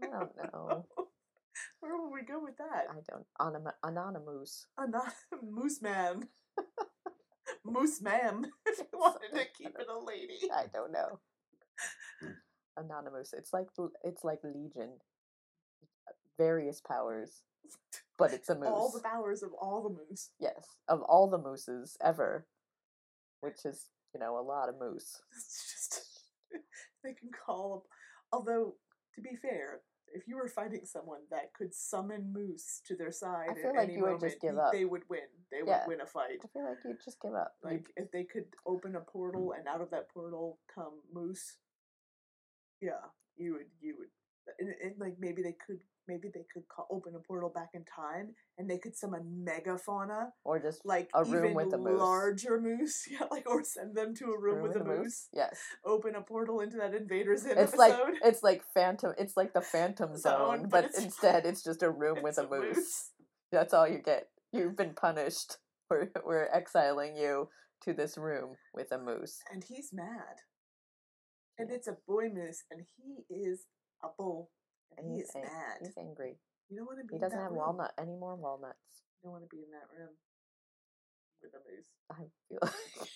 I 0.02 0.06
don't 0.06 0.36
know. 0.52 0.86
Where 1.80 1.96
will 1.96 2.12
we 2.12 2.22
go 2.22 2.40
with 2.42 2.56
that? 2.58 2.86
I 2.90 3.00
don't. 3.10 3.26
Anom- 3.40 3.72
anonymous. 3.82 4.66
Anon- 4.78 5.12
Moose 5.50 5.80
Man. 5.82 6.28
Moose 7.64 8.00
Man. 8.00 8.46
If 8.66 8.78
you 8.78 8.98
wanted 8.98 9.32
to 9.34 9.44
keep 9.56 9.76
it 9.78 9.86
a 9.88 9.98
lady. 9.98 10.38
I 10.54 10.66
don't 10.72 10.92
know. 10.92 11.20
Hmm. 12.20 12.30
Anonymous. 12.76 13.32
It's 13.32 13.52
like 13.52 13.68
it's 14.04 14.24
like 14.24 14.40
Legion. 14.44 14.90
Various 16.36 16.80
powers, 16.80 17.42
but 18.16 18.32
it's 18.32 18.48
a 18.48 18.54
moose. 18.54 18.68
All 18.68 18.92
the 18.92 19.00
powers 19.02 19.42
of 19.42 19.50
all 19.60 19.82
the 19.82 19.88
moose. 20.08 20.30
yes, 20.38 20.64
of 20.88 21.02
all 21.02 21.28
the 21.28 21.38
mooses 21.38 21.96
ever, 22.00 22.46
which 23.40 23.64
is 23.64 23.88
you 24.14 24.20
know 24.20 24.38
a 24.38 24.42
lot 24.46 24.68
of 24.68 24.76
moose. 24.78 25.20
It's 25.36 25.72
just 25.72 26.06
they 27.02 27.14
can 27.14 27.30
call. 27.44 27.86
Although, 28.32 28.74
to 29.14 29.20
be 29.20 29.36
fair, 29.40 29.80
if 30.14 30.26
you 30.26 30.36
were 30.36 30.48
fighting 30.48 30.84
someone 30.84 31.20
that 31.30 31.52
could 31.54 31.74
summon 31.74 32.32
moose 32.32 32.80
to 32.86 32.96
their 32.96 33.12
side 33.12 33.48
feel 33.56 33.70
at 33.70 33.76
like 33.76 33.84
any 33.88 33.94
you 33.96 34.00
would 34.02 34.12
moment, 34.12 34.22
just 34.32 34.40
give 34.40 34.56
up. 34.58 34.72
they 34.72 34.84
would 34.84 35.02
win. 35.08 35.28
They 35.50 35.62
would 35.62 35.68
Yeah. 35.70 35.86
win 35.86 36.00
a 36.00 36.06
fight. 36.06 36.40
I 36.42 36.46
feel 36.48 36.64
like 36.64 36.78
you'd 36.84 37.00
just 37.04 37.20
give 37.20 37.34
up. 37.34 37.56
Like 37.62 37.90
if 37.96 38.10
they 38.10 38.24
could 38.24 38.46
open 38.66 38.96
a 38.96 39.00
portal 39.00 39.52
and 39.52 39.66
out 39.68 39.80
of 39.80 39.90
that 39.90 40.08
portal 40.10 40.58
come 40.74 41.02
moose. 41.12 41.58
Yeah, 42.80 43.04
you 43.36 43.54
would. 43.54 43.66
You 43.80 43.96
would. 43.98 44.08
And, 44.58 44.74
and 44.82 44.98
like 44.98 45.16
maybe 45.18 45.42
they 45.42 45.52
could. 45.66 45.80
Maybe 46.08 46.28
they 46.32 46.46
could 46.52 46.66
call, 46.68 46.86
open 46.90 47.14
a 47.14 47.18
portal 47.20 47.50
back 47.54 47.68
in 47.74 47.84
time, 47.84 48.34
and 48.56 48.68
they 48.68 48.78
could 48.78 48.96
summon 48.96 49.44
megafauna, 49.46 50.30
or 50.44 50.58
just 50.58 50.80
like 50.86 51.10
A 51.14 51.22
room 51.22 51.52
with 51.54 51.72
a 51.74 51.78
moose. 51.78 52.00
larger 52.00 52.60
moose. 52.60 53.06
Yeah, 53.10 53.26
like 53.30 53.48
or 53.48 53.62
send 53.62 53.94
them 53.94 54.14
to 54.16 54.32
a 54.32 54.38
room, 54.40 54.62
with 54.62 54.76
a 54.76 54.82
moose. 54.84 55.28
Yes, 55.34 55.58
Open 55.84 56.14
a 56.14 56.22
portal 56.22 56.60
into 56.60 56.78
that 56.78 56.94
Invaders 56.94 57.42
Zim 57.42 57.58
it's 57.58 57.74
episode. 57.74 57.78
like 57.78 58.14
it's 58.24 58.42
like 58.42 58.62
Phantom. 58.74 59.12
It's 59.18 59.36
like 59.36 59.52
the 59.52 59.60
Phantom 59.60 60.16
Zone, 60.26 60.62
but 60.62 60.70
but 60.70 60.84
it's- 60.86 61.04
instead 61.04 61.44
it's 61.46 61.62
just 61.62 61.82
a 61.82 61.90
room 61.90 62.18
with 62.22 62.38
It's 62.38 62.38
a 62.38 62.48
moose. 62.48 63.10
That's 63.52 63.74
all 63.74 63.86
you 63.86 63.98
get. 63.98 64.28
You've 64.52 64.76
been 64.76 64.94
punished. 64.94 65.58
We're 65.90 66.08
we're 66.24 66.48
exiling 66.52 67.16
you 67.16 67.48
to 67.84 67.92
this 67.92 68.16
room 68.18 68.56
with 68.74 68.90
a 68.92 68.98
moose. 68.98 69.38
and 69.52 69.62
he's 69.62 69.90
mad. 69.92 70.36
And 71.58 71.70
it's 71.70 71.88
a 71.88 71.96
boy 72.06 72.28
moose, 72.32 72.62
and 72.70 72.82
he 72.96 73.34
is 73.34 73.64
a 74.04 74.08
bull, 74.16 74.50
and 74.96 75.06
And 75.06 75.12
he 75.14 75.20
he's 75.20 75.28
is 75.28 75.34
mad. 75.36 75.76
He's 75.80 75.96
angry. 75.98 76.38
You 76.68 76.76
don't 76.78 76.86
want 76.86 76.98
to 77.00 77.06
be. 77.06 77.14
He 77.16 77.20
doesn't 77.20 77.36
that 77.36 77.42
have 77.42 77.52
room. 77.52 77.58
walnut 77.78 77.92
any 77.98 78.16
more 78.16 78.36
walnuts. 78.36 79.02
You 79.22 79.28
don't 79.28 79.32
want 79.32 79.44
to 79.44 79.52
be 79.54 79.62
in 79.62 79.70
that 79.72 79.88
room 79.90 80.14
with 81.42 81.52
a 81.54 81.60
moose. 81.64 81.88
I 82.10 82.28
feel 82.48 82.58
like 82.62 83.08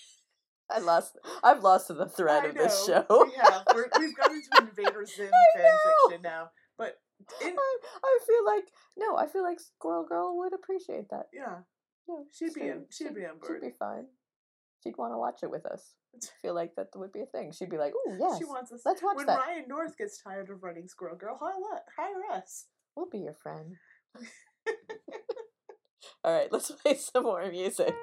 I 0.70 0.78
lost. 0.80 1.18
I've 1.42 1.62
lost 1.62 1.88
the 1.88 2.08
thread 2.08 2.44
I 2.44 2.48
of 2.48 2.54
this 2.54 2.86
show. 2.86 3.04
We 3.10 3.32
have. 3.36 3.62
We're, 3.74 3.88
we've 3.98 4.16
gone 4.16 4.32
into 4.34 4.48
Invader 4.60 5.04
Zim 5.16 5.30
fan 5.56 5.72
fiction 6.08 6.22
now, 6.22 6.50
but 6.78 6.96
in 7.44 7.54
I, 7.58 7.78
I 8.04 8.18
feel 8.26 8.44
like 8.46 8.64
no. 8.96 9.16
I 9.16 9.26
feel 9.26 9.42
like 9.42 9.60
Squirrel 9.60 10.06
Girl 10.08 10.36
would 10.38 10.52
appreciate 10.54 11.10
that. 11.10 11.26
yeah, 11.32 11.58
Yeah, 12.08 12.24
she'd 12.32 12.54
be 12.54 12.62
in. 12.68 12.86
She'd 12.90 13.14
be 13.14 13.26
on 13.26 13.38
board. 13.38 13.60
She'd 13.60 13.66
be 13.68 13.74
fine. 13.78 14.06
She'd 14.82 14.96
want 14.98 15.12
to 15.12 15.18
watch 15.18 15.40
it 15.42 15.50
with 15.50 15.64
us. 15.66 15.94
I 16.14 16.18
feel 16.42 16.54
like 16.54 16.74
that 16.76 16.88
would 16.96 17.12
be 17.12 17.20
a 17.22 17.26
thing. 17.26 17.52
She'd 17.52 17.70
be 17.70 17.78
like, 17.78 17.92
"Ooh, 17.94 18.16
yes, 18.18 18.38
She 18.38 18.44
wants 18.44 18.72
us. 18.72 18.82
let's 18.84 19.02
watch 19.02 19.16
when 19.16 19.26
that. 19.26 19.38
Ryan 19.38 19.64
North 19.68 19.96
gets 19.96 20.20
tired 20.22 20.50
of 20.50 20.62
running 20.62 20.88
Squirrel 20.88 21.16
Girl, 21.16 21.38
hire, 21.40 21.82
hire 21.96 22.36
us. 22.36 22.66
We'll 22.96 23.08
be 23.08 23.18
your 23.18 23.34
friend." 23.34 23.76
All 26.24 26.32
right, 26.32 26.50
let's 26.52 26.70
play 26.82 26.94
some 26.96 27.24
more 27.24 27.48
music. 27.50 27.94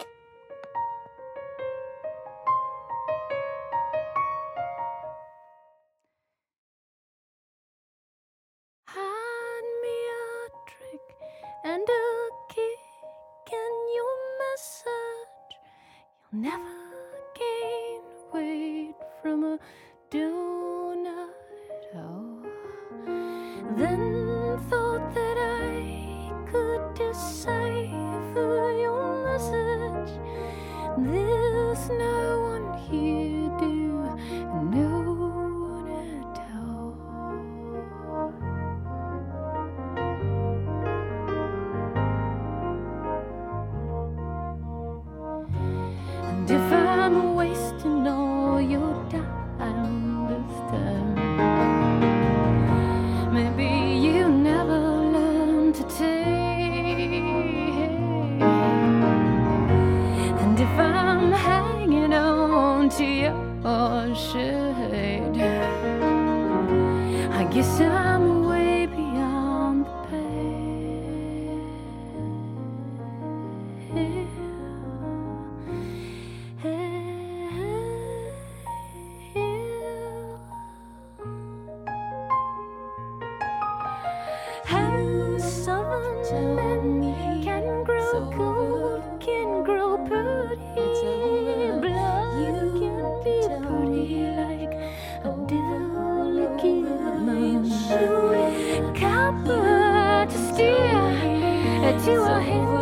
To 102.09 102.23
a 102.23 102.41
hinge 102.41 102.78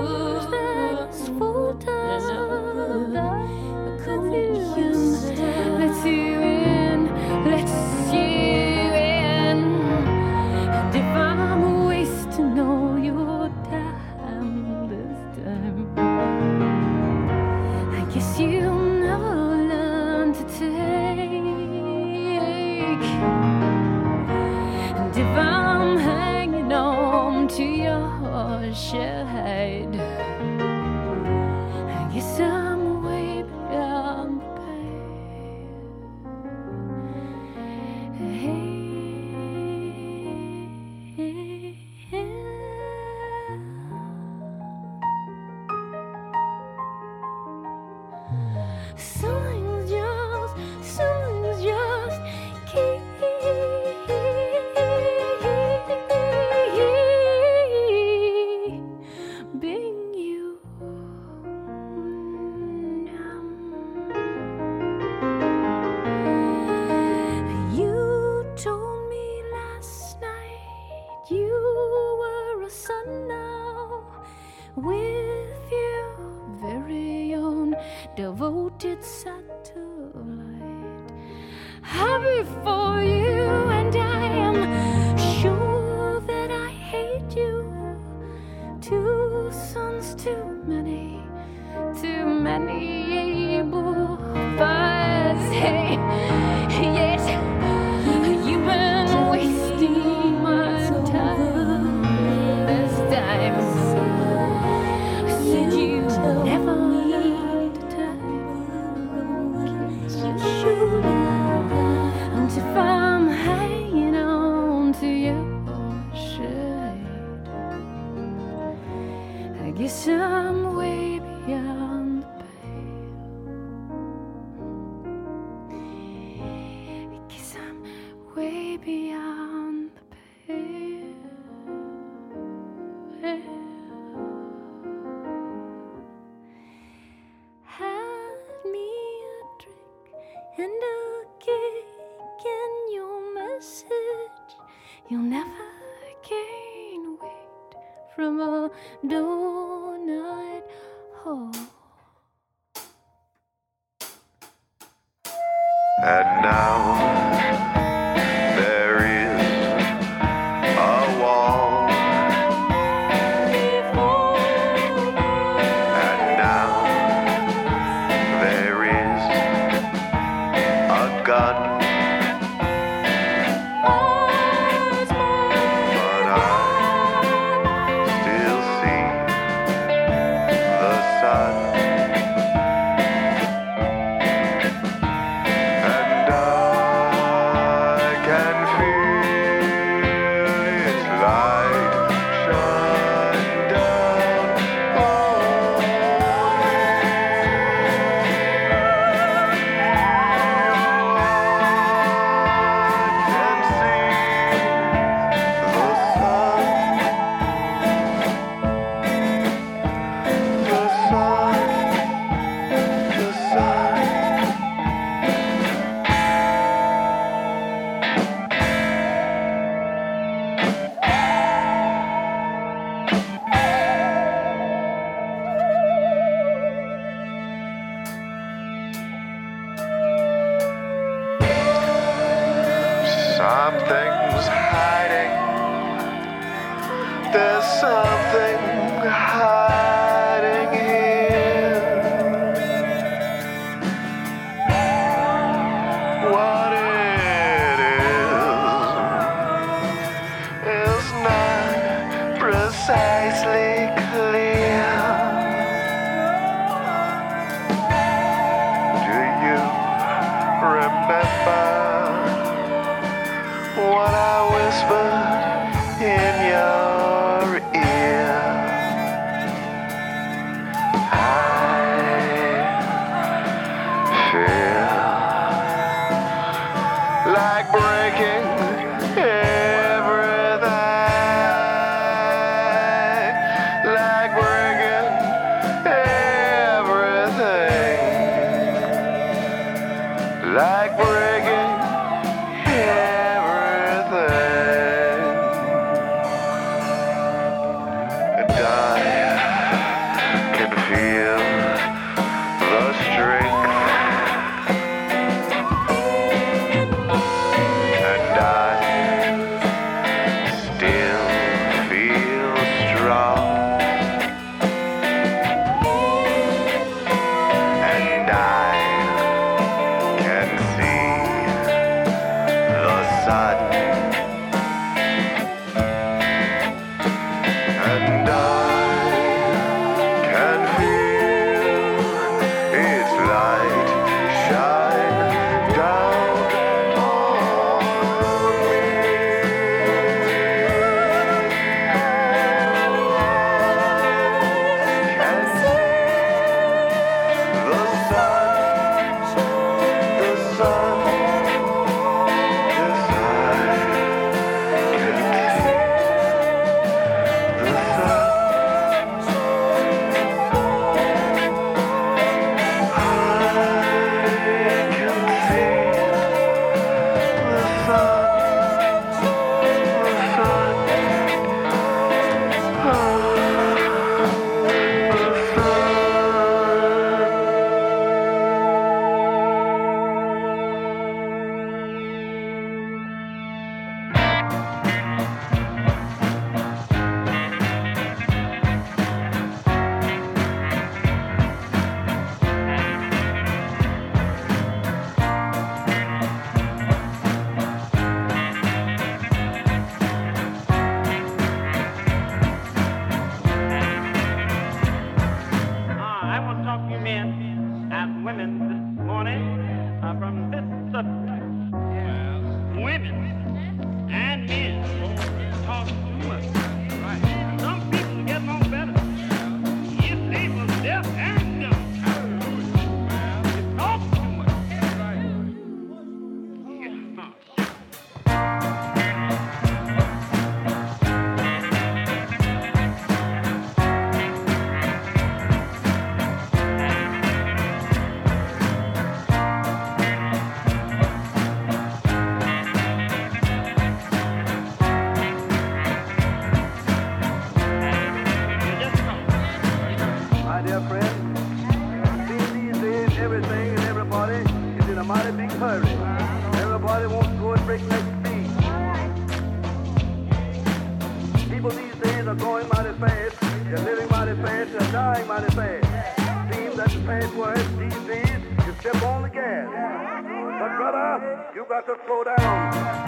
got 471.77 471.85
to 471.85 472.05
slow 472.05 472.23
down. 472.23 473.06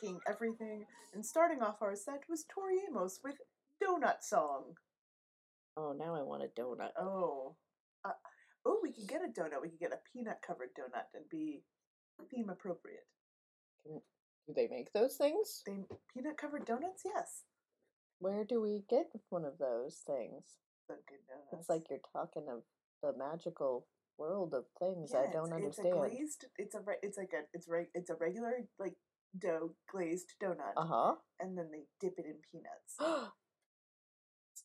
Breaking 0.00 0.20
Everything. 0.28 0.84
And 1.14 1.24
starting 1.24 1.62
off 1.62 1.82
our 1.82 1.94
set 1.94 2.22
was 2.28 2.44
Tori 2.52 2.76
Amos 2.88 3.20
with 3.22 3.36
Donut 3.82 4.22
Song. 4.22 4.74
Oh, 5.76 5.94
now 5.98 6.14
I 6.14 6.22
want 6.22 6.42
a 6.42 6.60
donut. 6.60 6.90
Oh. 6.98 7.56
Uh, 8.04 8.10
oh, 8.64 8.78
we 8.82 8.92
could 8.92 9.08
get 9.08 9.20
a 9.22 9.28
donut. 9.40 9.60
We 9.60 9.70
could 9.70 9.80
get 9.80 9.92
a 9.92 10.00
peanut 10.12 10.38
covered 10.46 10.70
donut 10.78 11.08
and 11.14 11.24
be 11.30 11.62
theme 12.30 12.50
appropriate. 12.50 13.06
Do 13.86 14.54
they 14.54 14.68
make 14.68 14.92
those 14.92 15.16
things? 15.16 15.62
They 15.66 15.78
peanut 16.14 16.36
covered 16.36 16.64
donuts? 16.64 17.02
Yes. 17.04 17.42
Where 18.18 18.44
do 18.44 18.60
we 18.60 18.84
get 18.88 19.06
one 19.30 19.44
of 19.44 19.58
those 19.58 20.02
things? 20.06 20.44
Dunkin' 20.88 21.24
Donuts. 21.28 21.52
It's 21.52 21.68
like 21.68 21.84
you're 21.90 22.00
talking 22.12 22.46
of 22.50 22.62
the 23.02 23.16
magical 23.18 23.86
world 24.18 24.54
of 24.54 24.64
things 24.78 25.10
Yeah, 25.12 25.20
I 25.28 25.32
don't 25.32 25.46
it's, 25.46 25.52
understand. 25.52 25.94
a 25.94 25.98
glazed. 25.98 26.46
It's 26.58 26.74
a. 26.74 26.80
It's 27.02 27.18
like 27.18 27.32
a. 27.34 27.42
It's 27.52 27.68
reg, 27.68 27.86
It's 27.94 28.10
a 28.10 28.14
regular 28.14 28.52
like 28.78 28.94
dough 29.38 29.70
glazed 29.90 30.34
donut, 30.42 30.72
Uh 30.76 30.86
huh. 30.86 31.14
and 31.40 31.56
then 31.56 31.70
they 31.72 31.84
dip 32.00 32.18
it 32.18 32.26
in 32.26 32.36
peanuts. 32.50 32.96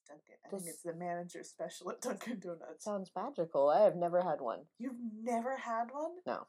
Dunkin'. 0.08 0.36
I 0.46 0.50
think 0.50 0.64
it's 0.68 0.84
the 0.84 0.94
manager 0.94 1.44
special 1.44 1.92
at 1.92 2.00
Dunkin' 2.02 2.40
Donuts. 2.40 2.84
Sounds 2.86 3.12
magical. 3.16 3.70
I 3.70 3.82
have 3.82 3.96
never 3.96 4.22
had 4.22 4.40
one. 4.40 4.60
You've 4.80 4.96
never 5.22 5.58
had 5.58 5.88
one? 5.92 6.12
No. 6.26 6.48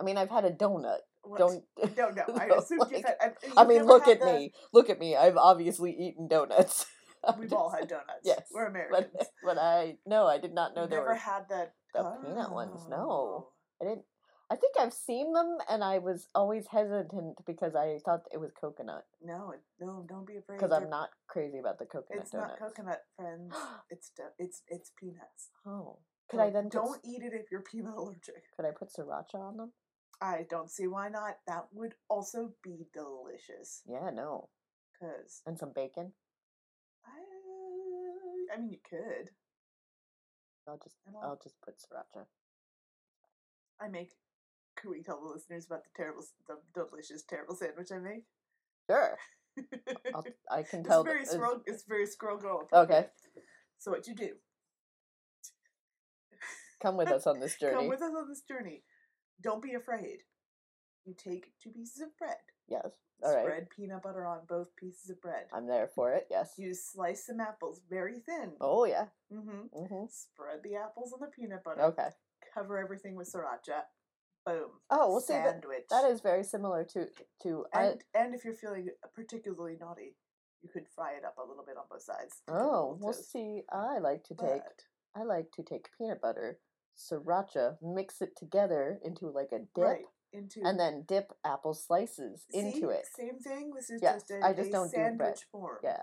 I 0.00 0.02
mean, 0.02 0.16
I've 0.18 0.30
had 0.30 0.44
a 0.44 0.50
donut. 0.50 0.98
What? 1.22 1.38
Don't. 1.38 1.64
Don't 1.96 2.16
know. 2.16 2.24
I 2.40 2.46
No, 2.46 2.56
assumed 2.56 2.82
you've 2.90 3.04
had. 3.04 3.16
I, 3.20 3.26
I 3.56 3.60
you've 3.62 3.68
mean, 3.68 3.84
look 3.86 4.08
at 4.08 4.18
the- 4.20 4.26
me. 4.26 4.52
Look 4.72 4.90
at 4.90 4.98
me. 4.98 5.14
I've 5.16 5.36
obviously 5.36 5.92
eaten 5.92 6.26
donuts. 6.28 6.86
We've 7.38 7.52
all 7.52 7.70
had 7.70 7.88
donuts. 7.88 8.22
Yes. 8.24 8.46
we're 8.52 8.64
But, 8.70 8.70
Americans. 8.70 9.28
but 9.44 9.58
I 9.58 9.96
no, 10.06 10.26
I 10.26 10.38
did 10.38 10.54
not 10.54 10.74
know 10.74 10.82
You've 10.82 10.90
there 10.90 11.00
never 11.00 11.10
were. 11.10 11.14
had 11.16 11.48
that. 11.50 11.74
the 11.94 12.16
peanut 12.24 12.52
ones, 12.52 12.80
no. 12.88 12.96
Oh. 13.10 13.48
I 13.80 13.84
didn't. 13.90 14.04
I 14.50 14.56
think 14.56 14.76
I've 14.80 14.94
seen 14.94 15.34
them, 15.34 15.58
and 15.68 15.84
I 15.84 15.98
was 15.98 16.28
always 16.34 16.66
hesitant 16.70 17.36
because 17.46 17.74
I 17.74 17.98
thought 18.04 18.22
it 18.32 18.40
was 18.40 18.50
coconut. 18.58 19.04
No, 19.22 19.52
no, 19.78 20.06
don't 20.08 20.26
be 20.26 20.36
afraid. 20.36 20.58
Because 20.58 20.72
I'm 20.72 20.88
not 20.88 21.10
crazy 21.28 21.58
about 21.58 21.78
the 21.78 21.84
coconut 21.84 22.22
It's 22.22 22.30
donuts. 22.30 22.54
not 22.58 22.68
coconut, 22.68 23.00
friends. 23.16 23.54
it's 23.90 24.10
it's 24.38 24.62
it's 24.68 24.90
peanuts. 24.98 25.50
Oh, 25.66 25.98
could 26.30 26.40
I 26.40 26.48
then 26.48 26.70
don't 26.70 26.98
eat 27.04 27.22
it 27.22 27.34
if 27.34 27.50
you're 27.50 27.60
peanut 27.70 27.96
allergic? 27.96 28.44
could 28.56 28.64
I 28.64 28.70
put 28.70 28.88
sriracha 28.88 29.34
on 29.34 29.58
them? 29.58 29.72
I 30.20 30.46
don't 30.48 30.70
see 30.70 30.86
why 30.86 31.10
not. 31.10 31.36
That 31.46 31.66
would 31.72 31.94
also 32.08 32.52
be 32.62 32.86
delicious. 32.94 33.82
Yeah, 33.86 34.10
no, 34.14 34.48
Cause 34.98 35.42
and 35.46 35.58
some 35.58 35.72
bacon. 35.74 36.12
I, 37.04 38.54
I 38.56 38.60
mean, 38.60 38.70
you 38.70 38.78
could. 38.88 39.30
I'll 40.66 40.80
just 40.82 40.96
I'll 41.22 41.38
just 41.42 41.60
put 41.62 41.74
sriracha. 41.76 42.24
I 43.80 43.88
make. 43.88 44.10
Could 44.80 44.90
we 44.90 45.02
tell 45.02 45.20
the 45.20 45.28
listeners 45.28 45.66
about 45.66 45.82
the 45.84 45.90
terrible, 45.96 46.22
the 46.46 46.56
delicious, 46.74 47.22
terrible 47.22 47.54
sandwich 47.56 47.88
I 47.92 47.98
make? 47.98 48.24
Sure, 48.88 49.16
I'll, 50.14 50.24
I 50.50 50.62
can 50.62 50.80
it's 50.80 50.88
tell. 50.88 51.02
that 51.04 51.10
very 51.10 51.22
it's- 51.22 51.34
squirrel. 51.34 51.62
It's 51.66 51.84
very 51.88 52.06
squirrel 52.06 52.38
girl. 52.38 52.68
Okay, 52.72 53.06
So 53.78 53.90
what 53.90 54.06
you 54.06 54.14
do? 54.14 54.30
come 56.80 56.96
with 56.96 57.08
us 57.10 57.26
on 57.26 57.40
this 57.40 57.56
journey. 57.60 57.74
Come 57.76 57.88
with 57.88 58.02
us 58.02 58.12
on 58.16 58.28
this 58.28 58.42
journey. 58.42 58.82
Don't 59.42 59.62
be 59.62 59.74
afraid. 59.74 60.18
You 61.04 61.14
take 61.14 61.52
two 61.62 61.70
pieces 61.70 62.00
of 62.02 62.16
bread. 62.18 62.36
yes. 62.68 62.86
All 63.24 63.34
right. 63.34 63.42
Spread 63.44 63.66
peanut 63.76 64.02
butter 64.04 64.24
on 64.24 64.42
both 64.48 64.68
pieces 64.76 65.10
of 65.10 65.20
bread. 65.20 65.46
I'm 65.52 65.66
there 65.66 65.88
for 65.92 66.12
it. 66.12 66.28
Yes. 66.30 66.52
You 66.56 66.72
slice 66.72 67.26
some 67.26 67.40
apples 67.40 67.80
very 67.90 68.20
thin. 68.20 68.52
Oh 68.60 68.84
yeah. 68.84 69.06
Mm-hmm. 69.32 69.76
Mm-hmm. 69.76 70.04
Spread 70.08 70.60
the 70.62 70.76
apples 70.76 71.12
on 71.12 71.18
the 71.20 71.26
peanut 71.26 71.64
butter. 71.64 71.82
Okay. 71.82 72.10
Cover 72.54 72.78
everything 72.78 73.16
with 73.16 73.28
sriracha. 73.32 73.82
Boom. 74.48 74.70
Oh, 74.90 75.10
well, 75.10 75.20
see, 75.20 75.34
that, 75.34 75.60
Sandwich. 75.60 75.84
that 75.90 76.04
is 76.10 76.20
very 76.20 76.44
similar 76.44 76.84
to 76.92 77.06
to. 77.42 77.64
I, 77.74 77.82
And 77.84 78.00
and 78.14 78.34
if 78.34 78.44
you're 78.44 78.54
feeling 78.54 78.88
particularly 79.14 79.76
naughty, 79.80 80.16
you 80.62 80.68
could 80.68 80.86
fry 80.88 81.12
it 81.12 81.24
up 81.24 81.36
a 81.38 81.46
little 81.46 81.64
bit 81.64 81.76
on 81.76 81.84
both 81.90 82.02
sides. 82.02 82.40
to 82.46 82.52
give 82.52 82.54
it 82.56 82.58
a 82.58 82.64
oh, 82.64 82.98
we'll 83.00 83.12
toast. 83.12 83.30
see, 83.32 83.62
I 83.70 83.98
like 83.98 84.24
to 84.24 84.34
take 84.34 84.62
But- 84.62 84.84
I 85.14 85.24
like 85.24 85.50
to 85.52 85.62
take 85.62 85.88
peanut 85.98 86.20
butter, 86.20 86.58
sriracha, 86.96 87.76
mix 87.82 88.20
it 88.22 88.36
together 88.36 88.98
into 89.04 89.28
like 89.30 89.50
a 89.52 89.60
dip, 89.74 89.84
right 89.84 90.04
into 90.32 90.60
and 90.64 90.78
then 90.78 91.04
dip 91.08 91.32
apple 91.44 91.74
slices 91.74 92.44
See? 92.50 92.58
into 92.58 92.88
it. 92.90 93.04
Same 93.16 93.38
thing. 93.40 93.72
This 93.74 93.90
is 93.90 94.00
Yes, 94.02 94.22
just 94.22 94.30
a, 94.30 94.44
I 94.44 94.52
just 94.52 94.68
a 94.68 94.72
don't 94.72 94.90
do 94.90 94.96
sandwich 94.96 95.18
bread. 95.18 95.38
form. 95.50 95.78
Yeah. 95.82 96.02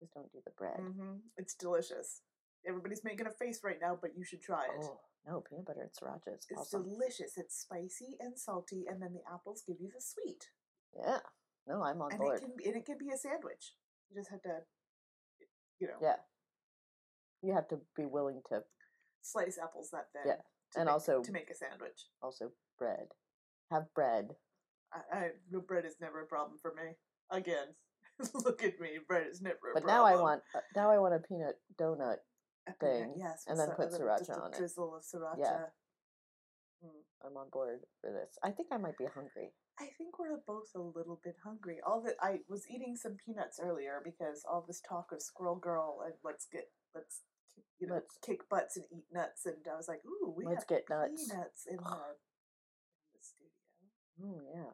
Just 0.00 0.14
don't 0.14 0.30
do 0.32 0.38
the 0.44 0.52
bread. 0.52 0.78
hmm 0.80 1.16
It's 1.36 1.54
delicious. 1.54 2.22
Everybody's 2.66 3.02
making 3.04 3.26
a 3.26 3.30
face 3.30 3.60
right 3.64 3.78
now, 3.80 3.98
but 4.00 4.16
you 4.16 4.22
should 4.24 4.40
try 4.42 4.64
it. 4.64 4.70
Oh 4.84 4.98
no, 5.26 5.40
peanut 5.48 5.66
butter 5.66 5.82
and 5.82 5.90
sriracha 5.92 6.34
is 6.36 6.46
It's 6.48 6.58
awesome. 6.60 6.82
delicious. 6.84 7.36
It's 7.36 7.60
spicy 7.60 8.16
and 8.20 8.38
salty, 8.38 8.86
and 8.88 9.00
then 9.02 9.12
the 9.12 9.22
apples 9.32 9.62
give 9.66 9.76
you 9.80 9.90
the 9.94 10.00
sweet. 10.00 10.50
yeah. 10.96 11.18
No, 11.66 11.82
I'm 11.82 12.00
on 12.00 12.10
and 12.10 12.18
board. 12.20 12.38
it 12.38 12.40
can 12.40 12.52
be, 12.56 12.64
and 12.66 12.76
it 12.76 12.86
can 12.86 12.98
be 12.98 13.10
a 13.10 13.18
sandwich. 13.18 13.74
You 14.08 14.16
just 14.20 14.30
have 14.30 14.42
to, 14.42 14.60
you 15.78 15.86
know, 15.88 15.98
Yeah. 16.00 16.16
You 17.42 17.54
have 17.54 17.68
to 17.68 17.80
be 17.96 18.06
willing 18.06 18.42
to 18.48 18.62
slice 19.22 19.58
apples 19.62 19.90
that 19.92 20.06
thin. 20.12 20.22
Yeah, 20.26 20.40
and 20.76 20.86
make- 20.86 20.92
also- 20.92 21.22
to 21.22 21.32
make 21.32 21.50
a 21.50 21.54
sandwich. 21.54 22.08
also 22.22 22.52
bread. 22.78 23.08
Have 23.70 23.92
bread. 23.94 24.36
I, 24.92 25.00
I 25.16 25.30
the 25.50 25.60
bread 25.60 25.84
is 25.84 25.96
never 26.00 26.20
a 26.22 26.26
problem 26.26 26.58
for 26.58 26.74
me. 26.74 26.96
Again, 27.30 27.68
look 28.34 28.62
at 28.64 28.80
me. 28.80 28.98
Bread 29.06 29.26
is 29.30 29.40
never 29.40 29.70
a 29.70 29.74
But 29.74 29.84
problem. 29.84 29.94
now 29.94 30.04
I 30.04 30.20
want 30.20 30.42
uh, 30.54 30.60
now 30.74 30.90
I 30.90 30.98
want 30.98 31.14
a 31.14 31.20
peanut 31.20 31.56
donut. 31.80 32.16
Thing, 32.78 33.14
yes, 33.16 33.44
and 33.48 33.58
then 33.58 33.68
so- 33.68 33.74
put 33.74 33.90
sriracha 33.90 34.18
just 34.18 34.30
a 34.30 34.40
on 34.42 34.52
it. 34.52 34.56
drizzle 34.58 34.94
of 34.96 35.02
sriracha. 35.02 35.70
Mm. 36.84 37.04
I'm 37.26 37.36
on 37.36 37.48
board 37.52 37.80
for 38.00 38.10
this. 38.10 38.38
I 38.42 38.50
think 38.50 38.68
I 38.72 38.78
might 38.78 38.96
be 38.96 39.04
hungry. 39.06 39.52
I 39.78 39.88
think 39.98 40.18
we're 40.18 40.40
both 40.46 40.68
a 40.74 40.80
little 40.80 41.20
bit 41.22 41.36
hungry. 41.44 41.78
All 41.86 42.00
that 42.02 42.16
I 42.22 42.40
was 42.48 42.64
eating 42.70 42.96
some 42.96 43.16
peanuts 43.24 43.60
earlier 43.62 44.00
because 44.04 44.44
all 44.50 44.64
this 44.66 44.80
talk 44.86 45.12
of 45.12 45.20
Squirrel 45.22 45.56
Girl 45.56 46.00
and 46.04 46.14
let's 46.24 46.46
get 46.50 46.70
let's 46.94 47.20
you 47.78 47.86
know 47.86 47.94
Let's- 47.94 48.18
kick 48.24 48.48
butts 48.48 48.76
and 48.76 48.86
eat 48.90 49.04
nuts 49.12 49.44
and 49.46 49.56
I 49.70 49.76
was 49.76 49.88
like, 49.88 50.00
ooh, 50.06 50.32
we 50.36 50.44
Let's 50.46 50.62
have 50.62 50.68
get 50.68 50.84
nuts. 50.88 51.28
peanuts 51.28 51.66
in 51.68 51.76
the, 51.76 51.82
in 51.92 53.10
the 53.12 53.20
studio. 53.20 53.52
Oh 54.24 54.40
yeah. 54.54 54.72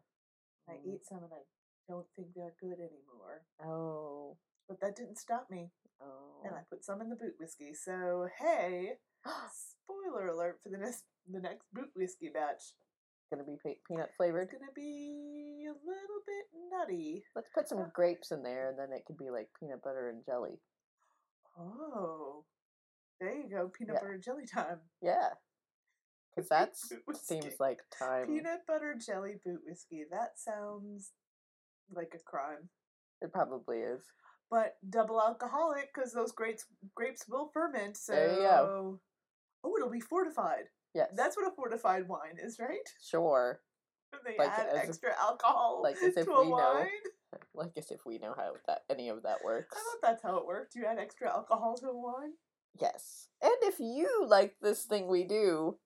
I 0.68 0.72
Mm. 0.78 0.94
ate 0.94 1.06
some 1.06 1.24
and 1.24 1.32
I 1.32 1.42
don't 1.88 2.06
think 2.14 2.28
they're 2.34 2.54
good 2.60 2.78
anymore. 2.78 3.42
Oh. 3.64 4.36
But 4.68 4.80
that 4.80 4.96
didn't 4.96 5.18
stop 5.18 5.48
me, 5.50 5.70
Oh. 6.02 6.42
and 6.44 6.54
I 6.54 6.60
put 6.70 6.84
some 6.84 7.00
in 7.00 7.08
the 7.08 7.16
boot 7.16 7.34
whiskey. 7.40 7.72
So 7.74 8.26
hey, 8.38 8.98
spoiler 9.84 10.28
alert 10.28 10.60
for 10.62 10.68
the 10.70 10.78
next 10.78 11.04
the 11.30 11.40
next 11.40 11.66
boot 11.72 11.90
whiskey 11.96 12.30
batch. 12.32 12.62
gonna 13.30 13.44
be 13.44 13.56
pe- 13.64 13.80
peanut 13.88 14.10
flavored. 14.16 14.44
It's 14.44 14.52
gonna 14.52 14.72
be 14.74 15.66
a 15.68 15.74
little 15.74 16.20
bit 16.26 16.46
nutty. 16.70 17.24
Let's 17.34 17.48
put 17.54 17.68
some 17.68 17.78
uh, 17.78 17.86
grapes 17.94 18.30
in 18.30 18.42
there, 18.42 18.68
and 18.70 18.78
then 18.78 18.92
it 18.96 19.04
could 19.06 19.18
be 19.18 19.30
like 19.30 19.48
peanut 19.58 19.82
butter 19.82 20.08
and 20.10 20.24
jelly. 20.24 20.60
Oh, 21.58 22.44
there 23.20 23.34
you 23.34 23.48
go, 23.50 23.68
peanut 23.76 23.94
Yeah. 23.96 24.00
butter 24.02 24.18
jelly 24.22 24.44
time. 24.52 24.80
Yeah. 25.02 25.30
Because 26.34 26.48
that 26.50 26.76
seems 27.16 27.54
like 27.58 27.78
time. 27.98 28.26
peanut 28.26 28.66
butter 28.68 28.94
jelly 28.94 29.40
boot 29.44 29.60
whiskey. 29.66 30.04
That 30.10 30.38
sounds 30.38 31.12
like 31.94 32.12
a 32.14 32.18
crime, 32.18 32.68
It 33.22 33.32
probably 33.32 33.78
is. 33.78 34.02
But 34.50 34.76
double 34.88 35.20
alcoholic 35.20 35.90
because 35.94 36.12
those 36.12 36.32
grapes 36.32 36.66
grapes 36.94 37.24
will 37.28 37.48
ferment. 37.52 37.96
So 37.96 38.12
There 38.14 38.30
you 38.32 38.36
go. 38.42 39.00
oh, 39.64 39.76
it'll 39.76 39.90
be 39.90 40.00
fortified. 40.00 40.64
Yes. 40.94 41.10
That's 41.14 41.36
what 41.36 41.46
a 41.46 41.54
fortified 41.54 42.08
wine 42.08 42.38
is, 42.42 42.58
right? 42.58 42.88
sure. 43.02 43.60
They 44.24 44.36
Like 44.38 44.50
add 44.58 44.68
if- 44.74 44.88
extra 44.88 45.10
alcohol 45.20 45.80
like 45.82 45.96
as 45.96 46.16
if 46.16 46.24
to 46.26 46.32
a 46.32 46.42
we 46.44 46.50
know. 46.50 46.56
wine. 46.56 46.86
Like 47.54 47.72
as 47.76 47.90
if 47.90 48.06
we 48.06 48.18
know 48.18 48.34
how 48.36 48.52
that 48.66 48.82
any 48.88 49.08
of 49.10 49.22
that 49.24 49.44
works. 49.44 49.76
I 49.76 49.80
thought 49.80 50.08
that's 50.10 50.22
how 50.22 50.36
it 50.38 50.46
worked. 50.46 50.74
You 50.74 50.86
add 50.86 50.98
extra 50.98 51.28
alcohol 51.28 51.76
to 51.78 51.86
a 51.88 51.96
wine. 51.98 52.32
Yes. 52.80 53.28
And 53.42 53.52
if 53.62 53.78
you 53.80 54.24
like 54.26 54.56
this 54.62 54.84
thing 54.84 55.06
we 55.08 55.24
do, 55.24 55.76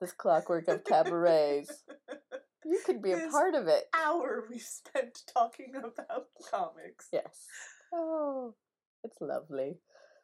this 0.00 0.12
clockwork 0.12 0.66
of 0.68 0.82
cabarets, 0.84 1.84
you 2.64 2.80
could 2.84 3.02
be 3.02 3.12
a 3.12 3.28
part 3.30 3.54
of 3.54 3.68
it. 3.68 3.84
Hour 3.94 4.44
we 4.50 4.58
spent 4.58 5.22
talking 5.32 5.72
about 5.76 6.26
comics. 6.50 7.08
Yes. 7.12 7.46
Oh, 7.92 8.54
it's 9.04 9.20
lovely. 9.20 9.78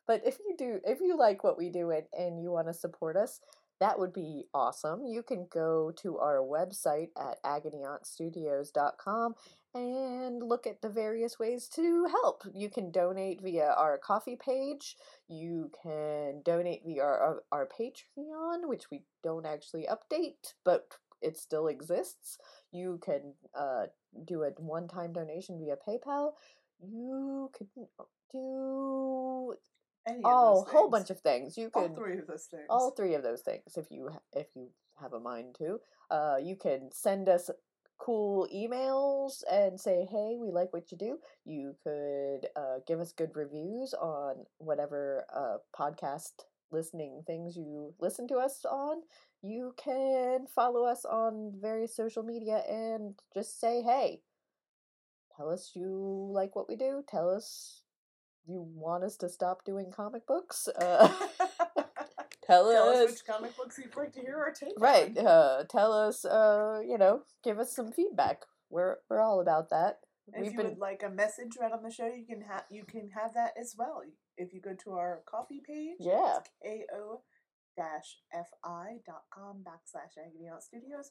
But 0.06 0.22
if 0.24 0.38
you 0.38 0.54
do, 0.56 0.80
if 0.84 1.00
you 1.00 1.18
like 1.18 1.44
what 1.44 1.58
we 1.58 1.68
do 1.70 1.90
and, 1.90 2.04
and 2.12 2.42
you 2.42 2.50
want 2.50 2.68
to 2.68 2.74
support 2.74 3.16
us, 3.16 3.40
that 3.80 3.98
would 3.98 4.12
be 4.12 4.44
awesome. 4.52 5.06
You 5.06 5.22
can 5.22 5.46
go 5.52 5.92
to 6.02 6.18
our 6.18 6.38
website 6.38 7.10
at 7.16 7.42
agonyauntstudios.com 7.44 9.34
and 9.74 10.42
look 10.42 10.66
at 10.66 10.82
the 10.82 10.88
various 10.88 11.38
ways 11.38 11.68
to 11.74 12.06
help. 12.06 12.42
You 12.54 12.70
can 12.70 12.90
donate 12.90 13.40
via 13.42 13.74
our 13.76 13.98
Ko-fi 13.98 14.36
page. 14.44 14.96
You 15.28 15.70
can 15.82 16.42
donate 16.44 16.82
via 16.84 17.02
our, 17.02 17.42
our 17.52 17.68
Patreon, 17.68 18.66
which 18.66 18.90
we 18.90 19.04
don't 19.22 19.46
actually 19.46 19.86
update, 19.88 20.54
but 20.64 20.88
it 21.22 21.36
still 21.36 21.68
exists. 21.68 22.38
You 22.72 23.00
can 23.04 23.34
uh, 23.58 23.86
do 24.26 24.42
a 24.42 24.50
one 24.58 24.88
time 24.88 25.12
donation 25.12 25.58
via 25.58 25.76
PayPal. 25.76 26.32
You 26.80 27.50
could 27.56 27.68
do 28.32 29.54
Any 30.06 30.20
oh, 30.24 30.64
a 30.66 30.70
whole 30.70 30.88
bunch 30.90 31.10
of 31.10 31.20
things. 31.20 31.56
You 31.56 31.70
can 31.70 31.82
All 31.82 31.94
three 31.94 32.18
of 32.18 32.26
those 32.26 32.44
things. 32.44 32.66
all 32.70 32.90
three 32.92 33.14
of 33.14 33.22
those 33.22 33.42
things 33.42 33.76
if 33.76 33.90
you 33.90 34.10
if 34.32 34.46
you 34.54 34.68
have 35.00 35.12
a 35.12 35.20
mind 35.20 35.54
to. 35.58 35.80
Uh, 36.10 36.36
you 36.42 36.56
can 36.56 36.90
send 36.92 37.28
us 37.28 37.50
cool 37.98 38.48
emails 38.54 39.42
and 39.50 39.78
say, 39.78 40.06
"Hey, 40.10 40.36
we 40.40 40.50
like 40.50 40.72
what 40.72 40.90
you 40.92 40.98
do." 40.98 41.18
You 41.44 41.74
could 41.82 42.48
uh, 42.56 42.78
give 42.86 43.00
us 43.00 43.12
good 43.12 43.30
reviews 43.34 43.92
on 43.94 44.46
whatever 44.58 45.24
uh, 45.34 45.58
podcast 45.78 46.46
listening 46.70 47.22
things 47.26 47.56
you 47.56 47.94
listen 47.98 48.28
to 48.28 48.36
us 48.36 48.64
on. 48.64 49.02
You 49.42 49.74
can 49.76 50.46
follow 50.46 50.84
us 50.84 51.04
on 51.04 51.52
various 51.60 51.94
social 51.94 52.22
media 52.22 52.58
and 52.68 53.14
just 53.32 53.60
say, 53.60 53.82
"Hey, 53.82 54.22
tell 55.36 55.48
us 55.50 55.72
you 55.74 56.30
like 56.32 56.56
what 56.56 56.68
we 56.68 56.76
do. 56.76 57.04
Tell 57.06 57.30
us 57.30 57.82
you 58.46 58.62
want 58.62 59.04
us 59.04 59.16
to 59.18 59.28
stop 59.28 59.64
doing 59.64 59.92
comic 59.92 60.26
books." 60.26 60.68
Uh, 60.68 61.08
tell, 62.42 62.70
Tell 62.72 62.88
us 62.88 62.96
us 62.98 63.10
which 63.12 63.24
comic 63.26 63.56
books 63.56 63.78
you'd 63.78 63.94
like 63.96 64.12
to 64.14 64.20
hear 64.20 64.38
our 64.38 64.50
take 64.50 64.72
right 64.78 65.16
uh 65.18 65.64
tell 65.68 65.92
us 65.92 66.24
uh 66.24 66.80
you 66.84 66.96
know 66.96 67.20
give 67.44 67.58
us 67.58 67.74
some 67.76 67.92
feedback 67.92 68.44
we're 68.70 68.96
we're 69.10 69.20
all 69.20 69.40
about 69.40 69.68
that 69.70 70.00
If 70.32 70.40
we've 70.40 70.52
you 70.52 70.56
been 70.56 70.66
would 70.70 70.78
like 70.78 71.02
a 71.04 71.10
message 71.10 71.56
read 71.60 71.72
on 71.72 71.82
the 71.82 71.90
show, 71.90 72.06
you 72.06 72.24
can 72.26 72.40
have 72.42 72.64
you 72.70 72.84
can 72.84 73.08
have 73.14 73.34
that 73.34 73.52
as 73.60 73.74
well. 73.78 74.02
If 74.36 74.52
you 74.52 74.60
go 74.60 74.74
to 74.84 74.92
our 74.92 75.22
Ko-fi 75.26 75.60
page, 75.66 75.96
Yeah. 76.00 76.40
ko 76.40 76.42
fi 76.62 76.84
dot 77.78 79.24
com 79.34 79.64
backslash 79.68 80.14
Agony 80.18 80.48
Aunt 80.52 80.62
Studios. 80.62 81.10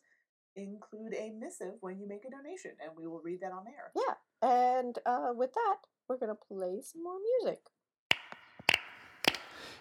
Include 0.55 1.13
a 1.13 1.31
missive 1.39 1.75
when 1.81 1.99
you 1.99 2.07
make 2.07 2.25
a 2.25 2.31
donation, 2.31 2.71
and 2.83 2.91
we 2.97 3.07
will 3.07 3.21
read 3.23 3.41
that 3.41 3.51
on 3.53 3.65
air. 3.67 3.91
yeah 3.95 4.15
and 4.41 4.99
uh 5.05 5.31
with 5.35 5.53
that 5.53 5.79
we're 6.07 6.17
gonna 6.17 6.35
play 6.35 6.75
some 6.83 7.03
more 7.03 7.19
music 7.31 7.61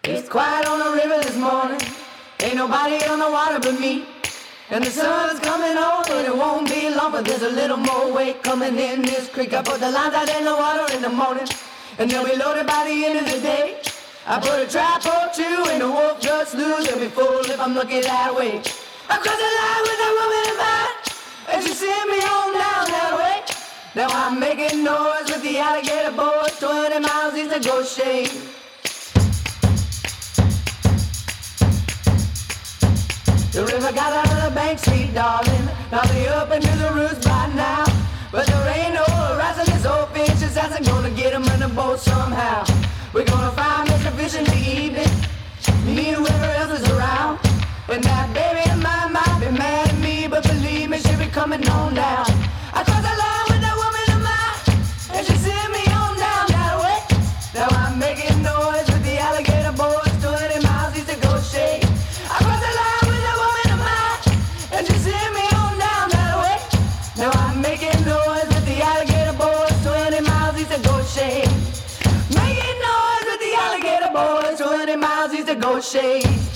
It's 0.03 0.29
quiet 0.29 0.67
on 0.67 0.79
the 0.79 0.91
river 1.01 1.21
this 1.23 1.37
morning. 1.37 1.81
Ain't 2.41 2.55
nobody 2.55 2.97
on 3.05 3.19
the 3.19 3.29
water 3.29 3.59
but 3.59 3.79
me. 3.79 4.05
And 4.69 4.83
the 4.83 4.89
sun 4.89 5.35
is 5.35 5.39
coming 5.39 5.77
on, 5.77 6.03
and 6.11 6.27
it 6.27 6.35
won't 6.35 6.67
be 6.69 6.89
long, 6.95 7.11
but 7.11 7.25
there's 7.25 7.43
a 7.43 7.49
little 7.49 7.77
more 7.77 8.11
weight 8.13 8.43
coming 8.43 8.77
in 8.77 9.01
this 9.01 9.29
creek. 9.29 9.53
I 9.53 9.61
put 9.61 9.79
the 9.79 9.91
lines 9.91 10.13
out 10.15 10.29
in 10.29 10.45
the 10.45 10.53
water 10.55 10.93
in 10.95 11.01
the 11.01 11.09
morning, 11.09 11.47
and 11.99 12.09
they'll 12.09 12.25
be 12.25 12.35
loaded 12.37 12.67
by 12.67 12.85
the 12.85 13.05
end 13.05 13.19
of 13.19 13.25
the 13.33 13.41
day. 13.41 13.76
I 14.29 14.41
put 14.41 14.59
a 14.59 14.67
trap 14.69 15.05
or 15.05 15.31
two, 15.33 15.71
and 15.71 15.81
the 15.81 15.87
wolf 15.89 16.19
just 16.19 16.53
lose. 16.53 16.85
Be 16.85 17.07
full 17.07 17.39
if 17.47 17.57
I'm 17.61 17.73
lucky 17.73 18.01
that 18.01 18.35
way. 18.35 18.59
I 19.07 19.15
crossed 19.23 19.39
the 19.39 19.51
line 19.55 19.83
with 19.87 20.03
a 20.03 20.11
woman 20.19 20.43
in 20.51 20.57
mind, 20.59 20.95
and 21.47 21.63
she 21.63 21.71
sent 21.71 22.09
me 22.11 22.19
on 22.19 22.51
down 22.51 22.91
that 22.91 23.13
way. 23.15 23.35
Now 23.95 24.09
I'm 24.11 24.37
making 24.37 24.83
noise 24.83 25.31
with 25.31 25.41
the 25.43 25.57
alligator 25.59 26.11
boys, 26.11 26.59
20 26.59 26.99
miles 26.99 27.35
east 27.39 27.55
of 27.55 27.63
Goshen. 27.63 28.27
The 33.55 33.63
river 33.63 33.93
got 33.95 34.11
out 34.11 34.27
of 34.27 34.43
the 34.43 34.51
bank, 34.53 34.79
sweet 34.79 35.13
darling. 35.13 35.69
Now 35.89 36.03
they 36.11 36.27
up 36.27 36.51
into 36.51 36.75
the 36.83 36.91
roots 36.91 37.25
by 37.25 37.47
now. 37.55 37.85
But 38.33 38.45
there 38.47 38.75
ain't 38.75 38.93
no 38.93 39.05
horizon, 39.05 39.73
this 39.73 39.85
old 39.85 40.09
fish 40.09 40.41
is 40.43 40.57
I'm 40.57 40.83
gonna 40.83 41.11
get 41.11 41.33
'em 41.33 41.47
in 41.47 41.61
the 41.61 41.69
boat 41.69 42.01
somehow. 42.01 42.65
We're 43.17 43.25
gonna 43.25 43.51
find 43.53 43.89
Mr. 43.89 44.11
Fish 44.15 44.35
in 44.35 44.43
the. 44.43 44.57
Me 45.91 46.09
and 46.09 46.17
whoever 46.17 46.51
else 46.59 46.79
is 46.79 46.87
around. 46.91 47.39
And 47.89 48.03
that 48.03 48.31
baby 48.31 48.69
of 48.69 48.77
mine 48.77 49.11
might 49.11 49.39
be 49.39 49.57
mad 49.57 49.89
at 49.89 49.97
me, 49.97 50.27
but 50.27 50.43
believe 50.43 50.91
me, 50.91 50.99
she'll 50.99 51.17
be 51.17 51.25
coming 51.25 51.67
on 51.67 51.95
down. 51.95 52.27
I 52.73 52.83
crossed 52.83 53.01
the 53.01 53.17
line 53.17 53.46
miles 75.77 76.46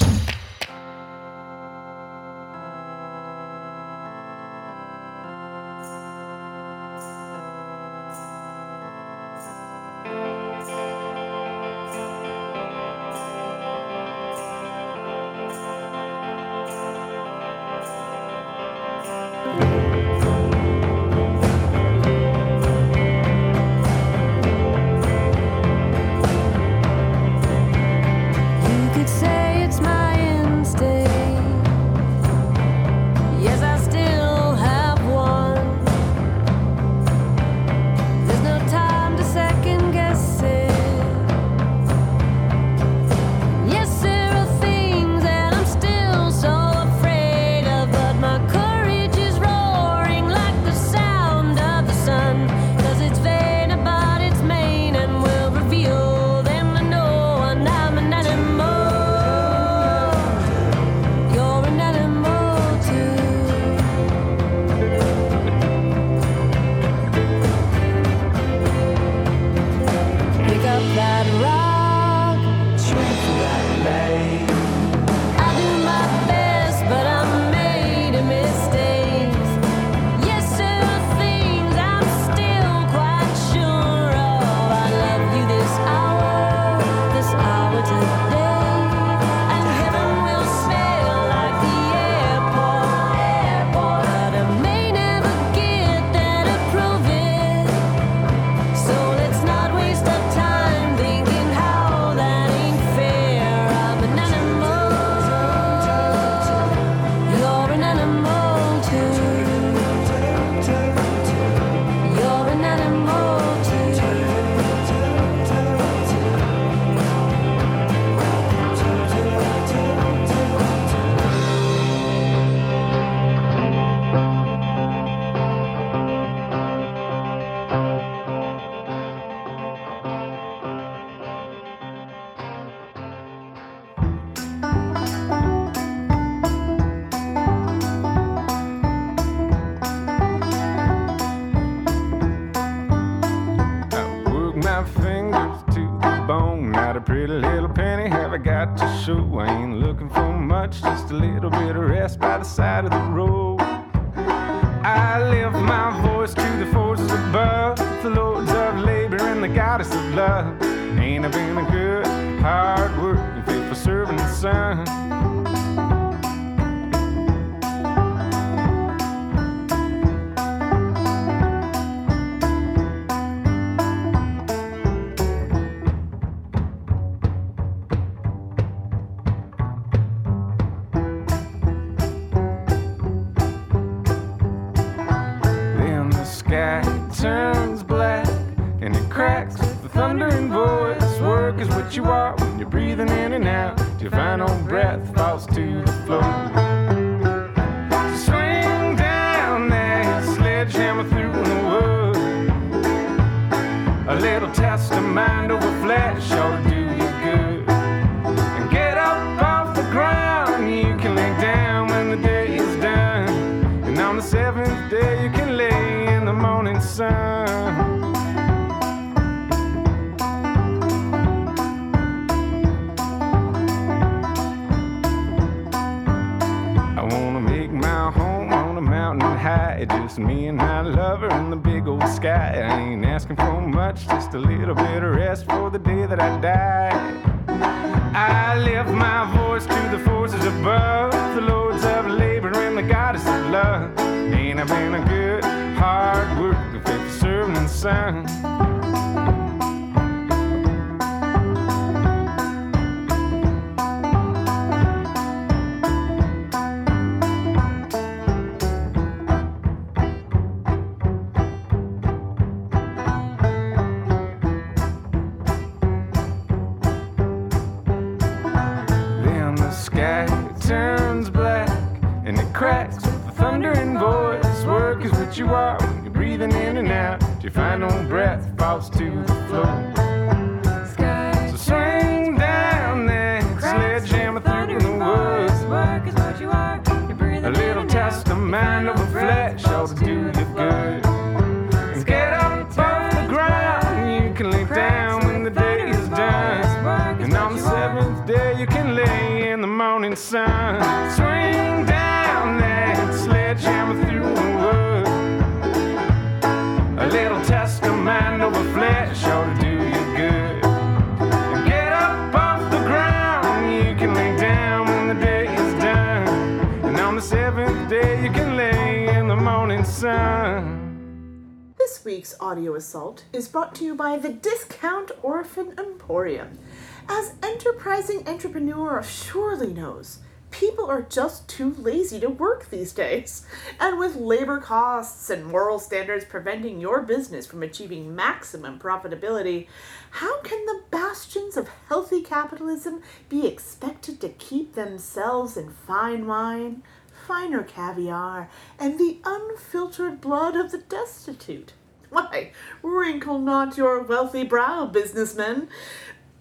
morning 319.72 319.86
sun. 319.86 321.74
This 321.78 322.03
week's 322.03 322.36
audio 322.41 322.76
assault 322.76 323.24
is 323.32 323.47
brought 323.47 323.74
to 323.76 323.86
you 323.86 323.95
by 323.95 324.17
the 324.17 324.28
Discount 324.28 325.11
Orphan 325.24 325.76
Emporium. 325.78 326.59
As 327.07 327.36
enterprising 327.41 328.28
entrepreneur 328.28 329.01
surely 329.01 329.72
knows, 329.72 330.19
people 330.49 330.88
are 330.88 331.01
just 331.01 331.47
too 331.47 331.74
lazy 331.76 332.19
to 332.19 332.28
work 332.28 332.69
these 332.69 332.91
days. 332.91 333.45
And 333.80 333.97
with 333.97 334.17
labor 334.17 334.59
costs 334.59 335.30
and 335.30 335.45
moral 335.45 335.80
standards 335.80 336.26
preventing 336.26 336.82
your 336.82 337.01
business 337.01 337.47
from 337.47 337.63
achieving 337.63 338.13
maximum 338.13 338.78
profitability, 338.78 339.67
how 340.09 340.41
can 340.41 340.65
the 340.65 340.82
bastions 340.91 341.55
of 341.55 341.69
healthy 341.88 342.22
capitalism 342.22 343.01
be 343.30 343.47
expected 343.47 344.19
to 344.19 344.28
keep 344.28 344.74
themselves 344.74 345.55
in 345.55 345.69
fine 345.69 346.28
wine, 346.28 346.84
finer 347.32 347.63
caviar, 347.63 348.49
and 348.77 348.99
the 348.99 349.17
unfiltered 349.23 350.19
blood 350.19 350.53
of 350.53 350.69
the 350.69 350.77
destitute? 350.77 351.71
Why, 352.09 352.51
wrinkle 352.84 353.39
not 353.39 353.77
your 353.77 354.03
wealthy 354.03 354.43
brow, 354.43 354.86
businessmen. 354.86 355.69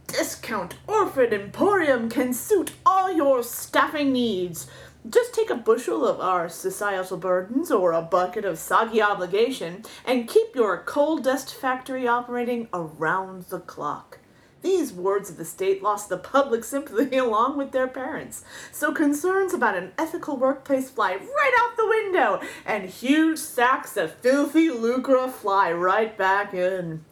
Discount 0.09 0.75
Orphan 0.89 1.33
Emporium 1.33 2.09
can 2.09 2.35
suit 2.35 2.73
all 2.85 3.13
your 3.13 3.45
staffing 3.45 4.13
needs. 4.13 4.69
Just 5.09 5.33
take 5.33 5.49
a 5.49 5.55
bushel 5.55 6.05
of 6.05 6.19
our 6.19 6.49
societal 6.49 7.19
burdens 7.19 7.71
or 7.71 7.93
a 7.93 8.03
bucket 8.03 8.45
of 8.45 8.59
soggy 8.59 9.01
obligation 9.01 9.85
and 10.05 10.27
keep 10.27 10.57
your 10.57 10.83
coal 10.83 11.19
dust 11.19 11.55
factory 11.55 12.09
operating 12.09 12.67
around 12.75 13.45
the 13.45 13.61
clock. 13.61 14.19
These 14.63 14.93
wards 14.93 15.31
of 15.31 15.37
the 15.37 15.45
state 15.45 15.83
lost 15.83 16.09
the 16.09 16.19
public 16.19 16.65
sympathy 16.65 17.17
along 17.19 17.57
with 17.57 17.73
their 17.73 17.89
parents, 17.89 18.45
so 18.73 18.93
concerns 18.93 19.55
about 19.55 19.77
an 19.77 19.93
ethical 19.97 20.37
workplace 20.37 20.91
fly 20.91 21.15
right 21.15 21.55
out 21.61 21.77
the 21.77 21.89
window, 21.89 22.41
and 22.67 22.89
huge 22.89 23.39
sacks 23.39 23.97
of 23.97 24.15
filthy 24.15 24.71
lucre 24.71 25.29
fly 25.29 25.73
right 25.73 26.17
back 26.17 26.53
in. 26.53 27.05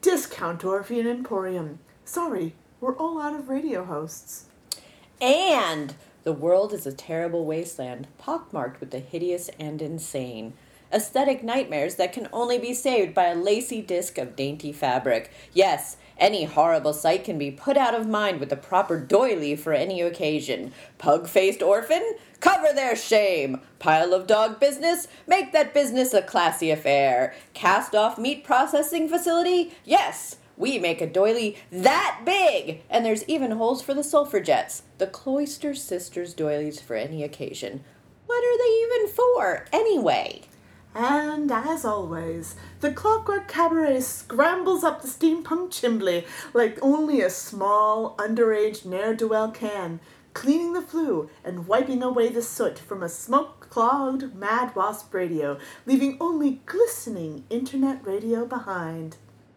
Discount 0.00 0.64
Orphan 0.64 1.06
Emporium. 1.06 1.80
Sorry, 2.04 2.54
we're 2.80 2.96
all 2.96 3.20
out 3.20 3.34
of 3.38 3.48
radio 3.48 3.84
hosts. 3.84 4.46
And 5.20 5.94
the 6.24 6.32
world 6.32 6.72
is 6.72 6.86
a 6.86 6.92
terrible 6.92 7.44
wasteland, 7.44 8.06
pockmarked 8.18 8.80
with 8.80 8.90
the 8.90 8.98
hideous 8.98 9.48
and 9.58 9.82
insane. 9.82 10.54
Aesthetic 10.92 11.42
nightmares 11.42 11.96
that 11.96 12.12
can 12.12 12.28
only 12.32 12.58
be 12.58 12.72
saved 12.72 13.14
by 13.14 13.26
a 13.26 13.34
lacy 13.34 13.82
disc 13.82 14.18
of 14.18 14.36
dainty 14.36 14.72
fabric. 14.72 15.32
Yes, 15.52 15.96
any 16.18 16.44
horrible 16.44 16.92
sight 16.92 17.24
can 17.24 17.38
be 17.38 17.50
put 17.50 17.76
out 17.76 17.94
of 17.94 18.06
mind 18.08 18.40
with 18.40 18.48
the 18.48 18.56
proper 18.56 18.98
doily 18.98 19.54
for 19.56 19.72
any 19.72 20.00
occasion. 20.00 20.72
Pug 20.98 21.28
faced 21.28 21.62
orphan? 21.62 22.16
Cover 22.40 22.72
their 22.72 22.96
shame. 22.96 23.60
Pile 23.78 24.14
of 24.14 24.26
dog 24.26 24.58
business? 24.58 25.08
Make 25.26 25.52
that 25.52 25.74
business 25.74 26.14
a 26.14 26.22
classy 26.22 26.70
affair. 26.70 27.34
Cast 27.54 27.94
off 27.94 28.18
meat 28.18 28.44
processing 28.44 29.08
facility? 29.08 29.74
Yes! 29.84 30.36
We 30.56 30.78
make 30.78 31.02
a 31.02 31.06
doily 31.06 31.58
that 31.70 32.22
big! 32.24 32.82
And 32.88 33.04
there's 33.04 33.28
even 33.28 33.50
holes 33.50 33.82
for 33.82 33.92
the 33.92 34.02
sulfur 34.02 34.40
jets. 34.40 34.84
The 34.96 35.06
Cloister 35.06 35.74
Sisters 35.74 36.32
doilies 36.32 36.80
for 36.80 36.96
any 36.96 37.22
occasion. 37.22 37.84
What 38.24 38.42
are 38.42 38.58
they 38.58 38.96
even 38.96 39.14
for, 39.14 39.66
anyway? 39.72 40.42
And 40.94 41.52
as 41.52 41.84
always, 41.84 42.56
the 42.86 42.92
Clockwork 42.92 43.48
Cabaret 43.48 44.00
scrambles 44.00 44.84
up 44.84 45.02
the 45.02 45.08
steampunk 45.08 45.70
chimbley 45.70 46.24
like 46.54 46.78
only 46.80 47.20
a 47.20 47.28
small, 47.28 48.14
underage 48.16 48.84
ne'er 48.84 49.12
do 49.12 49.26
well 49.26 49.50
can, 49.50 49.98
cleaning 50.34 50.72
the 50.72 50.80
flue 50.80 51.28
and 51.44 51.66
wiping 51.66 52.00
away 52.00 52.28
the 52.28 52.42
soot 52.42 52.78
from 52.78 53.02
a 53.02 53.08
smoke 53.08 53.66
clogged 53.70 54.36
Mad 54.36 54.76
Wasp 54.76 55.12
radio, 55.12 55.58
leaving 55.84 56.16
only 56.20 56.60
glistening 56.64 57.42
internet 57.50 58.06
radio 58.06 58.46
behind. 58.46 59.16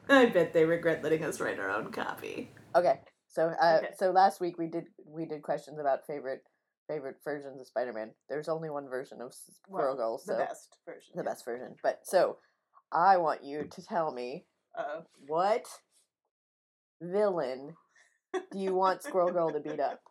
I 0.09 0.25
bet 0.25 0.53
they 0.53 0.65
regret 0.65 1.03
letting 1.03 1.23
us 1.23 1.39
write 1.39 1.59
our 1.59 1.69
own 1.69 1.91
copy. 1.91 2.49
Okay, 2.75 2.99
So 3.27 3.53
uh, 3.61 3.75
Okay. 3.83 3.93
so 3.95 4.09
last 4.09 4.41
week 4.41 4.57
we 4.57 4.65
did 4.65 4.85
we 5.05 5.25
did 5.25 5.43
questions 5.43 5.77
about 5.77 6.07
favorite 6.07 6.41
favorite 6.87 7.17
versions 7.23 7.61
of 7.61 7.67
Spider 7.67 7.93
Man. 7.93 8.09
There's 8.27 8.49
only 8.49 8.71
one 8.71 8.89
version 8.89 9.21
of 9.21 9.35
Squirrel 9.35 9.95
Well, 9.95 10.17
Girl, 10.17 10.17
so 10.17 10.31
the 10.33 10.39
best 10.39 10.77
version. 10.83 11.11
the 11.13 11.21
yes. 11.23 11.31
best 11.31 11.45
version. 11.45 11.75
But 11.83 11.99
so 12.01 12.37
I 12.91 13.17
want 13.17 13.43
you 13.43 13.65
to 13.67 13.81
tell 13.83 14.11
me 14.11 14.45
Uh, 14.77 15.01
what 15.27 15.65
villain 17.01 17.75
do 18.33 18.59
you 18.59 18.73
want 18.75 19.03
Squirrel 19.03 19.31
Girl 19.31 19.49
to 19.51 19.59
beat 19.59 19.79
up? 19.79 20.01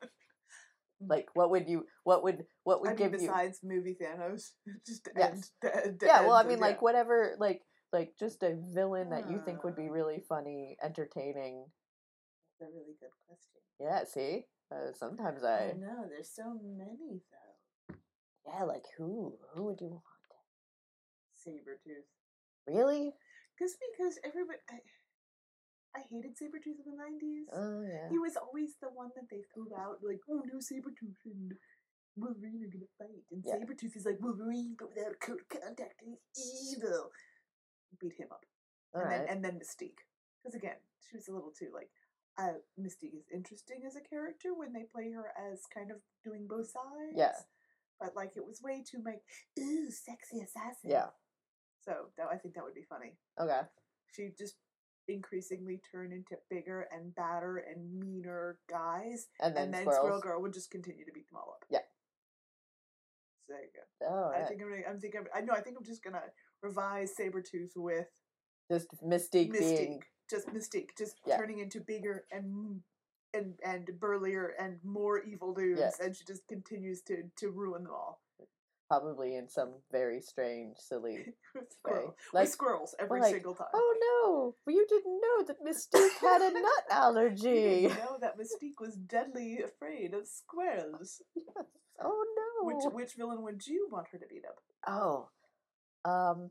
Like 1.00 1.28
what 1.34 1.50
would 1.50 1.68
you 1.68 1.86
what 2.04 2.24
would 2.24 2.44
what 2.64 2.80
would 2.80 2.90
I 2.90 2.94
mean, 2.94 3.10
give 3.10 3.20
you 3.20 3.28
besides 3.28 3.60
movie 3.62 3.96
Thanos, 4.00 4.50
just 4.86 5.04
to 5.04 5.12
Yes. 5.16 5.30
end. 5.32 5.44
To, 5.62 5.92
to 5.98 6.06
Yeah, 6.06 6.20
well 6.22 6.32
I 6.34 6.40
end, 6.40 6.48
mean 6.48 6.58
yeah. 6.58 6.66
like 6.66 6.82
whatever 6.82 7.36
like 7.38 7.62
like 7.92 8.14
just 8.18 8.42
a 8.42 8.56
villain 8.74 9.10
that 9.10 9.30
you 9.30 9.40
think 9.44 9.62
would 9.64 9.76
be 9.76 9.88
Uh. 9.88 9.92
really 9.92 10.24
funny, 10.28 10.76
entertaining. 10.82 11.64
That's 12.58 12.72
a 12.72 12.74
really 12.74 12.96
good 13.00 13.14
question. 13.28 13.60
Yeah, 13.80 14.04
see? 14.04 14.46
Uh, 14.72 14.92
sometimes 14.92 15.44
I 15.44 15.70
I 15.70 15.72
know 15.78 16.04
there's 16.10 16.34
so 16.34 16.58
many 16.62 17.22
though. 17.30 17.94
Yeah, 18.46 18.64
like 18.64 18.84
who? 18.98 19.38
Who 19.54 19.64
would 19.66 19.80
you 19.80 19.88
want? 19.88 20.02
Sabretooth. 21.38 22.10
Really? 22.68 23.12
Just 23.58 23.76
because 23.80 24.20
everybody, 24.22 24.60
I, 24.70 24.78
I 25.96 26.00
hated 26.06 26.36
Sabretooth 26.36 26.78
in 26.78 26.86
the 26.86 27.00
nineties. 27.00 27.48
Oh 27.50 27.82
yeah. 27.82 28.06
He 28.12 28.18
was 28.18 28.36
always 28.36 28.76
the 28.80 28.92
one 28.92 29.10
that 29.16 29.26
they 29.30 29.42
threw 29.50 29.72
out, 29.74 29.98
like, 30.04 30.20
oh 30.30 30.44
no, 30.46 30.60
Sabretooth 30.60 31.18
and 31.24 31.56
Wolverine 32.14 32.62
are 32.62 32.70
gonna 32.70 32.92
fight. 32.98 33.24
And 33.32 33.42
Yeah. 33.44 33.56
Sabretooth 33.56 33.96
is 33.96 34.06
like, 34.06 34.20
Wolverine, 34.20 34.76
but 34.78 34.90
without 34.94 35.16
a 35.16 35.18
code 35.18 35.40
of 35.40 35.48
contact, 35.48 36.02
he's 36.04 36.76
evil. 36.76 37.10
Beat 38.00 38.14
him 38.18 38.28
up. 38.30 38.44
All 38.94 39.02
and, 39.02 39.10
right. 39.10 39.18
then, 39.26 39.36
and 39.36 39.44
then 39.44 39.58
Mystique. 39.58 40.04
Because 40.42 40.54
again, 40.54 40.78
she 41.02 41.16
was 41.16 41.28
a 41.28 41.32
little 41.32 41.50
too, 41.50 41.72
like, 41.74 41.90
uh, 42.38 42.60
Mystique 42.78 43.16
is 43.16 43.26
interesting 43.34 43.82
as 43.86 43.96
a 43.96 44.00
character 44.06 44.54
when 44.54 44.72
they 44.72 44.84
play 44.84 45.10
her 45.10 45.32
as 45.50 45.62
kind 45.74 45.90
of 45.90 45.98
doing 46.22 46.46
both 46.46 46.70
sides. 46.70 47.16
Yeah. 47.16 47.34
But, 47.98 48.14
like, 48.14 48.36
it 48.36 48.46
was 48.46 48.62
way 48.62 48.84
too, 48.86 49.02
like, 49.04 49.22
ooh, 49.58 49.90
sexy 49.90 50.38
assassin. 50.38 50.90
Yeah. 50.90 51.10
So, 51.88 51.94
that, 52.18 52.26
I 52.30 52.36
think 52.36 52.54
that 52.54 52.64
would 52.64 52.74
be 52.74 52.84
funny. 52.86 53.14
Okay. 53.40 53.60
She 54.14 54.28
just 54.38 54.56
increasingly 55.08 55.80
turn 55.90 56.12
into 56.12 56.36
bigger 56.50 56.86
and 56.92 57.14
badder 57.14 57.56
and 57.56 57.98
meaner 57.98 58.58
guys 58.68 59.28
And 59.40 59.56
then, 59.56 59.64
and 59.64 59.74
then. 59.74 59.82
Squirrel 59.84 60.20
Girl 60.20 60.42
would 60.42 60.52
just 60.52 60.70
continue 60.70 61.06
to 61.06 61.12
beat 61.12 61.26
them 61.30 61.38
all 61.38 61.54
up. 61.56 61.64
Yeah. 61.70 61.78
So 63.46 63.54
there 63.54 63.62
you 63.62 63.70
go. 63.74 64.06
Oh, 64.06 64.30
I 64.34 64.40
right. 64.40 64.48
think 64.48 64.60
I'm 64.60 64.68
gonna, 64.68 64.82
I'm 64.86 65.00
thinking 65.00 65.24
I 65.34 65.40
know 65.40 65.54
I 65.54 65.62
think 65.62 65.76
I'm 65.78 65.84
just 65.84 66.04
gonna 66.04 66.20
revise 66.62 67.12
Sabretooth 67.18 67.70
with 67.74 68.06
just 68.70 68.88
Mystique, 69.02 69.50
Mystique. 69.50 69.58
being 69.78 70.02
Just 70.28 70.48
Mystique. 70.48 70.90
Just 70.98 71.16
Yeah. 71.24 71.38
turning 71.38 71.60
into 71.60 71.80
bigger 71.80 72.26
and 72.30 72.82
and 73.32 73.54
and 73.64 73.88
burlier 73.98 74.52
and 74.60 74.78
more 74.84 75.22
evil 75.22 75.54
dudes 75.54 75.98
and 76.02 76.14
she 76.14 76.24
just 76.26 76.46
continues 76.48 77.00
to 77.02 77.22
to 77.38 77.48
ruin 77.50 77.84
them 77.84 77.92
all. 77.94 78.20
Probably 78.88 79.36
in 79.36 79.48
some 79.48 79.74
very 79.92 80.20
strange, 80.20 80.76
silly 80.78 81.26
way. 81.86 82.06
Like, 82.32 82.48
squirrels 82.48 82.94
every 82.98 83.20
like, 83.20 83.32
single 83.34 83.54
time. 83.54 83.68
oh 83.74 84.54
no, 84.66 84.72
you 84.72 84.86
didn't 84.88 85.20
know 85.20 85.44
that 85.46 85.62
Mystique 85.64 86.20
had 86.20 86.42
a 86.42 86.54
nut 86.54 86.84
allergy. 86.90 87.48
You 87.82 87.88
didn't 87.88 87.98
know 87.98 88.18
that 88.20 88.38
Mystique 88.38 88.80
was 88.80 88.94
deadly 88.96 89.60
afraid 89.62 90.14
of 90.14 90.26
squirrels. 90.26 91.22
Oh 92.02 92.24
no. 92.36 92.66
Which 92.66 92.92
which 92.92 93.12
villain 93.16 93.42
would 93.42 93.66
you 93.66 93.88
want 93.90 94.08
her 94.12 94.18
to 94.18 94.26
beat 94.28 94.44
up? 94.46 94.56
Oh, 94.86 95.28
um, 96.04 96.50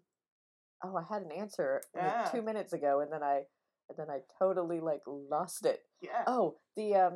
oh, 0.84 0.96
I 0.96 1.04
had 1.12 1.24
an 1.24 1.32
answer 1.32 1.82
like, 1.96 2.06
Ah. 2.06 2.30
two 2.32 2.42
minutes 2.42 2.74
ago, 2.74 3.00
and 3.02 3.12
then 3.12 3.24
I, 3.24 3.44
and 3.90 3.98
then 3.98 4.10
I 4.10 4.20
totally 4.40 4.80
like 4.80 5.02
lost 5.08 5.66
it. 5.66 5.82
Yeah. 6.02 6.24
Oh, 6.28 6.58
the 6.76 6.96
um, 6.96 7.14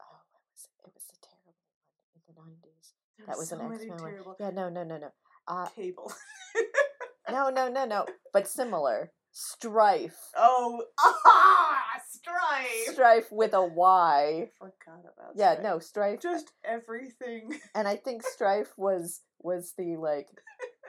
oh, 0.00 0.20
what 0.30 0.42
was 0.52 0.64
it? 0.64 0.86
It 0.86 0.92
was 0.94 1.04
the 1.10 1.26
terrible 1.26 2.34
one 2.34 2.48
in 2.48 2.54
the 2.62 2.68
That 3.26 3.38
was 3.38 3.48
so 3.48 3.58
an 3.58 3.72
X 3.72 3.84
Men 3.84 3.98
one. 4.02 4.34
Yeah, 4.38 4.50
no, 4.50 4.68
no, 4.68 4.84
no, 4.84 4.98
no. 4.98 5.08
Uh, 5.46 5.66
cable. 5.66 6.12
no, 7.30 7.50
no, 7.50 7.68
no, 7.68 7.84
no. 7.84 8.06
But 8.32 8.48
similar. 8.48 9.10
Strife. 9.32 10.18
oh, 10.36 10.82
ah, 10.98 12.00
Strife. 12.08 12.94
Strife 12.94 13.30
with 13.30 13.54
a 13.54 13.64
Y. 13.64 14.50
Forgot 14.58 15.00
about. 15.00 15.32
Yeah, 15.36 15.52
Strife. 15.52 15.64
no, 15.64 15.78
Strife. 15.78 16.20
Just 16.20 16.52
everything. 16.64 17.60
and 17.74 17.86
I 17.86 17.96
think 17.96 18.22
Strife 18.24 18.72
was 18.76 19.20
was 19.38 19.72
the 19.78 19.96
like 19.96 20.28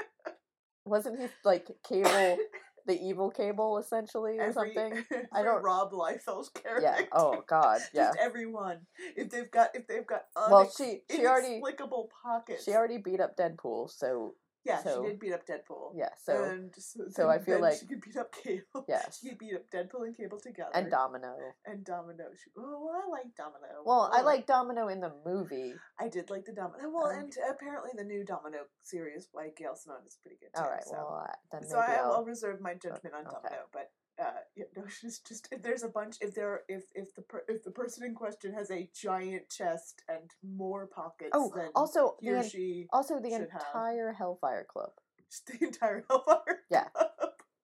wasn't 0.86 1.20
he 1.20 1.28
like 1.46 1.68
cable 1.88 2.38
the 2.86 3.00
evil 3.02 3.30
cable 3.30 3.78
essentially 3.78 4.38
or 4.40 4.44
Every, 4.44 4.54
something? 4.54 4.94
every 5.12 5.28
I 5.34 5.44
don't- 5.44 5.64
Rob 5.64 5.92
Liefeld's 5.92 6.50
character. 6.50 6.88
Oh, 7.12 7.32
yeah. 7.34 7.38
Oh 7.38 7.44
god. 7.48 7.82
Yeah. 7.94 8.08
Just 8.10 8.20
everyone. 8.20 8.80
If 9.16 9.30
they've 9.30 9.50
got 9.52 9.70
if 9.76 9.88
they've 9.88 10.06
got 10.06 10.24
Well, 10.36 10.66
unex- 10.66 10.78
she- 10.78 11.02
she 11.16 11.26
already- 11.26 11.48
inexplicable 11.58 12.10
pockets. 12.24 12.64
She 12.66 12.72
already 12.74 12.98
beat 12.98 13.20
up 13.20 13.36
Deadpool, 13.38 13.90
so 13.90 14.36
yeah, 14.66 14.84
so- 14.84 15.02
she 15.04 15.10
did 15.10 15.20
beat 15.20 15.34
up 15.34 15.46
Deadpool. 15.48 15.94
yeah. 15.96 16.10
So 16.24 16.44
and 16.44 16.74
so, 16.78 17.00
so 17.10 17.30
I 17.30 17.40
feel 17.40 17.60
like- 17.62 17.80
she 17.80 17.86
could 17.88 18.02
beat 18.02 18.18
up 18.18 18.32
Cable. 18.32 18.86
Yeah, 18.90 19.04
She 19.12 19.30
could 19.30 19.38
beat 19.38 19.56
up 19.56 19.70
Deadpool 19.74 20.06
and 20.06 20.16
Cable 20.16 20.40
together. 20.40 20.72
and 20.74 20.90
Domino. 20.92 21.36
and 21.66 21.84
Domino. 21.86 22.26
She, 22.36 22.50
oh, 22.58 22.86
well, 22.86 23.02
I 23.06 23.10
like 23.10 23.36
Domino. 23.36 23.82
Well, 23.86 24.10
I 24.14 24.22
Oh, 24.22 24.26
like 24.26 24.46
Domino 24.46 24.88
in 24.88 25.00
the 25.00 25.14
movie. 25.26 25.74
I 26.00 26.08
did 26.10 26.30
like 26.30 26.46
the 26.46 26.54
Domino. 26.54 26.90
Well, 26.90 27.08
Um, 27.08 27.18
and 27.20 27.34
apparently 27.50 27.92
the 27.96 28.04
new 28.04 28.24
Domino 28.26 28.60
series 28.82 29.28
by 29.34 29.50
Gail 29.56 29.76
Simone 29.76 30.06
is 30.08 30.18
pretty 30.22 30.38
good 30.40 30.50
too. 30.56 30.64
All 30.64 30.70
right. 30.70 30.84
so. 30.84 30.94
Well, 30.94 31.26
uh, 31.28 31.34
then 31.52 31.64
so 31.68 31.80
maybe 31.80 31.92
I, 31.94 31.96
I'll. 32.04 32.12
I'll 32.14 32.26
reserve 32.26 32.60
my 32.62 32.74
judgment 32.74 33.16
on 33.16 33.26
okay. 33.28 33.36
Domino, 33.44 33.64
but 33.72 33.90
uh, 34.20 34.24
yeah, 34.56 34.66
no, 34.76 34.84
she's 35.00 35.20
just 35.20 35.48
if 35.52 35.62
there's 35.62 35.84
a 35.84 35.90
bunch, 35.90 36.18
if 36.22 36.34
there, 36.34 36.62
if 36.68 36.84
if 36.96 37.14
the 37.16 37.22
per, 37.22 37.44
if 37.48 37.64
the 37.64 37.72
person 37.72 38.04
in 38.06 38.16
question 38.16 38.54
has 38.54 38.72
a 38.72 38.90
giant 38.94 39.50
chest 39.50 40.02
and 40.10 40.32
more 40.44 40.88
pockets 40.88 41.32
Oh, 41.34 41.52
than 41.56 41.70
also 41.76 42.16
he 42.22 42.30
the 42.30 42.40
or 42.40 42.44
she, 42.44 42.88
also 42.92 43.20
the 43.20 43.30
should 43.30 43.50
have. 43.52 43.64
entire 43.74 44.14
Hellfire 44.14 44.66
Club. 44.68 44.92
just 45.30 45.48
the 45.48 45.66
entire 45.66 46.04
Hellfire. 46.10 46.60
Yeah. 46.70 46.88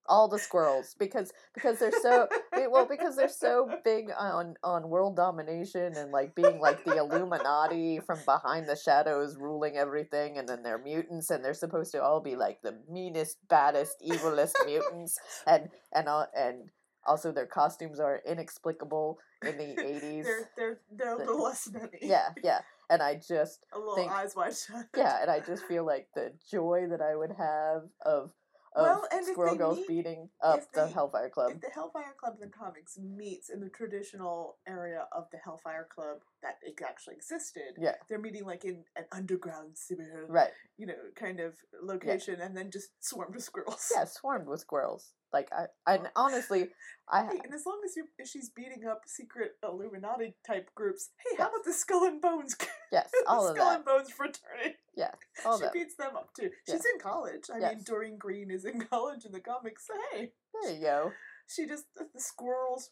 All 0.09 0.29
the 0.29 0.39
squirrels 0.39 0.95
because 0.97 1.33
because 1.53 1.79
they're 1.79 1.91
so 2.01 2.29
well 2.69 2.85
because 2.85 3.17
they're 3.17 3.27
so 3.27 3.69
big 3.83 4.09
on 4.17 4.55
on 4.63 4.87
world 4.89 5.17
domination 5.17 5.97
and 5.97 6.11
like 6.13 6.33
being 6.33 6.59
like 6.61 6.83
the 6.85 6.95
illuminati 6.97 7.99
from 7.99 8.19
behind 8.25 8.67
the 8.69 8.75
shadows 8.77 9.35
ruling 9.37 9.75
everything 9.75 10.37
and 10.37 10.47
then 10.47 10.63
they're 10.63 10.77
mutants 10.77 11.29
and 11.29 11.43
they're 11.43 11.53
supposed 11.53 11.91
to 11.91 12.01
all 12.01 12.21
be 12.21 12.35
like 12.37 12.61
the 12.61 12.75
meanest 12.89 13.37
baddest 13.49 13.97
evilest 14.07 14.53
mutants 14.65 15.19
and 15.45 15.67
and 15.93 16.07
uh, 16.07 16.25
and 16.35 16.69
also 17.05 17.31
their 17.33 17.45
costumes 17.45 17.99
are 17.99 18.21
inexplicable 18.25 19.17
in 19.45 19.57
the 19.57 19.63
80s 19.81 20.23
They're 20.23 20.49
they're 20.55 20.79
they're 20.91 21.15
a 21.15 21.17
The- 21.17 21.25
little 21.25 21.43
less 21.43 21.67
spenny. 21.67 21.97
yeah 22.01 22.29
yeah 22.43 22.59
and 22.89 23.01
i 23.01 23.15
just 23.15 23.65
a 23.73 23.77
little 23.77 23.95
think- 23.95 24.11
eyes 24.11 24.35
wide 24.37 24.55
shut. 24.55 24.85
yeah 24.95 25.21
and 25.21 25.29
i 25.29 25.39
just 25.45 25.65
feel 25.65 25.85
like 25.85 26.07
the 26.15 26.31
joy 26.49 26.87
that 26.89 27.01
i 27.01 27.13
would 27.15 27.31
have 27.37 27.83
of 28.05 28.31
of 28.77 28.83
Well, 28.85 29.07
and 29.11 29.21
if 29.21 29.33
squirrel 29.33 29.53
they 29.53 29.57
girls 29.57 29.77
meet- 29.79 29.87
beating 29.87 30.29
up 30.41 30.59
if 30.59 30.71
the 30.71 30.87
hellfire 30.87 31.29
club 31.29 31.51
If 31.55 31.61
the 31.61 31.69
Hellfire 31.69 32.13
Club 32.19 32.35
in 32.41 32.49
the 32.49 32.55
comics 32.55 32.97
meets 32.97 33.49
in 33.49 33.59
the 33.59 33.69
traditional 33.69 34.57
area 34.67 35.07
of 35.11 35.29
the 35.31 35.37
Hellfire 35.37 35.87
Club 35.89 36.21
that 36.41 36.57
it 36.61 36.79
actually 36.85 37.15
existed, 37.15 37.75
Yeah. 37.77 37.95
they're 38.07 38.19
meeting 38.19 38.45
like 38.45 38.63
in 38.65 38.85
an 38.95 39.05
underground 39.11 39.75
superhero, 39.75 40.25
Right. 40.29 40.53
you 40.77 40.85
know, 40.85 41.11
kind 41.15 41.39
of 41.39 41.55
location, 41.81 42.39
and 42.41 42.55
then 42.55 42.69
just 42.71 42.89
swarmed 43.03 43.33
with 43.35 43.43
squirrels. 43.43 43.91
Yeah, 43.93 44.05
swarmed 44.19 44.47
with 44.47 44.59
squirrels. 44.61 45.13
Like 45.33 45.49
I, 45.51 45.93
and 45.95 46.07
honestly, 46.15 46.69
I 47.09 47.25
Hey, 47.25 47.39
and 47.43 47.53
as 47.53 47.65
long 47.65 47.79
as 47.85 47.95
you 47.97 48.05
she's 48.25 48.49
beating 48.49 48.85
up 48.89 49.01
secret 49.07 49.51
Illuminati 49.63 50.35
type 50.45 50.69
groups, 50.73 51.09
hey, 51.29 51.35
how 51.37 51.49
about 51.49 51.65
the 51.65 51.73
Skull 51.73 52.05
and 52.05 52.21
Bones? 52.21 52.55
yes, 52.91 53.09
all 53.27 53.43
the 53.43 53.49
of 53.51 53.55
Skull 53.57 53.69
that. 53.69 53.75
and 53.77 53.85
Bones 53.85 54.09
fraternity. 54.11 54.75
Yeah, 54.95 55.11
all 55.45 55.57
she 55.57 55.65
that. 55.65 55.73
beats 55.73 55.95
them 55.97 56.15
up 56.15 56.29
too. 56.39 56.49
She's 56.67 56.83
in 56.93 56.99
college. 57.01 57.43
I 57.53 57.59
mean, 57.59 57.83
Doreen 57.85 58.17
Green 58.17 58.49
is 58.51 58.63
in 58.65 58.79
college 58.91 59.25
in 59.25 59.31
the 59.33 59.39
comics. 59.41 59.87
So 59.87 59.93
hey, 60.13 60.31
There 60.63 60.73
you 60.73 60.81
go. 60.81 61.11
she 61.47 61.65
just 61.67 61.85
the, 61.95 62.07
the 62.13 62.21
squirrels 62.21 62.89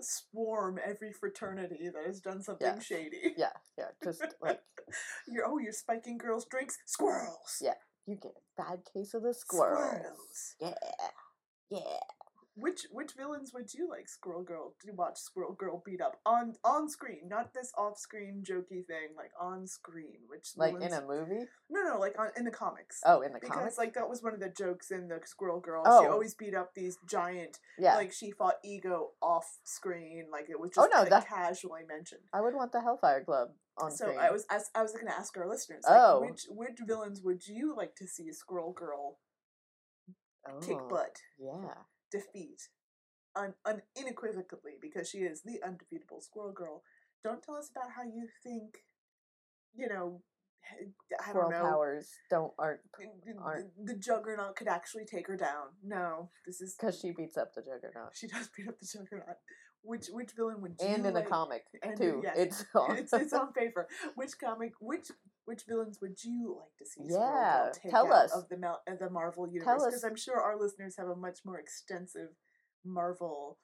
swarm 0.00 0.78
every 0.84 1.12
fraternity 1.12 1.90
that 1.92 2.06
has 2.06 2.20
done 2.20 2.42
something 2.42 2.66
Yeah. 2.66 2.78
shady. 2.80 3.34
Yeah, 3.36 3.50
yeah. 3.78 3.88
Just 4.02 4.22
like 4.40 4.60
You're 5.28 5.46
oh, 5.46 5.58
you're 5.58 5.72
spiking 5.72 6.18
girls' 6.18 6.46
drinks. 6.50 6.78
Squirrels. 6.86 7.58
Yeah. 7.60 7.74
you 8.06 8.16
get 8.16 8.32
a 8.36 8.62
bad 8.62 8.80
case 8.92 9.14
of 9.14 9.22
the 9.22 9.34
squirrels. 9.34 9.78
Squirrels. 9.90 10.54
Yeah, 10.60 10.74
yeah. 11.70 11.98
Which 12.58 12.86
which 12.90 13.12
villains 13.12 13.52
would 13.52 13.74
you 13.74 13.86
like 13.86 14.08
Squirrel 14.08 14.42
Girl 14.42 14.72
to 14.86 14.92
watch 14.92 15.18
Squirrel 15.18 15.52
Girl 15.52 15.82
beat 15.84 16.00
up 16.00 16.18
on 16.24 16.54
on 16.64 16.88
screen, 16.88 17.28
not 17.28 17.52
this 17.52 17.70
off 17.76 17.98
screen 17.98 18.42
jokey 18.42 18.86
thing, 18.86 19.08
like 19.14 19.30
on 19.38 19.66
screen. 19.66 20.20
Which 20.26 20.52
Like 20.56 20.72
in 20.80 20.94
a 20.94 21.02
movie. 21.06 21.44
no 21.68 21.82
no 21.82 21.98
like 21.98 22.18
on 22.18 22.28
in 22.34 22.46
the 22.46 22.50
comics. 22.50 23.02
Oh, 23.04 23.20
in 23.20 23.34
the 23.34 23.40
because 23.40 23.54
comics. 23.58 23.76
like 23.76 23.92
that 23.92 24.08
was 24.08 24.22
one 24.22 24.32
of 24.32 24.40
the 24.40 24.48
jokes 24.48 24.90
in 24.90 25.08
the 25.08 25.20
Squirrel 25.26 25.60
Girl. 25.60 25.82
Oh. 25.84 26.00
She 26.00 26.06
Oh. 26.08 26.12
always 26.12 26.32
beat 26.34 26.54
up 26.54 26.72
these 26.74 26.96
giant 27.06 27.58
yeah, 27.78 27.94
like 27.94 28.10
she 28.10 28.30
fought 28.30 28.54
ego 28.64 29.10
off 29.20 29.58
screen, 29.64 30.28
like 30.32 30.48
it 30.48 30.58
was 30.58 30.70
just 30.70 30.78
Oh, 30.78 30.88
just 30.90 30.94
no, 31.10 31.14
like, 31.14 31.24
that- 31.26 31.28
casually 31.28 31.82
mentioned. 31.86 32.22
I 32.32 32.40
would 32.40 32.54
want 32.54 32.72
the 32.72 32.80
Hellfire 32.80 33.22
Club 33.22 33.50
on 33.76 33.90
so 33.90 34.06
screen. 34.06 34.18
I 34.18 34.30
was 34.30 34.46
I, 34.48 34.54
was- 34.56 34.70
I 34.74 34.82
was 34.82 34.92
going 34.92 35.08
to 35.08 35.14
ask 35.14 35.36
our 35.36 35.46
listeners, 35.46 35.84
like, 35.86 36.00
Oh. 36.00 36.20
which 36.22 36.46
which 36.48 36.78
villains 36.86 37.20
would 37.20 37.46
you 37.46 37.76
like 37.76 37.94
to 37.96 38.06
see 38.06 38.32
Squirrel 38.32 38.72
Girl 38.72 39.18
kick 40.60 40.78
Oh, 40.80 40.88
butt, 40.88 41.20
Yeah. 41.38 41.74
defeat? 42.10 42.68
un, 43.34 43.54
un, 43.66 43.82
unequivocally 43.98 44.78
because 44.80 45.08
she 45.10 45.18
is 45.18 45.42
the 45.42 45.60
undefeatable 45.62 46.20
Squirrel 46.22 46.52
Girl. 46.52 46.82
Don't 47.22 47.42
tell 47.42 47.56
us 47.56 47.70
about 47.70 47.90
how 47.96 48.02
you 48.02 48.28
think, 48.42 48.78
you 49.74 49.88
know, 49.88 50.22
I 51.20 51.28
Squirrel 51.30 51.50
don't 51.50 51.62
know. 51.62 51.70
powers 51.70 52.10
don't 52.30 52.52
aren't 52.58 52.80
the- 52.98 53.34
aren't- 53.38 53.86
the 53.86 53.94
Juggernaut 53.94 54.56
could 54.56 54.68
actually 54.68 55.04
take 55.04 55.26
her 55.28 55.36
down. 55.36 55.68
No, 55.82 56.30
this 56.46 56.60
is 56.60 56.74
because 56.74 56.98
she 56.98 57.12
beats 57.12 57.36
up 57.36 57.52
the 57.54 57.62
Juggernaut. 57.62 58.16
she 58.16 58.26
does 58.34 58.48
beat 58.56 58.68
up 58.68 58.78
the 58.80 58.86
Juggernaut. 58.86 59.36
Which 59.82 60.08
which 60.08 60.32
villain 60.32 60.62
would 60.62 60.76
you 60.80 60.86
And 60.86 61.06
in 61.06 61.14
like? 61.14 61.24
the 61.24 61.30
comic 61.30 61.64
and 61.82 61.96
too. 61.96 62.20
yes, 62.24 62.36
It's 62.38 62.64
on. 62.74 62.96
it's 62.96 63.12
it's 63.12 63.32
on 63.32 63.52
paper. 63.52 63.86
Which 64.16 64.32
comic? 64.42 64.72
Which 64.80 65.08
which 65.46 65.62
villains 65.66 65.98
would 66.02 66.22
you 66.22 66.56
like 66.60 66.76
to 66.78 66.84
see? 66.86 67.02
Yeah, 67.12 67.70
tell 67.90 68.06
out 68.12 68.24
us. 68.26 68.32
of 68.34 68.48
the 68.48 68.56
Mal- 68.58 68.82
of 68.86 68.98
the 68.98 69.08
Marvel 69.10 69.48
universe 69.48 69.82
because. 69.86 70.04
I'm 70.04 70.16
sure 70.16 70.40
our 70.40 70.58
listeners 70.60 70.96
have 70.98 71.08
a 71.08 71.16
much 71.16 71.38
more 71.44 71.58
extensive 71.58 72.30
Marvel 72.84 73.58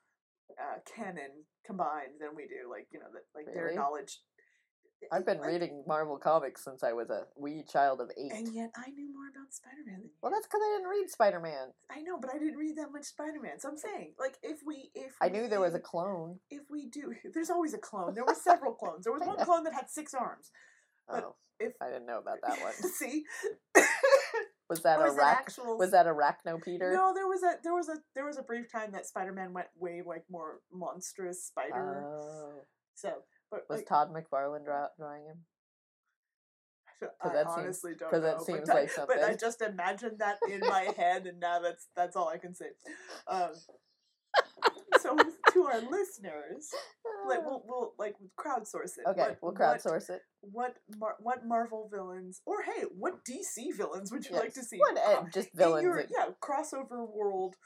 uh, 0.59 0.79
canon 0.97 1.45
combined 1.67 2.19
than 2.21 2.31
we 2.35 2.43
do. 2.47 2.69
Like 2.71 2.89
you 2.93 2.99
know 3.01 3.07
that 3.13 3.23
like 3.35 3.47
their 3.53 3.65
Really? 3.67 3.77
knowledge. 3.77 4.21
I've 5.11 5.27
been 5.27 5.39
Like, 5.41 5.49
reading 5.49 5.83
Marvel 5.85 6.17
comics 6.17 6.63
since 6.63 6.85
I 6.85 6.93
was 6.93 7.11
a 7.11 7.27
wee 7.37 7.65
child 7.69 8.01
of 8.01 8.09
eight. 8.17 8.31
and 8.33 8.55
yet 8.55 8.71
I 8.77 8.89
knew 8.91 9.13
more 9.13 9.27
about 9.35 9.53
Spider 9.53 9.83
Man 9.85 9.95
than 9.97 10.05
you. 10.05 10.11
Well, 10.23 10.31
that's 10.31 10.47
because 10.47 10.61
I 10.65 10.77
didn't 10.77 10.89
read 10.91 11.11
Spider 11.11 11.41
Man. 11.41 11.73
I 11.91 12.03
know, 12.03 12.19
but 12.21 12.31
I 12.33 12.39
didn't 12.39 12.57
read 12.57 12.77
that 12.77 12.93
much 12.93 13.03
Spider 13.07 13.41
Man. 13.43 13.59
So 13.59 13.69
I'm 13.69 13.77
saying, 13.77 14.13
like, 14.21 14.39
if 14.45 14.61
we 14.65 14.93
if 14.95 15.15
I 15.21 15.29
knew 15.29 15.49
there 15.49 15.59
was 15.61 15.75
a 15.75 15.81
clone. 15.81 16.39
if 16.51 16.63
we 16.71 16.87
do, 16.87 17.15
there's 17.35 17.51
always 17.51 17.75
a 17.75 17.79
clone. 17.79 18.15
There 18.15 18.25
were 18.25 18.35
several 18.51 18.75
clones. 18.75 19.03
There 19.05 19.13
was 19.13 19.27
one 19.27 19.45
clone 19.45 19.65
that 19.65 19.75
had 19.75 19.91
six 19.91 20.15
arms. 20.15 20.53
But 21.09 21.25
Oh, 21.25 21.35
If 21.67 21.73
I 21.83 21.87
didn't 21.89 22.07
know 22.07 22.19
about 22.19 22.39
that 22.47 22.61
one. 22.61 22.73
see, 22.95 23.25
Was 24.69 24.81
that 24.83 25.01
a 25.01 25.05
is 25.05 25.15
it 25.15 25.19
rac- 25.19 25.37
actual 25.39 25.79
Was 25.79 25.91
that 25.93 26.07
Arachno 26.07 26.63
Peter? 26.63 26.93
no, 26.93 27.13
there 27.15 27.27
was 27.27 27.43
a 27.43 27.55
there 27.63 27.75
was 27.75 27.89
a 27.89 27.97
there 28.15 28.25
was 28.27 28.39
a 28.39 28.43
brief 28.43 28.71
time 28.71 28.93
that 28.93 29.07
Spider 29.07 29.33
Man 29.33 29.53
went 29.53 29.69
way 29.79 30.03
like 30.05 30.25
more 30.31 30.61
monstrous 30.73 31.45
spider. 31.47 32.05
Oh. 32.05 32.65
so, 32.95 33.13
but 33.51 33.63
Was 33.69 33.79
like, 33.81 33.89
Todd 33.89 34.11
McFarlane 34.13 34.65
draw- 34.65 34.89
drawing 34.99 35.25
him? 35.27 35.39
I 37.21 37.31
that 37.31 37.47
seems- 37.47 37.59
honestly 37.59 37.93
don't 37.99 38.11
'cause 38.11 38.21
know. 38.23 38.27
that 38.29 38.37
but 38.39 38.47
seems 38.47 38.69
I- 38.71 38.75
like 38.75 38.91
But 39.09 39.25
I 39.25 39.35
just 39.35 39.61
imagined 39.61 40.19
that 40.21 40.39
in 40.49 40.61
my 40.61 40.93
head, 40.97 41.27
and 41.27 41.41
now 41.41 41.59
that's 41.59 41.89
that's 41.97 42.15
all 42.17 42.29
I 42.29 42.39
can 42.39 42.55
say. 42.55 42.67
Um, 43.27 43.51
so 45.17 45.17
to 45.53 45.65
our 45.65 45.81
listeners, 45.81 46.69
like 47.29 47.45
we'll 47.45 47.63
we'll 47.67 47.93
like 47.99 48.15
crowdsource 48.39 48.99
it. 48.99 49.07
okay, 49.07 49.21
What- 49.21 49.39
we'll 49.43 49.53
what- 49.53 49.61
crowdsource 49.61 50.11
it. 50.11 50.23
what 50.41 50.77
Mar- 50.99 51.17
what 51.21 51.45
Marvel 51.47 51.89
villains 51.93 52.41
or 52.47 52.63
hey, 52.63 52.85
what 52.97 53.25
DC 53.25 53.75
villains 53.77 54.11
would 54.13 54.27
you 54.29 54.37
like 54.37 54.55
to 54.55 54.63
see? 54.63 54.79
What, 54.79 54.97
uh, 54.99 55.25
just 55.33 55.51
villains 55.55 55.83
your- 55.85 56.01
yeah, 56.11 56.29
crossover 56.43 57.07
world. 57.09 57.57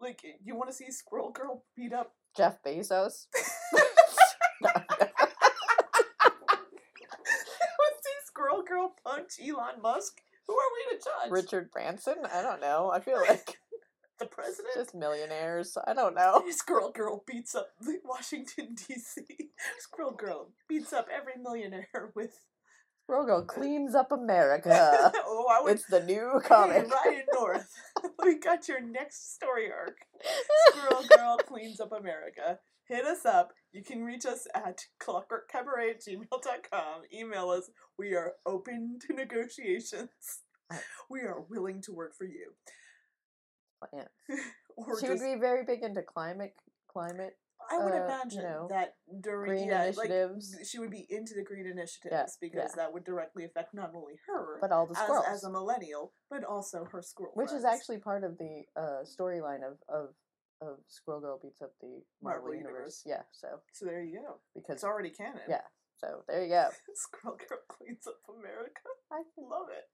Like 0.00 0.20
you 0.42 0.56
want 0.56 0.68
to 0.70 0.74
see 0.76 0.90
Squirrel 0.90 1.30
Girl 1.30 1.64
beat 1.76 1.92
up? 1.92 2.12
Jeff 2.36 2.62
Bezos. 2.62 3.26
want 4.62 4.86
to 7.92 8.00
see 8.02 8.18
Squirrel 8.26 8.62
Girl 8.62 8.94
punch 9.04 9.32
Elon 9.42 9.80
Musk? 9.82 10.20
Who 10.46 10.54
are 10.54 10.70
we 10.90 10.98
to 10.98 11.04
judge? 11.04 11.30
Richard 11.30 11.70
Branson? 11.70 12.16
I 12.32 12.42
don't 12.42 12.60
know. 12.60 12.90
I 12.92 13.00
feel 13.00 13.20
like 13.20 13.56
the 14.18 14.26
president. 14.26 14.74
just 14.74 14.94
millionaires. 14.94 15.76
I 15.86 15.94
don't 15.94 16.14
know. 16.16 16.42
Squirrel 16.50 16.90
Girl 16.92 17.22
beats 17.26 17.54
up 17.54 17.68
Washington 18.04 18.74
D.C. 18.74 19.22
Squirrel 19.78 20.12
Girl 20.12 20.50
beats 20.68 20.92
up 20.92 21.08
every 21.14 21.40
millionaire 21.42 22.10
with. 22.14 22.40
Squirrel 23.04 23.26
Girl 23.26 23.42
cleans 23.44 23.94
up 23.94 24.12
America. 24.12 25.12
oh, 25.26 25.46
I 25.50 25.62
would. 25.62 25.72
it's 25.74 25.86
the 25.86 26.02
new 26.02 26.40
Hey, 26.42 26.48
comic. 26.48 26.90
Ryan 26.90 27.22
North, 27.34 27.70
we 28.24 28.38
got 28.38 28.66
your 28.66 28.80
next 28.80 29.34
story 29.34 29.70
arc. 29.70 29.98
Squirrel 30.70 31.04
Girl 31.14 31.36
cleans 31.46 31.80
up 31.80 31.92
America. 31.92 32.58
Hit 32.88 33.04
us 33.04 33.26
up. 33.26 33.52
You 33.72 33.82
can 33.82 34.04
reach 34.04 34.24
us 34.24 34.46
at 34.54 34.80
clockworkcabaret 35.02 35.90
at 35.90 36.00
gmail.com. 36.02 37.02
Email 37.12 37.50
us. 37.50 37.70
We 37.98 38.14
are 38.14 38.32
open 38.46 38.98
to 39.06 39.14
negotiations. 39.14 40.08
We 41.10 41.20
are 41.20 41.42
willing 41.48 41.82
to 41.82 41.92
work 41.92 42.14
for 42.16 42.24
you. 42.24 42.52
Yeah. 43.92 44.36
Or 44.76 44.98
She 44.98 45.08
would 45.08 45.20
be 45.20 45.36
very 45.38 45.64
big 45.64 45.84
into 45.84 46.02
climate 46.02 46.52
climate 46.88 47.36
I 47.70 47.78
would 47.78 47.92
uh, 47.92 48.04
imagine 48.04 48.42
you 48.42 48.42
know, 48.42 48.66
that 48.70 48.94
Doreen 49.20 49.56
Green 49.56 49.68
yeah, 49.68 49.84
initiatives. 49.84 50.54
like 50.56 50.66
she 50.66 50.78
would 50.78 50.90
be 50.90 51.06
into 51.08 51.34
the 51.34 51.42
green 51.42 51.66
initiatives 51.66 52.36
because 52.40 52.72
yeah. 52.74 52.76
that 52.76 52.92
would 52.92 53.04
directly 53.04 53.44
affect 53.44 53.74
not 53.74 53.92
only 53.94 54.14
her 54.26 54.58
but 54.60 54.72
all 54.72 54.86
the 54.86 54.98
as, 54.98 55.04
squirrels. 55.04 55.24
as 55.28 55.44
a 55.44 55.50
millennial, 55.50 56.12
but 56.30 56.44
also 56.44 56.86
her 56.90 57.02
squirrel 57.02 57.32
which 57.34 57.52
is 57.52 57.64
actually 57.64 57.98
part 57.98 58.24
of 58.24 58.36
the 58.38 58.62
uh, 58.76 59.02
storyline 59.04 59.62
of, 59.66 59.78
of 59.88 60.10
of 60.60 60.78
Squirrel 60.88 61.20
Girl 61.20 61.38
beats 61.42 61.60
up 61.60 61.72
the 61.80 62.02
Marvel, 62.22 62.48
Marvel 62.48 62.54
universe. 62.54 63.02
Universe. 63.04 63.04
Yeah, 63.06 63.22
so 63.32 63.48
so 63.72 63.84
there 63.86 64.02
you 64.02 64.20
go. 64.20 64.40
because 64.54 64.74
It's 64.74 64.84
already 64.84 65.10
canon. 65.10 65.42
yeah, 65.48 65.66
so 65.96 66.22
there 66.28 66.42
you 66.42 66.50
go. 66.50 66.68
Squirrel 66.94 67.36
Girl 67.36 67.58
cleans 67.68 68.06
up 68.06 68.20
America. 68.28 68.80
I 69.12 69.22
Love 69.38 69.68
it. 69.70 69.84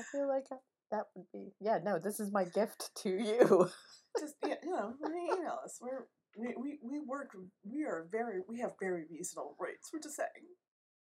I 0.00 0.02
feel 0.12 0.28
like 0.28 0.46
that 0.94 1.06
would 1.14 1.26
be 1.32 1.52
yeah. 1.60 1.78
No, 1.84 1.98
this 1.98 2.20
is 2.20 2.30
my 2.32 2.44
gift 2.44 2.90
to 3.02 3.10
you. 3.10 3.68
Just 4.20 4.34
yeah, 4.46 4.54
you 4.62 4.70
know, 4.70 4.94
email 5.04 5.58
us. 5.64 5.78
We're 5.80 6.06
we, 6.36 6.54
we, 6.56 6.78
we 6.82 7.00
work 7.06 7.30
we 7.64 7.84
are 7.84 8.06
very 8.10 8.40
we 8.48 8.60
have 8.60 8.72
very 8.80 9.04
reasonable 9.10 9.56
rates. 9.58 9.90
We're 9.92 10.00
just 10.00 10.16
saying. 10.16 10.46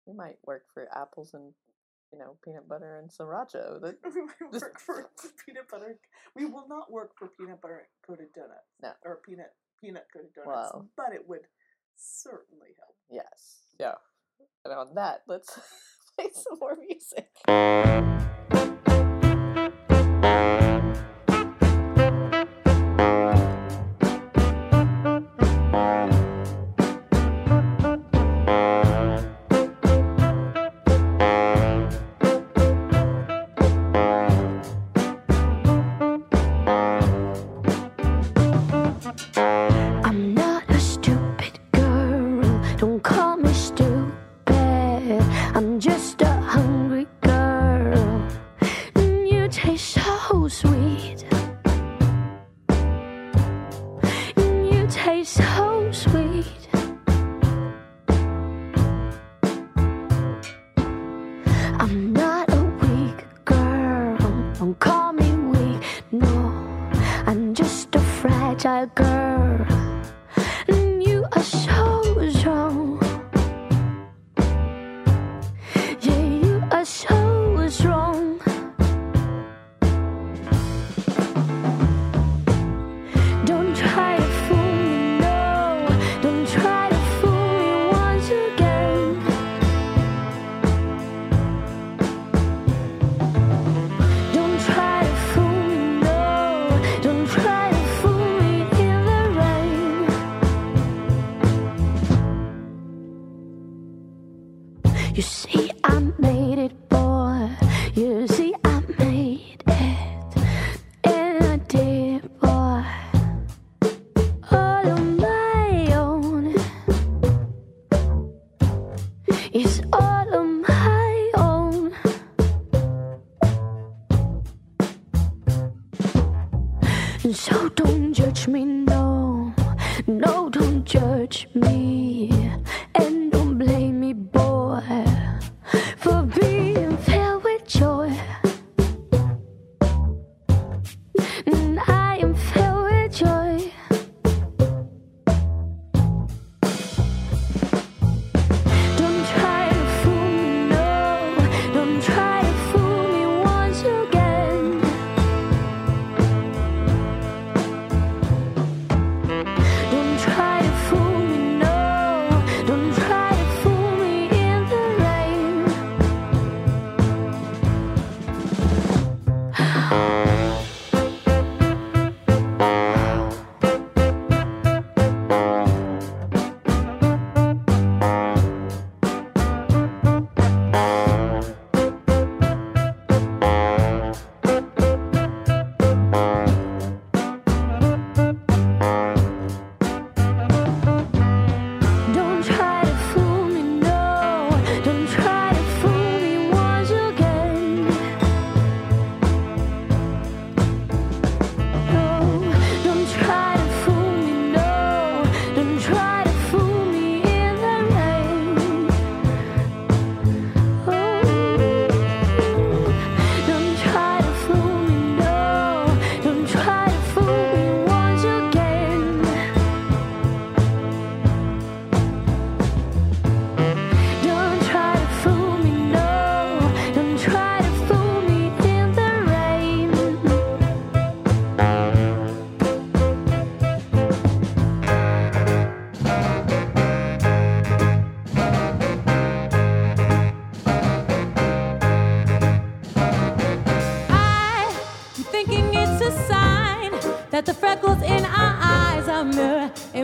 We 0.06 0.14
might 0.14 0.36
work 0.46 0.62
for 0.72 0.88
apples 0.94 1.34
and 1.34 1.52
you 2.12 2.18
know 2.20 2.36
peanut 2.44 2.68
butter 2.68 3.00
and 3.00 3.10
sriracha. 3.10 3.80
That 3.82 3.96
we 4.14 4.22
might 4.22 4.52
work 4.52 4.78
for 4.78 5.10
peanut 5.46 5.68
butter. 5.68 5.98
We 6.36 6.46
will 6.46 6.68
not 6.68 6.90
work 6.90 7.12
for 7.18 7.28
peanut 7.36 7.60
butter 7.60 7.88
coated 8.06 8.28
donuts. 8.34 8.70
No. 8.80 8.92
Or 9.04 9.20
peanut 9.26 9.54
peanut 9.80 10.06
coated 10.12 10.30
donuts. 10.34 10.72
Wow. 10.72 10.84
But 10.96 11.14
it 11.14 11.28
would 11.28 11.46
certainly 11.96 12.74
help. 12.78 12.94
yes, 13.10 13.62
yeah. 13.80 13.94
And 14.64 14.74
on 14.74 14.94
that, 14.94 15.22
let's 15.26 15.58
play 16.16 16.28
some 16.32 16.58
more 16.60 16.76
music. 16.76 18.53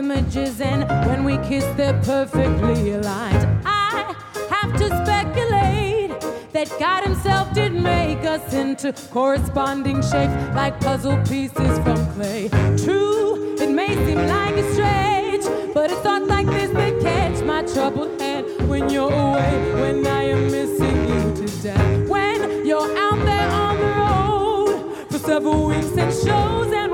images, 0.01 0.59
and 0.59 0.81
when 1.07 1.23
we 1.23 1.37
kiss, 1.47 1.63
they're 1.77 2.01
perfectly 2.01 2.93
aligned. 2.93 3.43
I 3.65 4.15
have 4.49 4.71
to 4.81 4.87
speculate 5.03 6.11
that 6.55 6.67
God 6.79 7.03
Himself 7.03 7.53
did 7.53 7.71
make 7.73 8.23
us 8.35 8.51
into 8.51 8.93
corresponding 9.11 10.01
shapes 10.01 10.35
like 10.55 10.79
puzzle 10.79 11.17
pieces 11.29 11.73
from 11.83 11.99
clay. 12.13 12.49
True, 12.83 13.55
it 13.63 13.69
may 13.69 13.93
seem 14.05 14.21
like 14.37 14.55
a 14.55 14.65
stretch, 14.73 15.45
but 15.75 15.91
it's 15.91 16.01
thoughts 16.01 16.27
like 16.27 16.47
this 16.47 16.71
that 16.71 16.99
catch 17.01 17.43
my 17.43 17.61
troubled 17.73 18.19
head 18.19 18.43
when 18.67 18.89
you're 18.89 19.13
away, 19.27 19.53
when 19.81 20.07
I 20.07 20.23
am 20.35 20.51
missing 20.57 20.97
you 21.11 21.45
today. 21.45 22.05
When 22.07 22.65
you're 22.65 22.91
out 23.05 23.19
there 23.29 23.49
on 23.65 23.75
the 23.83 23.91
road 24.01 25.11
for 25.11 25.19
several 25.19 25.67
weeks 25.67 25.95
and 25.95 26.11
shows 26.25 26.73
and 26.73 26.90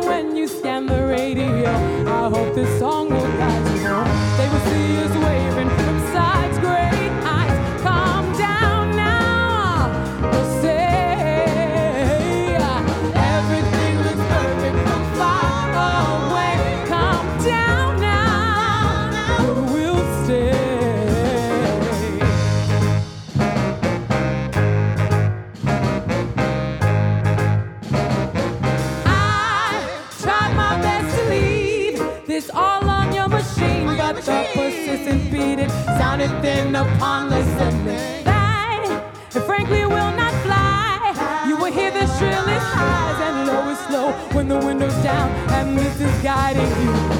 radio. 1.38 1.70
I 2.08 2.30
hope 2.30 2.56
this 2.56 2.80
song 2.80 3.10
will 3.10 3.22
guide 3.38 3.76
you 3.76 3.88
home. 3.88 4.38
They 4.38 4.50
will 4.50 4.66
see 4.72 4.98
us 5.04 5.16
waving. 5.24 5.77
this 45.76 46.02
is 46.02 46.22
guiding 46.22 46.70
you. 46.84 47.17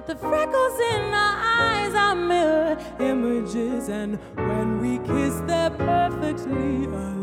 But 0.00 0.18
the 0.18 0.28
freckles 0.28 0.80
in 0.94 1.12
our 1.12 1.36
eyes 1.36 1.94
are 1.94 2.14
mirror 2.14 2.78
images, 3.00 3.90
and 3.90 4.18
when 4.34 4.80
we 4.80 4.96
kiss, 5.06 5.42
they're 5.46 5.68
perfectly. 5.68 7.19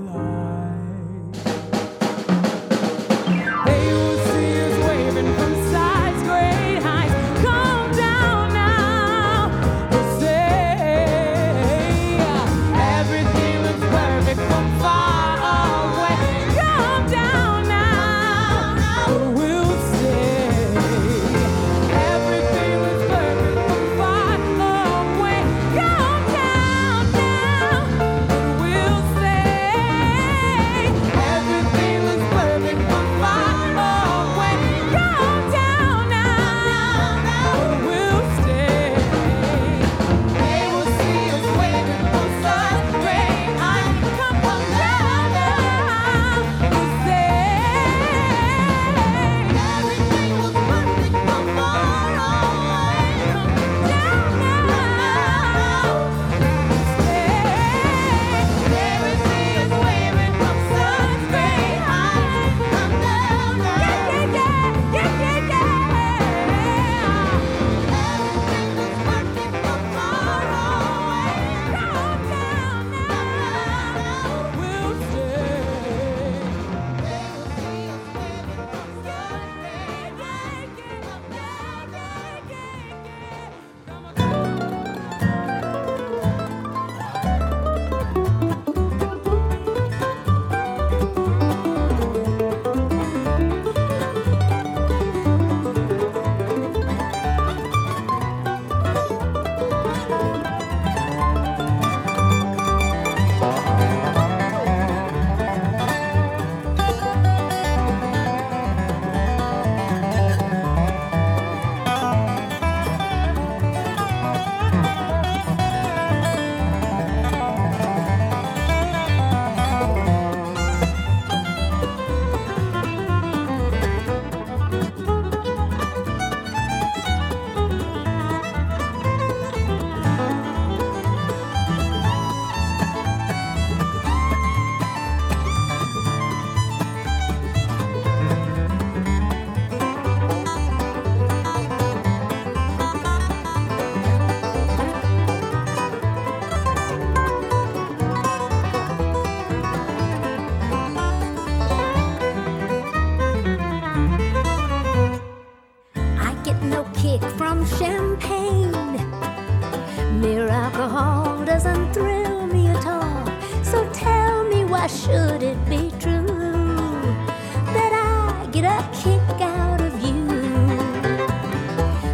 Get 168.62 168.66
a 168.66 168.90
kick 168.92 169.42
out 169.42 169.80
of 169.82 169.94
you? 170.02 170.20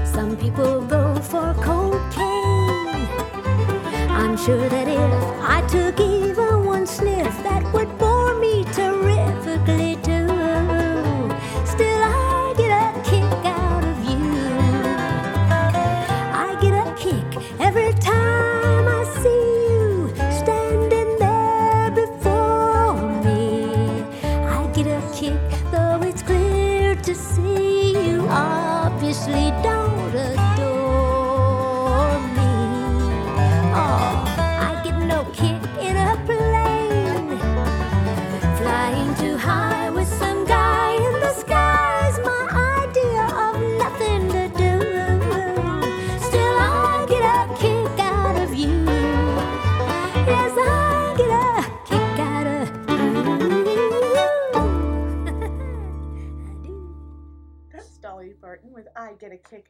Some 0.05 0.35
people 0.35 0.81
go 0.81 1.15
for 1.15 1.53
cocaine. 1.67 3.07
I'm 4.09 4.35
sure 4.35 4.67
that 4.67 4.87
if 4.89 5.23
I 5.55 5.65
took 5.67 5.99
even 6.01 6.52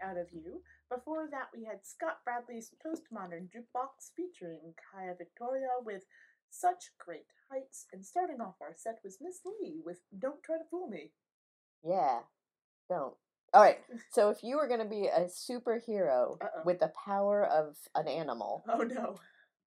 Out 0.04 0.18
of 0.18 0.28
You. 0.32 0.62
Before 0.94 1.28
that, 1.32 1.48
we 1.56 1.64
had 1.64 1.80
Scott 1.86 2.20
Bradley's 2.26 2.72
Postmodern 2.86 3.48
Jukebox 3.50 4.12
featuring 4.16 4.74
Kaya 4.92 5.14
Victoria 5.18 5.70
with 5.84 6.04
Such 6.50 6.92
Great 7.00 7.28
Heights. 7.50 7.86
And 7.94 8.06
starting 8.06 8.42
off 8.42 8.56
our 8.62 8.74
set 8.76 9.00
was 9.04 9.18
Miss 9.22 9.40
Lee 9.46 9.80
with 9.84 10.00
Don't 10.20 10.44
Try 10.44 10.58
to 10.58 10.64
Fool 10.70 10.88
Me. 10.88 11.12
Yeah. 11.84 12.20
Don't. 12.90 13.14
All 13.54 13.62
right. 13.62 13.80
So 14.12 14.30
if 14.30 14.44
you 14.44 14.58
were 14.58 14.68
going 14.68 14.80
to 14.82 14.86
be 14.86 15.08
a 15.08 15.26
superhero 15.26 16.38
Uh-oh. 16.42 16.62
with 16.66 16.80
the 16.80 16.92
power 17.06 17.46
of 17.46 17.78
an 17.96 18.08
animal, 18.08 18.64
Oh 18.70 18.80
no. 18.84 19.16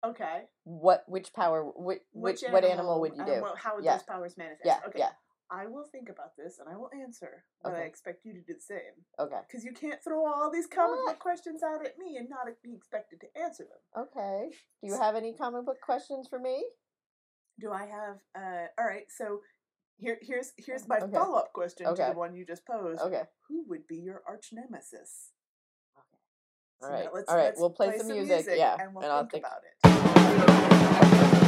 Okay. 0.04 0.42
what 0.64 1.02
which 1.08 1.32
power 1.32 1.64
which, 1.64 2.02
which 2.12 2.42
what 2.50 2.64
animal 2.64 3.00
would 3.00 3.16
you 3.16 3.22
uh, 3.22 3.26
do? 3.26 3.42
well, 3.42 3.56
how 3.56 3.74
would 3.76 3.84
Yeah. 3.84 3.94
those 3.96 4.02
powers 4.04 4.36
manifest? 4.36 4.66
Yeah, 4.66 4.78
Okay. 4.86 4.98
yeah. 5.00 5.10
I 5.50 5.66
will 5.66 5.84
think 5.92 6.08
about 6.08 6.36
this 6.36 6.58
and 6.58 6.68
I 6.68 6.76
will 6.76 6.90
answer, 7.00 7.44
but 7.62 7.74
I 7.74 7.80
expect 7.82 8.24
you 8.24 8.32
to 8.32 8.40
do 8.40 8.54
the 8.54 8.60
same. 8.60 9.04
Okay. 9.20 9.38
Because 9.46 9.64
you 9.64 9.72
can't 9.72 10.02
throw 10.02 10.26
all 10.26 10.50
these 10.50 10.66
comic 10.66 10.98
book 11.06 11.18
questions 11.20 11.62
out 11.62 11.84
at 11.86 11.98
me 11.98 12.16
and 12.16 12.28
not 12.28 12.46
be 12.64 12.74
expected 12.74 13.20
to 13.20 13.40
answer 13.40 13.64
them. 13.64 14.04
Okay. 14.08 14.48
Do 14.82 14.88
you 14.88 14.98
have 15.00 15.14
any 15.14 15.34
comic 15.34 15.64
book 15.64 15.80
questions 15.80 16.26
for 16.28 16.38
me? 16.40 16.64
Do 17.60 17.70
I 17.70 17.86
have? 17.86 18.16
Uh, 18.36 18.66
all 18.78 18.86
right. 18.86 19.04
So 19.08 19.40
here, 19.98 20.18
here's 20.20 20.52
here's 20.58 20.86
my 20.88 20.98
Okay. 20.98 21.12
follow 21.12 21.38
up 21.38 21.52
question 21.52 21.86
to 21.86 21.94
the 21.94 22.12
one 22.12 22.34
you 22.34 22.44
just 22.44 22.66
posed. 22.66 23.00
Okay. 23.00 23.22
Who 23.48 23.64
would 23.68 23.86
be 23.86 23.96
your 23.96 24.22
arch 24.28 24.48
nemesis? 24.52 25.30
All 26.82 26.88
So 26.88 26.92
right. 26.92 27.08
All 27.28 27.36
right. 27.36 27.54
We'll 27.56 27.70
play, 27.70 27.96
some 27.96 28.08
music. 28.08 28.46
Yeah. 28.56 28.76
and 28.80 28.94
we'll 28.94 29.10
I'll 29.10 29.26
think, 29.26 29.44
think. 29.44 29.44
about 29.46 29.62
it. 31.40 31.45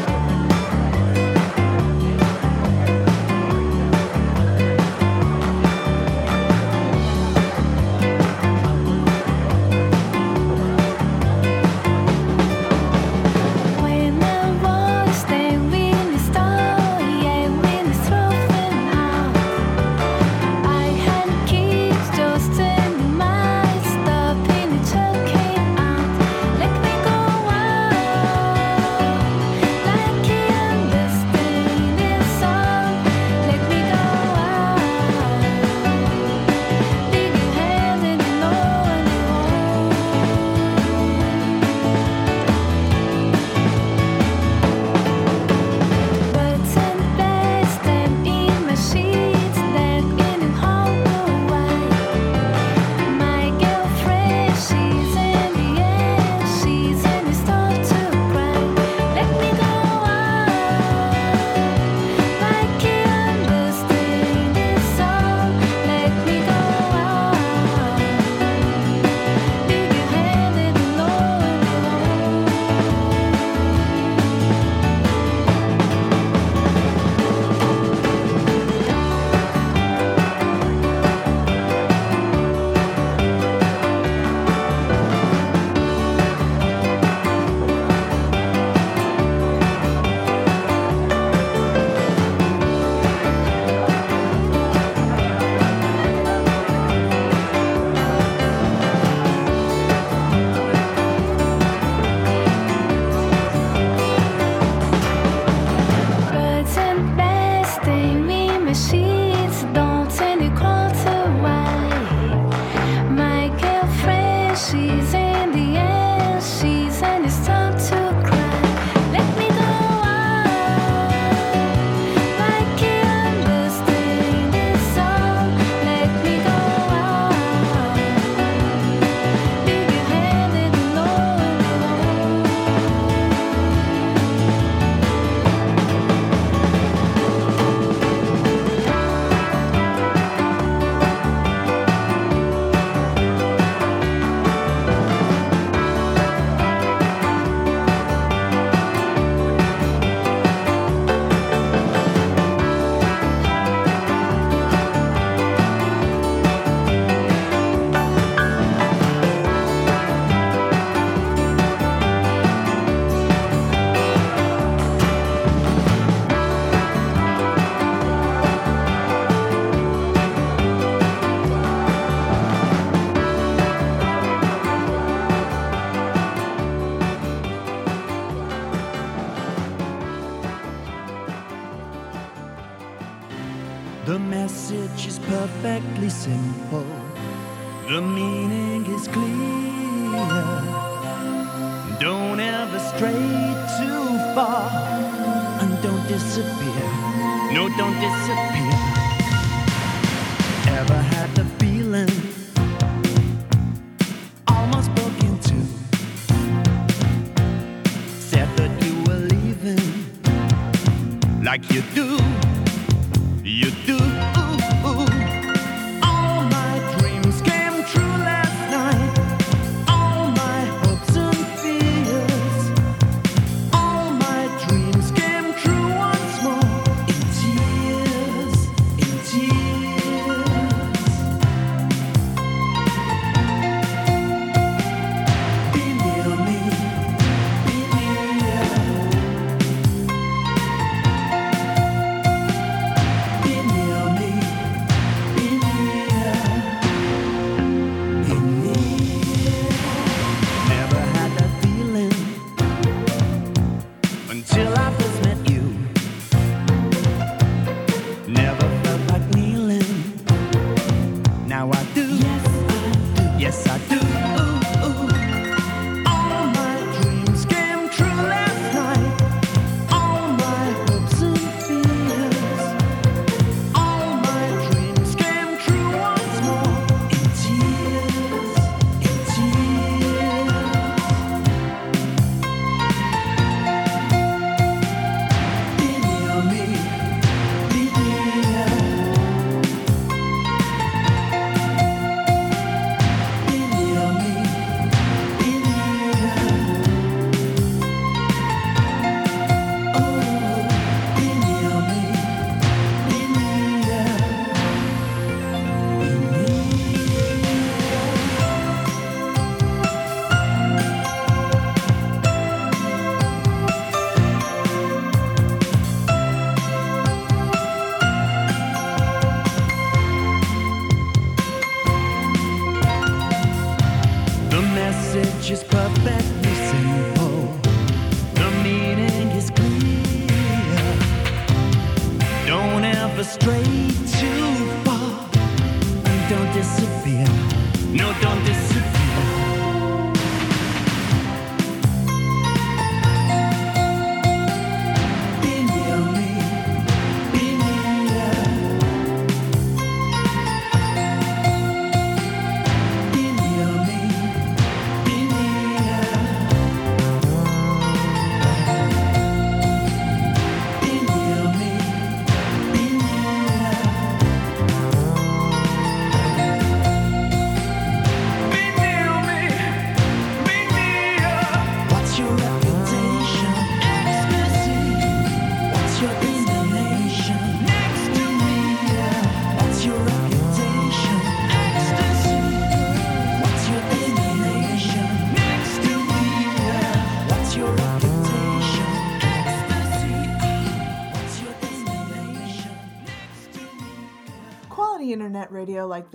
season. 114.70 115.17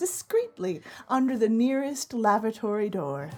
discreetly 0.00 0.80
under 1.08 1.36
the 1.36 1.48
nearest 1.48 2.14
lavatory 2.14 2.88
door. 2.88 3.28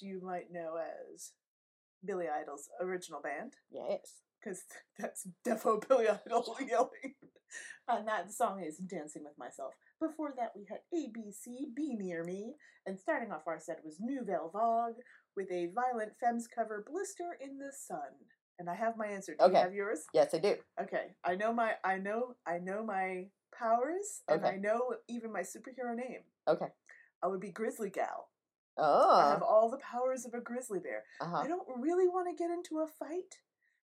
Which 0.00 0.08
you 0.08 0.20
might 0.22 0.52
know 0.52 0.76
as 1.12 1.32
Billy 2.04 2.26
Idol's 2.28 2.68
original 2.80 3.20
band. 3.20 3.54
Yes. 3.70 4.22
Because 4.42 4.62
that's 4.98 5.26
defo 5.46 5.86
Billy 5.86 6.06
Idol 6.08 6.56
yelling. 6.68 7.14
And 7.88 8.06
that 8.06 8.32
song 8.32 8.62
is 8.64 8.76
Dancing 8.76 9.24
with 9.24 9.36
Myself. 9.38 9.74
Before 10.00 10.32
that, 10.38 10.52
we 10.56 10.66
had 10.68 10.78
ABC, 10.94 11.74
Be 11.74 11.96
Near 11.96 12.24
Me. 12.24 12.54
And 12.86 12.98
starting 12.98 13.32
off 13.32 13.46
our 13.46 13.58
set 13.58 13.80
was 13.84 13.96
Nouvelle 14.00 14.50
Vague 14.54 15.02
with 15.36 15.50
a 15.50 15.70
Violent 15.74 16.12
Femmes 16.20 16.46
cover, 16.46 16.84
Blister 16.88 17.36
in 17.40 17.58
the 17.58 17.72
Sun. 17.76 17.98
And 18.58 18.70
I 18.70 18.74
have 18.74 18.96
my 18.96 19.06
answer. 19.06 19.34
Do 19.38 19.44
Okay. 19.46 19.54
you 19.58 19.64
have 19.64 19.74
yours? 19.74 20.04
Yes, 20.14 20.32
I 20.34 20.38
do. 20.38 20.56
Okay. 20.80 21.14
I 21.24 21.34
know 21.34 21.52
my 21.52 21.74
I 21.82 21.96
know 21.96 22.34
I 22.46 22.58
know 22.58 22.84
my 22.84 23.26
powers 23.58 24.22
and 24.28 24.44
I 24.44 24.56
know 24.56 24.94
even 25.08 25.32
my 25.32 25.40
superhero 25.40 25.96
name. 25.96 26.20
Okay. 26.46 26.66
I 27.22 27.26
would 27.26 27.40
be 27.40 27.50
Grizzly 27.50 27.90
Gal. 27.90 28.28
I 28.80 28.84
Oh. 28.84 29.30
have 29.30 29.42
all 29.42 29.68
the 29.70 29.78
powers 29.78 30.24
of 30.24 30.34
a 30.34 30.40
grizzly 30.40 30.80
bear. 30.80 31.04
Uh-huh. 31.20 31.36
I 31.36 31.46
don't 31.48 31.68
really 31.80 32.08
want 32.08 32.28
to 32.28 32.34
get 32.42 32.50
into 32.50 32.80
a 32.80 32.86
fight, 32.86 33.36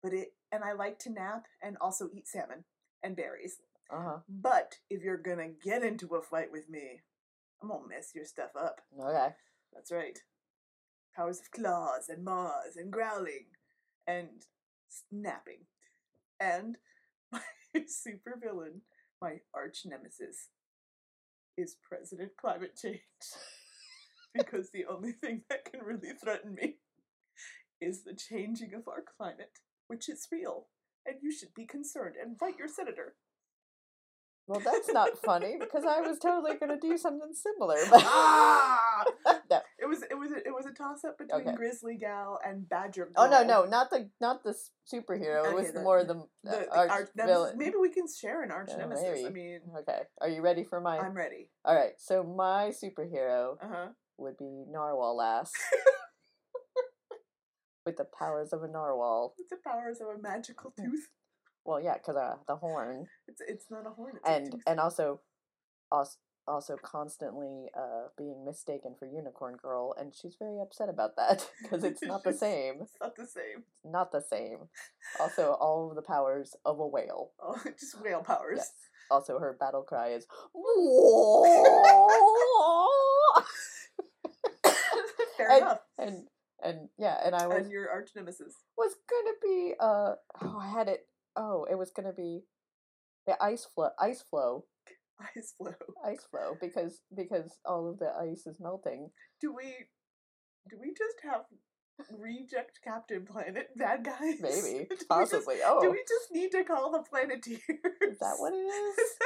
but 0.03 0.13
it 0.13 0.33
and 0.51 0.63
I 0.63 0.73
like 0.73 0.99
to 0.99 1.09
nap 1.09 1.45
and 1.61 1.77
also 1.79 2.09
eat 2.13 2.27
salmon 2.27 2.65
and 3.03 3.15
berries. 3.15 3.61
Uh-huh. 3.89 4.19
But 4.27 4.79
if 4.89 5.01
you're 5.01 5.17
gonna 5.17 5.49
get 5.49 5.83
into 5.83 6.15
a 6.15 6.21
fight 6.21 6.51
with 6.51 6.69
me, 6.69 7.01
I'm 7.61 7.69
gonna 7.69 7.87
mess 7.87 8.11
your 8.13 8.25
stuff 8.25 8.51
up. 8.55 8.81
Okay. 8.99 9.35
That's 9.73 9.91
right. 9.91 10.19
Powers 11.15 11.39
of 11.39 11.51
claws 11.51 12.09
and 12.09 12.23
maws 12.23 12.75
and 12.77 12.91
growling 12.91 13.45
and 14.07 14.45
snapping. 14.89 15.65
And 16.39 16.77
my 17.31 17.41
super 17.87 18.35
villain, 18.41 18.81
my 19.21 19.41
arch 19.53 19.85
nemesis, 19.85 20.49
is 21.57 21.75
President 21.87 22.31
Climate 22.37 22.77
Change. 22.81 22.99
because 24.33 24.69
the 24.71 24.85
only 24.89 25.11
thing 25.11 25.41
that 25.49 25.65
can 25.65 25.81
really 25.81 26.13
threaten 26.21 26.55
me 26.55 26.77
is 27.79 28.03
the 28.03 28.13
changing 28.15 28.73
of 28.73 28.87
our 28.87 29.03
climate, 29.17 29.59
which 29.87 30.07
is 30.09 30.27
real. 30.31 30.67
And 31.05 31.15
you 31.21 31.31
should 31.31 31.53
be 31.55 31.65
concerned 31.65 32.15
and 32.21 32.37
write 32.41 32.57
your 32.59 32.67
senator. 32.67 33.15
Well, 34.47 34.59
that's 34.59 34.91
not 34.91 35.17
funny 35.23 35.55
because 35.59 35.83
I 35.85 36.01
was 36.01 36.19
totally 36.19 36.55
going 36.57 36.77
to 36.77 36.79
do 36.87 36.97
something 36.97 37.31
similar. 37.33 37.77
But 37.89 38.03
ah! 38.05 39.03
no. 39.49 39.59
It 39.79 39.87
was 39.87 40.03
it 40.03 40.15
was 40.15 40.31
a, 40.31 40.37
it 40.45 40.53
was 40.53 40.65
a 40.65 40.73
toss 40.73 41.03
up 41.05 41.17
between 41.17 41.41
Okay. 41.47 41.55
Grizzly 41.55 41.95
Gal 41.97 42.39
and 42.45 42.67
Badger. 42.67 43.09
Oh 43.15 43.29
no, 43.29 43.43
no, 43.43 43.65
not 43.65 43.89
the 43.89 44.09
not 44.19 44.43
the 44.43 44.53
superhero. 44.91 45.51
it 45.51 45.55
was 45.55 45.71
the 45.71 45.81
more 45.81 46.03
the, 46.03 46.25
The, 46.43 46.51
uh, 46.51 46.59
the 46.59 46.75
arch, 46.77 46.89
arch 46.91 47.09
nemesis. 47.15 47.33
villain. 47.33 47.57
Maybe 47.57 47.75
we 47.81 47.89
can 47.91 48.05
share 48.07 48.43
an 48.43 48.51
arch 48.51 48.69
Yeah, 48.71 48.77
nemesis. 48.77 49.25
I 49.25 49.29
mean, 49.29 49.59
Okay, 49.79 50.01
are 50.19 50.29
you 50.29 50.41
ready 50.41 50.63
for 50.63 50.81
my? 50.81 50.97
I'm 50.99 51.13
ready. 51.15 51.49
All 51.63 51.75
right, 51.75 51.93
so 51.97 52.23
my 52.23 52.71
superhero 52.83 53.55
Uh 53.61 53.67
huh. 53.67 53.87
Would 54.21 54.37
be 54.37 54.65
Narwhal 54.69 55.17
Lass. 55.17 55.51
with 57.87 57.97
the 57.97 58.05
powers 58.05 58.53
of 58.53 58.61
a 58.61 58.67
narwhal. 58.67 59.33
With 59.35 59.49
the 59.49 59.57
powers 59.67 59.97
of 59.99 60.09
a 60.15 60.21
magical 60.21 60.71
Hmm. 60.77 60.91
tooth. 60.91 61.09
Well, 61.65 61.81
yeah, 61.81 61.95
because 61.95 62.17
uh, 62.17 62.35
the 62.47 62.55
horn, 62.55 63.07
It's 63.27 63.41
it's 63.41 63.65
not 63.71 63.87
a 63.87 63.89
horn. 63.89 64.13
It's 64.17 64.27
a 64.27 64.31
and 64.31 64.61
and 64.67 64.79
also, 64.79 65.21
also 65.91 66.17
also 66.47 66.75
constantly 66.81 67.67
uh 67.77 68.07
being 68.17 68.43
mistaken 68.45 68.95
for 68.97 69.07
Unicorn 69.07 69.55
Girl, 69.57 69.93
and 69.99 70.13
she's 70.13 70.35
very 70.37 70.59
upset 70.59 70.89
about 70.89 71.15
that 71.17 71.47
because 71.63 71.83
it's 71.89 72.03
not 72.03 72.23
the 72.23 72.33
same. 72.33 72.75
It's 72.81 72.97
not 73.01 73.15
the 73.15 73.25
same. 73.27 73.63
Not 73.83 74.11
the 74.11 74.21
same. 74.21 74.69
Also, 75.19 75.53
all 75.59 75.89
of 75.89 75.95
the 75.95 76.01
powers 76.03 76.55
of 76.63 76.79
a 76.79 76.85
whale. 76.87 77.31
Oh, 77.41 77.59
just 77.79 77.99
whale 78.03 78.21
powers. 78.21 78.57
Yes. 78.57 78.71
Also, 79.09 79.39
her 79.39 79.53
battle 79.59 79.81
cry 79.83 80.09
is. 80.13 80.25
Fair 85.47 85.51
and, 85.51 85.61
enough. 85.61 85.79
and 85.97 86.27
and 86.63 86.89
yeah, 86.97 87.17
and 87.25 87.35
I 87.35 87.47
was 87.47 87.63
And 87.63 87.71
your 87.71 87.89
arch 87.89 88.09
nemesis. 88.15 88.55
was 88.77 88.95
gonna 89.09 89.35
be 89.41 89.73
uh 89.79 90.13
oh 90.43 90.57
I 90.59 90.69
had 90.69 90.87
it 90.87 91.07
oh 91.35 91.65
it 91.69 91.75
was 91.75 91.91
gonna 91.91 92.13
be 92.13 92.41
the 93.27 93.35
ice 93.43 93.65
flow 93.65 93.89
ice 93.99 94.21
flow 94.29 94.65
Ice 95.37 95.53
flow. 95.57 95.73
ice 96.03 96.25
flow 96.31 96.57
because 96.59 97.01
because 97.15 97.59
all 97.65 97.89
of 97.89 97.99
the 97.99 98.11
ice 98.19 98.47
is 98.47 98.57
melting. 98.59 99.11
Do 99.39 99.53
we 99.55 99.73
do 100.69 100.77
we 100.79 100.89
just 100.89 101.17
have 101.23 101.41
reject 102.17 102.79
Captain 102.83 103.25
Planet 103.25 103.69
bad 103.77 104.03
guys? 104.03 104.39
Maybe 104.41 104.79
we 104.89 104.95
just- 104.95 105.07
possibly. 105.07 105.57
oh, 105.63 105.79
Do 105.81 105.91
we 105.91 106.03
just 106.07 106.31
need 106.31 106.51
to 106.53 106.63
call 106.63 106.91
the 106.91 107.03
Planeteers? 107.07 107.61
is 108.01 108.17
that 108.19 108.35
what 108.39 108.53
it 108.53 108.57
is? 108.57 108.97
Is 108.97 109.17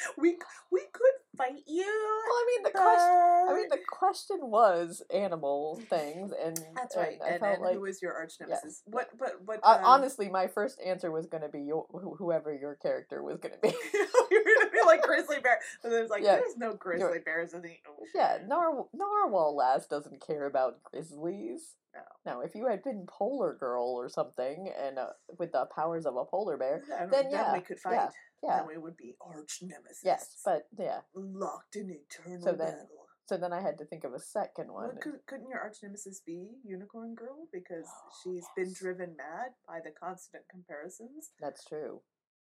we, 0.18 0.36
we 0.70 0.80
could 0.92 1.12
fight 1.36 1.52
you. 1.66 1.84
Well, 1.84 2.36
I 2.36 2.44
mean 2.48 2.62
the 2.64 2.70
question. 2.70 3.48
I 3.48 3.54
mean 3.54 3.68
the 3.70 3.78
question 3.88 4.38
was 4.42 5.02
animal 5.12 5.80
things, 5.88 6.32
and 6.44 6.58
That's 6.74 6.96
right. 6.96 7.18
And 7.20 7.22
I 7.22 7.28
And, 7.32 7.40
felt 7.40 7.54
and 7.56 7.62
like 7.64 7.74
who 7.76 7.84
is 7.86 8.00
your 8.02 8.12
arch 8.14 8.34
yes. 8.40 8.48
nemesis? 8.48 8.82
What? 8.86 9.08
But 9.18 9.32
what? 9.44 9.60
uh, 9.62 9.78
um, 9.78 9.84
honestly, 9.84 10.28
my 10.28 10.46
first 10.46 10.80
answer 10.84 11.10
was 11.10 11.26
gonna 11.26 11.48
be 11.48 11.62
your, 11.62 11.86
wh- 11.92 12.16
whoever 12.18 12.54
your 12.54 12.74
character 12.76 13.22
was 13.22 13.38
gonna 13.38 13.56
be. 13.62 13.68
you're 14.30 14.44
gonna 14.44 14.70
be 14.70 14.80
like 14.86 15.02
grizzly 15.02 15.36
bear. 15.42 15.58
And 15.84 15.92
there's 15.92 16.10
like, 16.10 16.22
Yeah. 16.22 16.36
there's 16.36 16.56
no 16.56 16.74
grizzly 16.74 17.18
bears 17.24 17.54
in 17.54 17.62
the 17.62 17.76
ocean. 17.88 18.10
Yeah, 18.14 18.38
Nar- 18.46 18.86
Narwhal 18.94 19.56
Lass 19.56 19.86
doesn't 19.86 20.24
care 20.26 20.46
about 20.46 20.82
grizzlies. 20.82 21.74
No. 21.94 22.32
No, 22.32 22.40
if 22.40 22.54
you 22.54 22.66
had 22.68 22.82
been 22.82 23.06
Polar 23.06 23.54
Girl 23.60 23.84
or 23.84 24.08
something, 24.08 24.72
and 24.82 24.98
uh, 24.98 25.08
with 25.38 25.52
the 25.52 25.66
powers 25.76 26.06
of 26.06 26.16
a 26.16 26.24
polar 26.24 26.56
bear, 26.56 26.82
then 27.10 27.26
yeah, 27.30 27.52
we 27.52 27.60
could 27.60 27.78
fight. 27.78 27.92
yeah, 27.94 28.08
yeah, 28.42 28.58
Then 28.58 28.66
we 28.68 28.76
would 28.78 28.96
be 28.96 29.14
arch 29.20 29.58
nemesis. 29.62 30.02
yes, 30.04 30.40
but 30.44 30.66
yeah. 30.78 31.00
locked 31.14 31.76
in 31.76 31.90
eternal 31.90 32.42
So 32.42 32.52
then- 32.52 32.58
battle. 32.58 32.88
So 33.26 33.36
then 33.38 33.52
I 33.52 33.60
had 33.62 33.78
to 33.78 33.84
think 33.86 34.02
of 34.04 34.12
a 34.12 34.18
second 34.18 34.66
Well, 34.72 34.88
one. 34.88 34.96
could, 35.00 35.24
couldn't 35.26 35.48
your 35.48 35.60
arch 35.60 35.76
nemesis 35.82 36.20
be 36.26 36.50
Unicorn 36.64 37.14
Girl 37.14 37.46
because 37.52 37.86
Oh, 37.86 38.10
she's 38.22 38.44
been 38.56 38.74
driven 38.74 39.14
mad 39.16 39.52
by 39.66 39.78
the 39.82 39.92
constant 39.92 40.42
comparisons, 40.50 41.30
That's 41.40 41.64
true. 41.64 42.02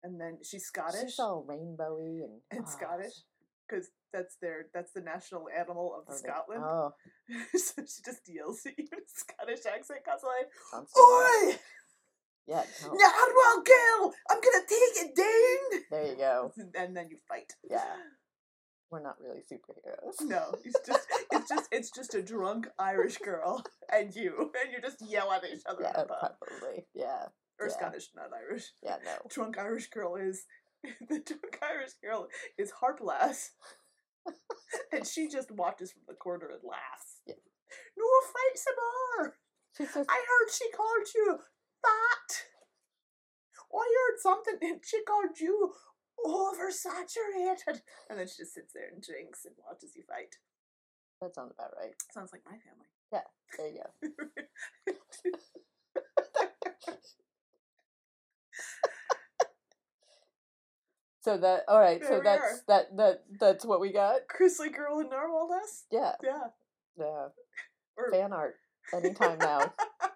and 0.03 0.19
then 0.19 0.39
she's 0.43 0.65
Scottish 0.65 1.01
She's 1.13 1.19
all 1.19 1.47
rainbowy 1.49 2.25
and 2.25 2.41
and 2.51 2.65
oh, 2.67 2.71
Scottish 2.71 3.13
because 3.69 3.91
that's 4.13 4.37
their 4.41 4.67
that's 4.73 4.93
the 4.93 5.03
national 5.03 5.49
animal 5.55 5.95
of 6.09 6.13
Scotland. 6.17 6.63
Oh, 6.65 6.93
so 7.55 7.83
she 7.83 8.03
just 8.03 8.23
yells 8.27 8.63
at 8.67 8.77
you 8.79 8.89
in 8.91 8.99
a 8.99 9.03
Scottish 9.07 9.67
accent 9.67 10.01
constantly. 10.05 10.49
constantly. 10.73 11.53
Oi! 11.53 11.59
Yeah, 12.47 12.63
no, 12.83 12.89
Narwhal 12.89 13.63
girl! 13.65 14.15
I'm 14.31 14.41
gonna 14.41 14.65
take 14.69 15.07
it 15.07 15.17
down! 15.17 15.81
there 15.91 16.07
you 16.07 16.17
go. 16.17 16.53
And 16.75 16.95
then 16.95 17.09
you 17.09 17.17
fight. 17.27 17.53
Yeah. 17.69 17.97
we're 18.91 19.03
not 19.03 19.17
really 19.19 19.41
superheroes. 19.41 20.21
No, 20.21 20.55
it's 20.63 20.79
just 20.87 21.07
it's 21.33 21.49
just 21.49 21.69
it's 21.73 21.91
just 21.91 22.15
a 22.15 22.23
drunk 22.23 22.69
Irish 22.79 23.17
girl 23.19 23.65
and 23.93 24.15
you, 24.15 24.53
and 24.63 24.73
you 24.73 24.81
just 24.83 25.01
yell 25.09 25.33
at 25.33 25.43
each 25.45 25.63
other 25.67 25.83
Yeah, 25.83 26.05
probably. 26.05 26.87
Yeah. 26.95 27.27
Or 27.59 27.69
yeah. 27.69 27.73
Scottish, 27.73 28.09
not 28.15 28.31
Irish. 28.35 28.73
Yeah, 28.83 28.97
no. 29.05 29.13
Drunk 29.31 29.59
Irish 29.59 29.89
girl 29.89 30.17
is 30.17 30.45
the 30.83 31.21
drunk 31.21 31.59
Irish 31.63 31.93
girl 32.03 32.29
is 32.59 32.73
Harplass. 32.83 33.51
and 34.93 35.07
she 35.07 35.29
just 35.29 35.51
watches 35.51 35.93
from 35.93 36.03
the 36.09 36.15
corner 36.15 36.51
and 36.51 36.63
laughs. 36.63 37.21
Yeah. 37.27 37.35
No 37.97 38.05
fight 38.27 38.57
some 38.59 38.75
more. 39.25 39.37
She 39.77 39.87
says, 39.87 40.07
I 40.09 40.15
heard 40.15 40.53
she 40.53 40.71
called 40.71 41.09
you 41.15 41.39
fat. 41.85 42.31
I 43.75 43.87
heard 43.99 44.19
something 44.21 44.59
and 44.63 44.81
she 44.85 45.03
called 45.03 45.39
you 45.41 45.73
oversaturated. 46.25 47.81
And 48.09 48.19
then 48.19 48.27
she 48.29 48.43
just 48.43 48.55
sits 48.55 48.73
there 48.73 48.89
and 48.93 49.03
drinks 49.03 49.45
and 49.45 49.55
watches 49.67 49.97
you 49.97 50.03
fight. 50.09 50.37
that 51.21 51.35
sounds 51.35 51.53
about 51.53 51.73
right. 51.77 51.95
Sounds 52.13 52.33
like 52.33 52.43
my 52.47 52.53
family. 52.59 52.89
Yeah, 53.13 53.27
there 53.59 53.69
you 53.69 53.81
go. 53.83 54.95
So 61.23 61.39
that 61.39 61.65
all 61.69 61.81
right. 61.81 62.01
There 62.01 62.09
so 62.11 62.21
that's 62.23 62.43
are. 62.43 62.61
that 62.69 62.97
that 62.99 63.25
that's 63.41 63.65
what 63.65 63.81
we 63.81 63.93
got. 63.93 64.27
Grizzly 64.29 64.69
girl 64.69 64.99
and 64.99 65.09
narwhal 65.11 65.49
nest? 65.49 65.87
Yeah, 65.91 66.13
Yeah. 66.23 66.49
yeah. 66.99 67.29
Or 67.97 68.11
Fan 68.11 68.33
art 68.33 68.57
anytime 68.93 69.39
now. 69.39 69.73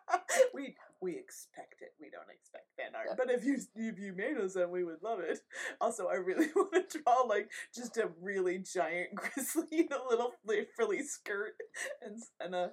we 0.55 0.74
we 1.01 1.16
expect 1.16 1.81
it. 1.81 1.93
We 2.01 2.11
don't 2.11 2.31
expect 2.35 2.66
fan 2.77 2.95
art. 2.97 3.07
Yeah. 3.11 3.15
But 3.16 3.31
if 3.31 3.45
you 3.45 3.59
if 3.77 3.99
you 3.99 4.12
made 4.15 4.37
us 4.37 4.55
then 4.55 4.70
we 4.70 4.85
would 4.85 5.03
love 5.03 5.20
it. 5.20 5.39
Also, 5.81 6.09
I 6.09 6.15
really 6.15 6.49
want 6.57 6.91
to 6.91 6.99
draw 7.03 7.23
like 7.23 7.51
just 7.75 7.97
a 7.99 8.11
really 8.20 8.59
giant 8.59 9.15
grizzly 9.15 9.66
in 9.73 9.89
a 9.93 10.09
little 10.11 10.33
frilly, 10.75 11.03
skirt 11.03 11.55
and 12.03 12.20
and 12.41 12.55
a 12.55 12.73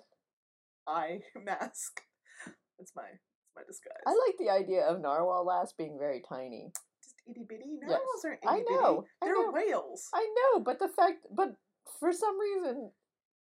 eye 0.88 1.22
mask. 1.44 2.02
That's 2.80 2.94
my 2.96 3.04
that's 3.04 3.56
my 3.56 3.62
disguise. 3.68 4.04
I 4.08 4.12
like 4.28 4.36
the 4.40 4.50
idea 4.50 4.86
of 4.86 5.02
narwhal 5.02 5.46
lass 5.46 5.74
being 5.74 5.98
very 6.00 6.22
tiny. 6.28 6.72
just 7.04 7.16
itty 7.30 7.46
bitty. 7.48 7.78
Yes. 7.82 7.90
Narwhals 7.92 8.26
aren't 8.26 8.40
I 8.48 8.56
itty 8.58 8.66
bitty. 8.68 8.76
know, 8.82 9.06
I 9.22 9.26
They're 9.26 9.36
know. 9.36 9.52
whales. 9.52 10.10
I 10.14 10.28
know, 10.36 10.60
but 10.62 10.80
the 10.80 10.88
fact, 10.90 11.28
but 11.32 11.56
for 12.00 12.12
some 12.12 12.40
reason, 12.40 12.92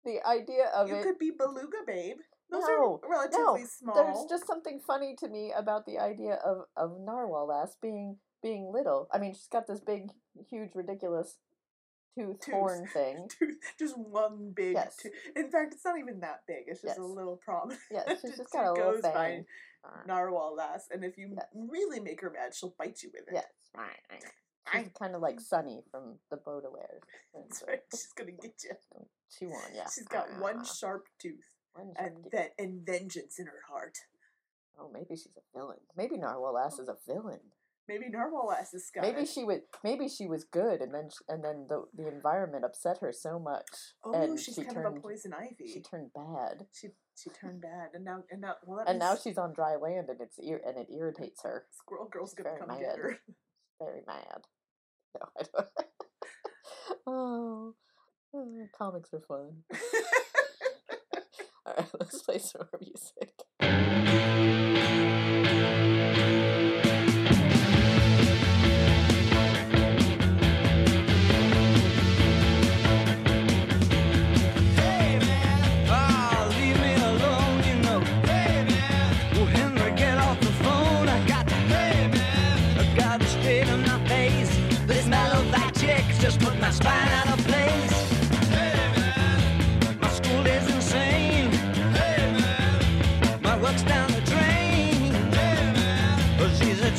the 0.04 0.26
idea 0.26 0.66
of 0.74 0.88
You 0.88 0.96
it. 0.96 1.02
could 1.04 1.18
be 1.18 1.30
beluga, 1.30 1.78
babe. 1.86 2.16
Those 2.52 2.62
No, 2.68 3.00
are 3.02 3.10
relatively 3.10 3.62
no, 3.62 3.66
small. 3.66 3.94
There's 3.94 4.24
just 4.28 4.46
something 4.46 4.78
funny 4.86 5.16
to 5.20 5.28
me 5.28 5.52
about 5.56 5.86
the 5.86 5.98
idea 5.98 6.34
of 6.44 6.66
of 6.76 7.00
narwhal 7.00 7.46
lass 7.48 7.76
being 7.80 8.18
being 8.42 8.70
little. 8.72 9.08
I 9.12 9.18
mean, 9.18 9.32
she's 9.34 9.48
got 9.48 9.66
this 9.66 9.80
big, 9.80 10.10
huge, 10.50 10.70
ridiculous 10.74 11.38
tooth, 12.18 12.40
Tooth. 12.40 12.54
horn 12.54 12.86
thing. 12.92 13.28
Tooth- 13.38 13.56
just 13.78 13.96
one 13.96 14.52
big. 14.54 14.74
Yes. 14.74 14.96
tooth. 14.96 15.12
In 15.34 15.50
fact, 15.50 15.72
it's 15.72 15.84
not 15.84 15.98
even 15.98 16.20
that 16.20 16.40
big. 16.46 16.64
It's 16.66 16.82
just 16.82 16.98
a 16.98 17.04
little 17.06 17.40
prominent. 17.42 17.80
Yes, 17.90 18.18
she's 18.22 18.36
just 18.36 18.52
got 18.52 18.66
a 18.66 18.72
little 18.72 18.92
goes 18.92 19.02
by 19.02 19.12
fang. 19.12 19.46
narwhal 20.06 20.54
lass, 20.56 20.88
and 20.90 21.04
if 21.04 21.16
you 21.16 21.30
Yes. 21.34 21.46
really 21.54 22.00
make 22.00 22.20
her 22.20 22.30
mad, 22.30 22.54
she'll 22.54 22.74
bite 22.78 23.02
you 23.02 23.10
with 23.14 23.22
it. 23.28 23.34
Yes, 23.34 23.46
she's 24.72 24.90
kind 24.98 25.14
of 25.14 25.22
like 25.22 25.40
Sunny 25.40 25.82
from 25.90 26.18
the 26.30 26.36
Baudelaire. 26.36 27.00
That's 27.34 27.62
right. 27.66 27.80
She's 27.92 28.12
gonna 28.16 28.32
get 28.32 28.62
you. 28.64 28.70
Chew 29.38 29.46
on, 29.46 29.74
yeah. 29.74 29.86
She's 29.94 30.06
got 30.06 30.26
one 30.40 30.58
Ah, 30.60 30.64
sharp 30.64 31.06
tooth 31.18 31.32
one 31.32 31.40
and 31.76 32.16
then 32.30 32.48
and 32.58 32.84
vengeance 32.86 33.38
in 33.38 33.46
her 33.46 33.62
heart. 33.68 33.98
Oh, 34.78 34.90
maybe 34.92 35.16
she's 35.16 35.28
a 35.36 35.58
villain. 35.58 35.78
Maybe 35.96 36.16
Narwhal 36.16 36.54
Lass 36.54 36.78
is 36.78 36.88
a 36.88 36.96
villain. 37.06 37.40
Maybe 37.88 38.08
narwhal 38.08 38.46
lass 38.48 38.72
is 38.72 38.86
Scottish. 38.86 39.12
Maybe 39.12 39.26
she 39.26 39.42
was. 39.42 39.58
Maybe 39.82 40.08
she 40.08 40.28
was 40.28 40.44
good, 40.44 40.80
and 40.80 40.94
then 40.94 41.08
sh- 41.10 41.24
and 41.28 41.42
then 41.44 41.66
the 41.68 41.82
the 41.92 42.06
environment 42.06 42.64
upset 42.64 42.98
her 43.00 43.12
so 43.12 43.40
much, 43.40 43.66
Oh, 44.04 44.12
and 44.14 44.38
she's 44.38 44.54
she 44.54 44.62
kind 44.62 44.76
turned 44.76 44.86
of 44.86 44.96
a 44.96 45.00
poison 45.00 45.32
ivy. 45.34 45.66
she 45.66 45.80
turned 45.80 46.12
bad, 46.14 46.68
She 46.72 46.90
she 47.16 47.28
turned 47.30 47.60
bad, 47.60 47.88
and 47.92 48.04
now 48.04 48.22
and 48.30 48.40
now 48.40 48.54
well 48.64 48.78
that 48.78 48.88
and 48.88 49.00
now 49.00 49.16
she's 49.16 49.36
on 49.36 49.52
dry 49.52 49.74
land, 49.74 50.08
and 50.10 50.20
it's 50.20 50.38
ir- 50.38 50.62
and 50.64 50.78
it 50.78 50.86
irritates 50.96 51.42
her. 51.42 51.66
Squirrel 51.72 52.06
Girl's 52.08 52.30
she's 52.36 52.44
gonna 52.44 52.56
come 52.56 52.68
mad. 52.68 52.78
get 52.80 52.96
her. 52.98 53.18
Very 53.80 54.02
mad. 54.06 54.42
No, 55.20 55.26
I 55.38 55.42
don't. 55.52 55.68
oh, 57.06 57.74
oh, 58.32 58.66
comics 58.78 59.12
are 59.12 59.20
fun. 59.26 59.64
All 61.66 61.74
right, 61.78 61.86
let's 62.00 62.22
play 62.22 62.38
some 62.38 62.62
more 62.72 62.80
music. 62.80 63.30
Hey 74.80 75.18
man, 75.20 75.86
ah, 75.88 76.52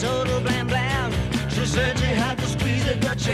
total 0.04 0.42
blam 0.42 0.68
blam. 0.68 1.12
She 1.50 1.66
said 1.66 1.98
she 1.98 2.12
had 2.24 2.38
to 2.38 2.46
squeeze 2.46 2.86
it, 2.88 3.00
but 3.02 3.20
she 3.20 3.32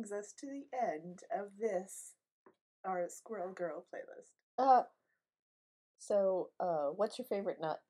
brings 0.00 0.12
us 0.12 0.32
to 0.40 0.46
the 0.46 0.64
end 0.76 1.20
of 1.36 1.48
this, 1.60 2.14
our 2.86 3.06
Squirrel 3.08 3.52
Girl 3.52 3.84
playlist. 3.92 4.32
Uh, 4.58 4.82
so, 5.98 6.48
uh, 6.58 6.88
what's 6.96 7.18
your 7.18 7.26
favorite 7.26 7.58
nut? 7.60 7.80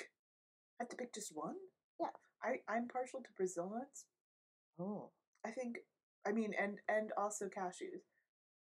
I 0.00 0.04
have 0.80 0.88
to 0.88 0.96
pick 0.96 1.14
just 1.14 1.30
one? 1.34 1.54
Yeah. 2.00 2.08
I, 2.42 2.56
I'm 2.72 2.88
partial 2.88 3.20
to 3.20 3.28
Brazil 3.36 3.70
nuts. 3.72 4.06
Oh, 4.80 5.10
I 5.46 5.50
think, 5.50 5.76
I 6.26 6.32
mean, 6.32 6.52
and, 6.60 6.78
and 6.88 7.10
also 7.16 7.46
cashews. 7.46 8.02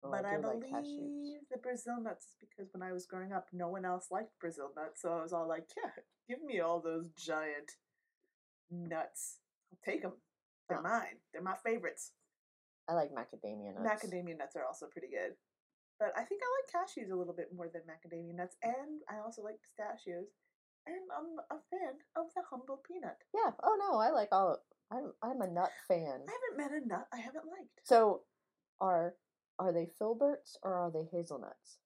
oh 0.04 0.10
but 0.12 0.26
I, 0.26 0.38
like 0.38 0.62
believe 0.62 0.74
cashews. 0.74 1.30
the 1.52 1.58
Brazil 1.62 2.02
nuts 2.02 2.26
is 2.26 2.36
because 2.40 2.74
when 2.74 2.82
I 2.82 2.92
was 2.94 3.06
growing 3.06 3.32
up, 3.34 3.48
no 3.54 3.68
one 3.70 3.86
else 3.86 4.08
liked 4.10 4.40
Brazil 4.40 4.72
nuts. 4.76 5.02
So 5.04 5.10
I 5.12 5.22
was 5.22 5.34
all 5.34 5.48
like, 5.48 5.68
yeah, 5.78 5.92
give 6.28 6.44
me 6.44 6.60
all 6.60 6.82
those 6.82 7.06
giant 7.16 7.74
nuts. 8.72 9.38
I'll 9.72 9.80
take 9.86 10.02
them. 10.02 10.14
They're 10.68 10.78
Huh. 10.78 10.84
mine. 10.84 11.18
They're 11.32 11.44
my 11.44 11.56
favorites. 11.64 12.14
I 12.92 12.94
like 12.94 13.12
macadamia 13.16 13.72
nuts. 13.72 14.04
Macadamia 14.04 14.38
nuts 14.38 14.56
are 14.58 14.68
also 14.68 14.86
pretty 14.92 15.08
good. 15.08 15.40
But 15.98 16.12
I 16.18 16.26
think 16.26 16.42
I 16.44 16.50
like 16.60 16.68
cashews 16.76 17.12
a 17.12 17.16
little 17.16 17.34
bit 17.34 17.56
more 17.56 17.70
than 17.72 17.84
macadamia 17.88 18.36
nuts. 18.36 18.58
And 18.62 19.00
I 19.10 19.24
also 19.24 19.42
like 19.42 19.64
pistachios. 19.64 20.28
And 20.86 20.98
I'm 21.16 21.40
a 21.56 21.62
fan 21.72 22.04
of 22.18 22.26
the 22.36 22.42
humble 22.50 22.82
peanut. 22.86 23.16
Yeah. 23.34 23.52
Oh 23.64 23.78
no, 23.80 23.98
I 24.00 24.10
like 24.10 24.30
all. 24.34 24.58
I'm 24.92 25.14
I'm 25.24 25.40
a 25.40 25.48
nut 25.48 25.72
fan. 25.88 26.28
I 26.28 26.34
haven't 26.36 26.58
met 26.58 26.72
a 26.76 26.86
nut 26.86 27.08
I 27.14 27.18
haven't 27.18 27.46
liked. 27.46 27.80
So, 27.84 28.24
are 28.82 29.14
are 29.58 29.72
they 29.72 29.88
filberts 29.88 30.58
or 30.64 30.74
are 30.74 30.92
they 30.92 31.08
hazelnuts? 31.16 31.78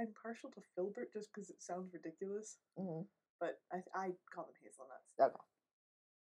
I'm 0.00 0.08
partial 0.20 0.50
to 0.50 0.62
filbert 0.74 1.12
just 1.12 1.28
because 1.32 1.50
it 1.50 1.62
sounds 1.62 1.92
ridiculous. 1.92 2.56
hmm 2.76 3.02
But 3.38 3.60
I, 3.70 3.84
I 3.94 4.06
call 4.34 4.46
them 4.46 4.56
hazelnuts. 4.64 5.14
Okay. 5.20 5.36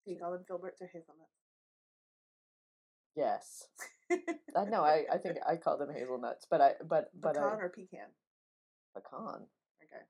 Do 0.06 0.14
you 0.14 0.18
call 0.18 0.32
them 0.32 0.46
filberts 0.50 0.82
or 0.82 0.88
hazelnuts? 0.88 1.45
Yes. 3.16 3.68
I 4.56 4.66
know. 4.66 4.84
I, 4.84 5.06
I 5.12 5.18
think 5.18 5.38
I 5.48 5.56
call 5.56 5.78
them 5.78 5.90
hazelnuts, 5.94 6.46
but 6.50 6.62
I 6.62 6.74
but 6.88 7.10
but 7.20 7.34
Pecan 7.36 7.60
I, 7.60 7.64
or 7.64 7.70
pecan? 7.70 8.10
pecan. 8.96 9.48
Okay. 9.84 10.04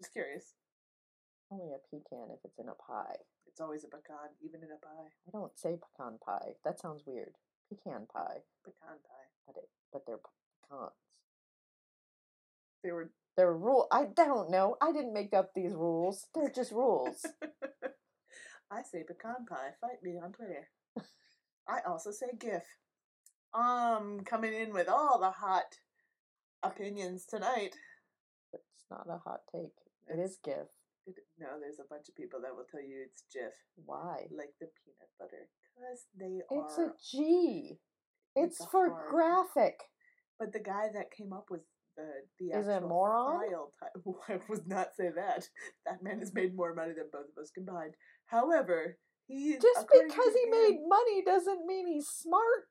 Just 0.00 0.12
curious. 0.12 0.54
Only 1.50 1.72
a 1.72 1.78
pecan 1.90 2.28
if 2.30 2.40
it's 2.44 2.58
in 2.58 2.68
a 2.68 2.74
pie. 2.74 3.16
It's 3.46 3.60
always 3.60 3.84
a 3.84 3.88
pecan, 3.88 4.36
even 4.44 4.60
in 4.62 4.68
a 4.70 4.78
pie. 4.84 5.08
I 5.26 5.30
don't 5.32 5.56
say 5.58 5.76
pecan 5.80 6.18
pie. 6.24 6.54
That 6.64 6.78
sounds 6.80 7.02
weird. 7.06 7.34
Pecan 7.70 8.06
pie, 8.12 8.40
Pecan 8.64 8.96
pie. 9.04 9.28
but 9.46 9.56
it 9.56 9.68
but 9.92 10.02
they're 10.06 10.18
pecans. 10.18 10.92
They 12.82 12.92
were. 12.92 13.10
They're 13.36 13.54
rule. 13.54 13.86
I 13.92 14.06
don't 14.16 14.50
know. 14.50 14.76
I 14.82 14.90
didn't 14.92 15.12
make 15.14 15.32
up 15.32 15.52
these 15.54 15.72
rules. 15.72 16.26
They're 16.34 16.50
just 16.50 16.72
rules. 16.72 17.24
I 18.70 18.82
say 18.82 19.04
pecan 19.06 19.46
pie. 19.48 19.70
Fight 19.80 20.02
me 20.02 20.18
on 20.22 20.32
Twitter. 20.32 20.68
I 21.68 21.80
also 21.86 22.10
say 22.10 22.26
GIF. 22.38 22.64
Um, 23.54 24.20
coming 24.24 24.54
in 24.54 24.72
with 24.72 24.88
all 24.88 25.18
the 25.18 25.30
hot 25.30 25.76
opinions 26.62 27.24
tonight. 27.26 27.74
it's 28.52 28.84
not 28.90 29.06
a 29.08 29.18
hot 29.18 29.40
take. 29.52 29.72
It 30.08 30.18
is 30.18 30.38
GIF. 30.42 30.68
It- 31.06 31.26
No, 31.38 31.58
there's 31.60 31.78
a 31.80 31.84
bunch 31.88 32.08
of 32.08 32.14
people 32.14 32.40
that 32.42 32.54
will 32.54 32.64
tell 32.70 32.82
you 32.82 33.04
it's 33.06 33.22
GIF, 33.32 33.52
Why? 33.84 34.26
like 34.30 34.54
the 34.60 34.66
peanut 34.66 35.10
butter, 35.18 35.48
because 35.74 36.06
they 36.18 36.40
It's 36.50 36.78
are. 36.78 36.84
It's 36.86 37.12
a 37.12 37.16
G. 37.16 37.80
It's 38.36 38.60
a 38.60 38.66
for 38.66 38.90
hard- 38.90 39.10
graphic. 39.10 39.80
But 40.38 40.52
the 40.52 40.60
guy 40.60 40.88
that 40.94 41.10
came 41.10 41.32
up 41.32 41.50
with 41.50 41.62
the 41.96 42.26
the 42.38 42.50
Is 42.56 42.68
a 42.68 42.74
actual 42.74 42.88
moron? 42.90 43.48
file 43.48 43.72
type, 43.80 43.92
I 44.28 44.40
would 44.48 44.68
not 44.68 44.94
say 44.96 45.10
that. 45.10 45.48
That 45.84 46.02
man 46.02 46.20
has 46.20 46.32
made 46.32 46.54
more 46.54 46.72
money 46.74 46.92
than 46.92 47.10
both 47.10 47.28
of 47.36 47.42
us 47.42 47.50
combined. 47.50 47.94
However, 48.26 48.98
he 49.28 49.52
Just 49.60 49.86
because 49.86 50.34
he 50.34 50.50
made 50.50 50.78
money 50.88 51.22
doesn't 51.24 51.64
mean 51.66 51.86
he's 51.86 52.08
smart 52.08 52.64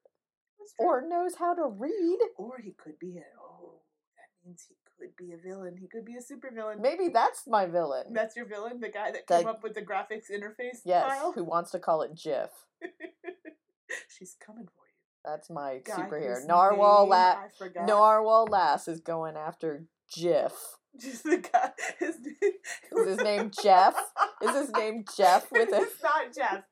or 0.80 1.08
knows 1.08 1.36
how 1.36 1.54
to 1.54 1.64
read. 1.66 2.18
or 2.38 2.58
he 2.62 2.72
could 2.72 3.00
be 3.00 3.18
a 3.18 3.24
oh 3.42 3.80
that 4.18 4.30
means 4.46 4.66
he 4.68 4.76
could 5.00 5.16
be 5.16 5.32
a 5.34 5.38
villain. 5.38 5.78
He 5.80 5.88
could 5.88 6.04
be 6.06 6.16
a 6.18 6.22
super 6.22 6.50
villain. 6.54 6.82
Maybe 6.82 7.10
that's 7.10 7.44
my 7.48 7.68
villain. 7.68 8.14
That's 8.14 8.36
your 8.36 8.48
villain, 8.48 8.80
the 8.82 8.90
guy 8.90 9.12
that 9.12 9.28
That- 9.28 9.40
came 9.42 9.48
up 9.48 9.62
with 9.64 9.76
the 9.76 9.82
graphics 9.84 10.32
interface 10.32 10.80
Yes, 10.84 11.06
file. 11.08 11.32
who 11.34 11.44
wants 11.44 11.70
to 11.72 11.80
call 11.80 12.02
it 12.02 12.16
GIF. 12.16 12.50
She's 14.10 14.36
coming 14.46 14.66
for 14.66 14.72
you. 14.88 14.94
That's 15.24 15.50
my 15.50 15.80
Guy 15.86 15.94
superhero. 15.94 16.46
Narwhal 16.48 17.04
name 17.04 17.10
La- 17.12 17.18
I 17.44 17.48
forgot. 17.58 17.86
Narwhal 17.86 18.46
Lass 18.50 18.88
is 18.88 19.00
going 19.02 19.36
after 19.38 19.86
GIF. 20.16 20.77
Just 21.02 21.24
the 21.24 21.38
guy. 21.38 21.72
His 22.00 22.18
name. 22.20 22.54
Is 22.98 23.08
his 23.08 23.18
name 23.20 23.52
Jeff? 23.64 23.96
Is 24.42 24.56
his 24.56 24.70
name 24.72 25.06
Jeff 25.18 25.52
with 25.52 25.72
a 25.74 25.82
It's 25.82 26.02
not 26.04 26.34
Jeff. 26.36 26.64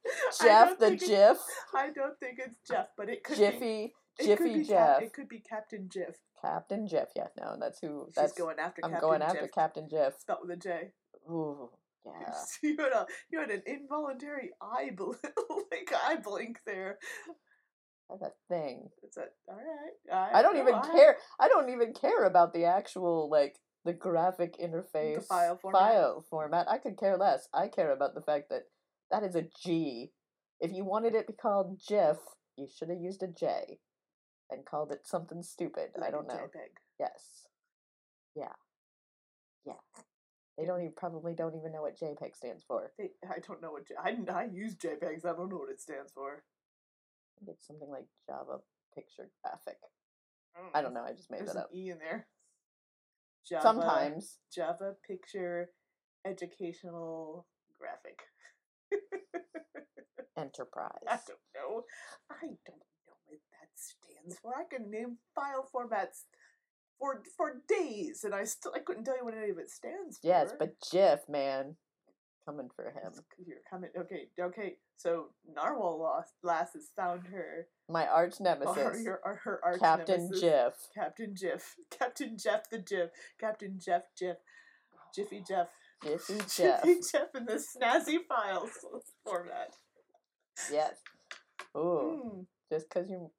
Jeff 0.41 0.79
the 0.79 0.95
GIF? 0.95 1.37
I 1.75 1.89
don't 1.91 2.17
think 2.19 2.39
it's 2.39 2.57
Jeff, 2.67 2.87
but 2.97 3.09
it 3.09 3.23
could 3.23 3.37
be. 3.37 3.43
Jiffy 3.43 3.83
It 3.85 3.91
could 4.19 4.25
Jiffy 4.27 4.53
be 4.59 4.65
Cap- 4.65 4.67
Jeff. 4.67 5.01
it 5.03 5.13
could 5.13 5.29
be 5.29 5.39
Captain 5.39 5.89
Jiff. 5.91 6.15
Captain 6.41 6.87
Jeff. 6.87 7.09
Yeah, 7.15 7.27
no, 7.39 7.55
that's 7.59 7.79
who. 7.79 8.05
She's 8.07 8.15
That's 8.15 8.33
going 8.33 8.59
after 8.59 8.81
I'm 8.83 8.91
Captain 8.91 9.09
going 9.09 9.21
after 9.21 9.41
Jiff. 9.41 9.51
Captain 9.51 9.87
Jeff. 9.89 10.19
Spelled 10.19 10.39
with 10.43 10.51
a 10.51 10.57
J. 10.57 10.91
Ooh, 11.29 11.69
yeah. 12.05 12.33
You 12.61 12.77
had 12.77 12.91
a 12.91 13.05
you 13.31 13.39
had 13.39 13.49
an 13.49 13.63
involuntary 13.65 14.51
eye 14.61 14.91
bl- 14.95 15.13
like 15.71 15.91
eye 16.07 16.17
blink 16.23 16.59
there. 16.65 16.97
I 18.09 18.13
have 18.13 18.21
a 18.21 18.31
thing. 18.53 18.89
It's 19.01 19.17
a 19.17 19.23
all 19.49 19.55
right. 19.57 20.29
I 20.35 20.43
don't 20.43 20.55
no, 20.55 20.61
even 20.61 20.75
I- 20.75 20.87
care. 20.91 21.17
I 21.39 21.47
don't 21.47 21.69
even 21.71 21.93
care 21.93 22.25
about 22.25 22.53
the 22.53 22.65
actual 22.65 23.27
like 23.31 23.57
the 23.85 23.93
graphic 23.93 24.57
interface 24.59 25.25
file 25.27 25.57
format. 25.57 25.79
file 25.81 26.25
format. 26.29 26.67
I 26.69 26.79
could 26.79 26.97
care 26.97 27.17
less. 27.17 27.47
I 27.53 27.67
care 27.67 27.91
about 27.93 28.15
the 28.15 28.21
fact 28.21 28.49
that 28.49 28.63
that 29.11 29.23
is 29.23 29.35
a 29.35 29.45
G. 29.63 30.11
If 30.59 30.71
you 30.73 30.83
wanted 30.83 31.13
it 31.13 31.27
to 31.27 31.33
be 31.33 31.37
called 31.37 31.79
GIF, 31.87 32.17
you 32.57 32.67
should 32.67 32.89
have 32.89 32.99
used 32.99 33.21
a 33.21 33.27
J 33.27 33.79
and 34.49 34.65
called 34.65 34.91
it 34.91 35.05
something 35.05 35.43
stupid. 35.43 35.89
I 35.95 35.99
like 35.99 36.09
a 36.09 36.11
don't 36.13 36.27
know. 36.27 36.33
JPEG. 36.33 36.73
Yes. 36.99 37.47
Yeah. 38.35 38.53
Yeah. 39.65 39.73
They 40.57 40.65
don't 40.65 40.79
even 40.81 40.93
probably 40.95 41.33
don't 41.33 41.55
even 41.55 41.71
know 41.71 41.81
what 41.81 41.99
JPEG 41.99 42.35
stands 42.35 42.63
for. 42.67 42.91
They, 42.97 43.11
I 43.29 43.39
don't 43.45 43.61
know 43.61 43.71
what 43.71 43.87
J- 43.87 43.95
I 44.01 44.15
I 44.31 44.47
use 44.51 44.75
JPEGs. 44.75 45.25
I 45.25 45.33
don't 45.33 45.49
know 45.49 45.57
what 45.57 45.69
it 45.69 45.81
stands 45.81 46.11
for. 46.13 46.43
It's 47.47 47.67
something 47.67 47.89
like 47.89 48.05
Java 48.27 48.59
picture 48.95 49.29
graphic. 49.43 49.77
I 50.73 50.81
don't 50.81 50.93
know. 50.93 51.03
I 51.03 51.11
just 51.11 51.29
made 51.29 51.41
There's 51.41 51.49
that 51.53 51.57
an 51.57 51.63
up. 51.63 51.69
E 51.75 51.89
in 51.89 51.99
there. 51.99 52.27
Java, 53.47 53.61
Sometimes. 53.61 54.39
Java 54.53 54.95
picture 55.05 55.69
educational 56.25 57.45
graphic. 57.79 58.19
Enterprise. 60.37 61.05
I 61.07 61.19
don't 61.27 61.39
know. 61.55 61.83
I 62.29 62.41
don't 62.41 62.79
know 63.05 63.17
what 63.25 63.39
that 63.51 63.69
stands 63.75 64.39
for. 64.41 64.53
I 64.55 64.63
can 64.69 64.89
name 64.89 65.17
file 65.33 65.69
formats 65.73 66.23
for 66.99 67.23
for 67.37 67.61
days, 67.67 68.23
and 68.23 68.33
I 68.33 68.45
still 68.45 68.73
I 68.75 68.79
couldn't 68.79 69.05
tell 69.05 69.17
you 69.17 69.25
what 69.25 69.35
any 69.37 69.51
of 69.51 69.57
it 69.57 69.69
stands 69.69 70.17
for. 70.17 70.27
Yes, 70.27 70.51
but 70.57 70.75
GIF, 70.91 71.21
man, 71.29 71.75
coming 72.45 72.69
for 72.75 72.85
him. 72.85 73.11
You're 73.45 73.57
coming. 73.69 73.89
Okay, 73.97 74.27
okay. 74.39 74.75
So 74.97 75.27
Narwhal 75.53 75.99
lost. 75.99 76.33
Lass 76.43 76.73
has 76.73 76.89
found 76.95 77.27
her. 77.27 77.67
My 77.89 78.05
arch 78.07 78.35
Or 78.39 78.43
nemesis, 78.43 79.03
your, 79.03 79.19
or 79.25 79.35
her 79.43 79.59
arch 79.63 79.79
Captain 79.79 80.21
nemesis, 80.23 80.41
Jiff. 80.41 80.73
Captain 80.95 81.35
Jiff. 81.35 81.75
Captain 81.99 82.37
Jeff 82.37 82.69
the 82.69 82.79
Jiff. 82.79 83.09
Captain 83.39 83.79
Jeff 83.83 84.03
Jiff. 84.17 84.37
Jiffy 85.15 85.43
Jeff. 85.47 85.67
Jiffy 86.03 86.39
Jeff. 86.55 86.83
Jiffy 86.85 87.01
Jeff 87.11 87.27
in 87.35 87.45
the 87.45 87.53
snazzy 87.53 88.17
files 88.27 88.69
format. 89.25 89.73
Yes. 90.71 90.93
Ooh, 91.75 92.21
Mm. 92.23 92.45
just 92.71 92.87
because 92.89 93.09
you, 93.09 93.29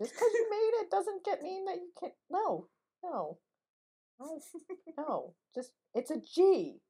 just 0.00 0.12
because 0.12 0.28
you 0.32 0.46
made 0.50 0.82
it 0.84 0.90
doesn't 0.90 1.24
get 1.24 1.42
mean 1.42 1.64
that 1.64 1.76
you 1.76 1.90
can't. 1.98 2.12
No, 2.30 2.66
no, 3.02 3.38
no, 4.20 4.40
no. 4.96 5.34
Just 5.54 5.70
it's 5.94 6.10
a 6.10 6.18
G. 6.20 6.80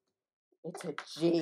It's 0.65 0.85
a 0.85 0.95
G. 1.19 1.41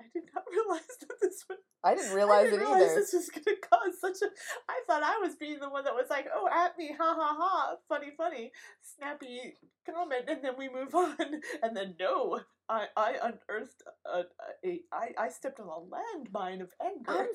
I 0.00 0.04
did 0.12 0.24
not 0.34 0.44
realize 0.50 0.82
that 1.00 1.20
this 1.20 1.44
would. 1.48 1.58
I 1.86 1.94
didn't 1.94 2.12
I 2.12 2.14
realize 2.14 2.44
didn't 2.50 2.60
it 2.60 2.64
realize 2.64 2.82
either. 2.82 2.94
this 3.00 3.12
was 3.12 3.28
gonna 3.30 3.56
cause 3.60 4.00
such 4.00 4.22
a. 4.26 4.30
I 4.68 4.80
thought 4.86 5.02
I 5.02 5.18
was 5.22 5.36
being 5.36 5.60
the 5.60 5.68
one 5.68 5.84
that 5.84 5.94
was 5.94 6.06
like, 6.08 6.26
"Oh, 6.34 6.48
at 6.50 6.76
me, 6.78 6.92
ha 6.98 7.14
ha 7.14 7.36
ha, 7.38 7.76
funny, 7.88 8.10
funny, 8.16 8.52
snappy 8.80 9.54
comment," 9.84 10.24
and 10.28 10.42
then 10.42 10.54
we 10.58 10.68
move 10.68 10.94
on. 10.94 11.16
And 11.62 11.76
then 11.76 11.94
no, 12.00 12.40
I 12.68 12.86
I 12.96 13.12
unearthed 13.22 13.82
a, 14.06 14.18
a, 14.18 14.24
a 14.64 14.80
I 14.92 15.08
I 15.18 15.28
stepped 15.28 15.60
on 15.60 15.68
a 15.68 15.70
landmine 15.70 16.62
of 16.62 16.70
anger. 16.82 17.10
I'm 17.10 17.28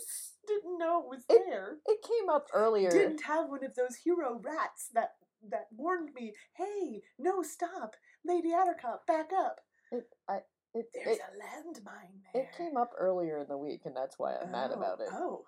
Didn't 0.47 0.79
know 0.79 1.01
it 1.03 1.09
was 1.09 1.23
It- 1.29 1.43
there. 1.47 1.77
It 1.85 2.01
came 2.01 2.29
up 2.29 2.47
earlier. 2.53 2.89
Didn't 2.89 3.21
have 3.23 3.49
one 3.49 3.63
of 3.63 3.75
those 3.75 3.97
hero 4.03 4.39
rats 4.43 4.89
that 4.95 5.11
that 5.51 5.67
warned 5.71 6.13
me. 6.15 6.33
Hey, 6.57 7.01
no, 7.19 7.43
stop, 7.43 7.95
Lady 8.25 8.49
Attercop, 8.49 9.05
back 9.07 9.29
up. 9.37 9.61
It, 9.91 10.07
I, 10.27 10.39
it, 10.73 10.85
There's 10.93 11.17
it, 11.17 11.21
a 11.23 11.31
landmine 11.43 12.21
there. 12.33 12.43
it 12.43 12.49
came 12.57 12.77
up 12.77 12.91
earlier 12.97 13.39
in 13.39 13.47
the 13.47 13.57
week, 13.57 13.81
and 13.85 13.95
that's 13.95 14.17
why 14.17 14.35
I'm 14.35 14.51
mad 14.51 14.71
Oh, 14.73 14.77
about 14.77 14.99
it. 15.01 15.09
Oh. 15.11 15.45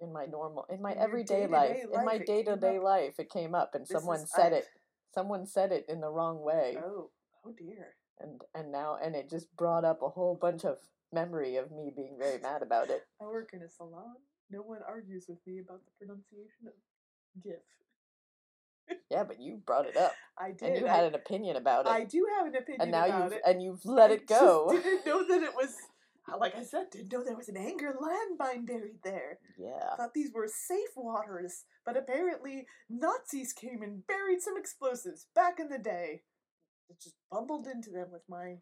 In 0.00 0.12
my 0.12 0.24
normal, 0.26 0.64
in 0.70 0.80
my 0.80 0.92
In 0.92 0.98
everyday 0.98 1.46
day-to-day 1.46 1.52
life, 1.52 1.76
in 1.92 2.04
my 2.06 2.18
day 2.18 2.42
to 2.44 2.56
day 2.56 2.78
life, 2.78 3.14
it 3.18 3.28
came 3.30 3.54
up, 3.54 3.74
and 3.74 3.84
This 3.86 3.90
someone 3.90 4.26
said 4.26 4.52
I- 4.54 4.56
it. 4.56 4.64
someone 5.14 5.44
said 5.46 5.72
it 5.72 5.84
in 5.88 6.00
the 6.00 6.08
wrong 6.10 6.40
way, 6.40 6.78
Oh, 6.82 7.10
oh 7.44 7.52
dear. 7.52 7.96
and 8.18 8.40
and 8.54 8.72
now 8.72 8.96
and 9.02 9.14
it 9.14 9.28
just 9.28 9.54
brought 9.56 9.84
up 9.84 10.00
a 10.02 10.08
whole 10.08 10.36
bunch 10.40 10.64
of 10.64 10.78
memory 11.12 11.56
of 11.56 11.70
me 11.70 11.90
being 11.94 12.16
very 12.18 12.38
mad 12.48 12.62
about 12.62 12.88
it. 12.88 13.02
I 13.20 13.24
work 13.24 13.50
in 13.52 13.60
a 13.62 13.68
salon. 13.68 14.16
No 14.50 14.62
one 14.62 14.80
argues 14.88 15.26
with 15.28 15.38
me 15.46 15.58
about 15.60 15.80
the 15.84 15.92
pronunciation 15.98 16.66
of 16.66 16.72
GIF. 17.42 17.60
Yeah, 19.10 19.24
but 19.24 19.40
you 19.40 19.60
brought 19.66 19.86
it 19.86 19.96
up, 19.96 20.12
I 20.38 20.52
did. 20.52 20.62
and 20.62 20.80
you 20.80 20.86
I, 20.86 20.94
had 20.94 21.04
an 21.04 21.14
opinion 21.14 21.56
about 21.56 21.86
it, 21.86 21.90
I 21.90 22.04
do 22.04 22.26
have 22.36 22.46
an 22.46 22.54
opinion 22.56 22.80
and 22.82 22.90
now 22.90 23.06
about 23.06 23.24
you've 23.24 23.32
it. 23.32 23.42
and 23.46 23.62
you've 23.62 23.84
let 23.84 24.10
I 24.10 24.14
it 24.14 24.26
go. 24.26 24.68
Didn't 24.70 25.06
know 25.06 25.26
that 25.26 25.42
it 25.42 25.54
was. 25.54 25.74
Uh, 26.30 26.36
like 26.38 26.54
I 26.54 26.62
said, 26.62 26.90
didn't 26.92 27.10
know 27.10 27.24
there 27.24 27.34
was 27.34 27.48
an 27.48 27.56
anger 27.56 27.96
landmine 28.00 28.64
buried 28.66 28.98
there. 29.02 29.38
Yeah. 29.58 29.96
Thought 29.96 30.14
these 30.14 30.30
were 30.32 30.46
safe 30.46 30.90
waters, 30.94 31.64
but 31.84 31.96
apparently 31.96 32.66
Nazis 32.88 33.52
came 33.52 33.82
and 33.82 34.06
buried 34.06 34.40
some 34.40 34.56
explosives 34.56 35.26
back 35.34 35.58
in 35.58 35.70
the 35.70 35.78
day. 35.78 36.22
I 36.90 36.94
just 37.02 37.16
bumbled 37.32 37.66
into 37.66 37.90
them 37.90 38.08
with 38.12 38.22
my 38.28 38.58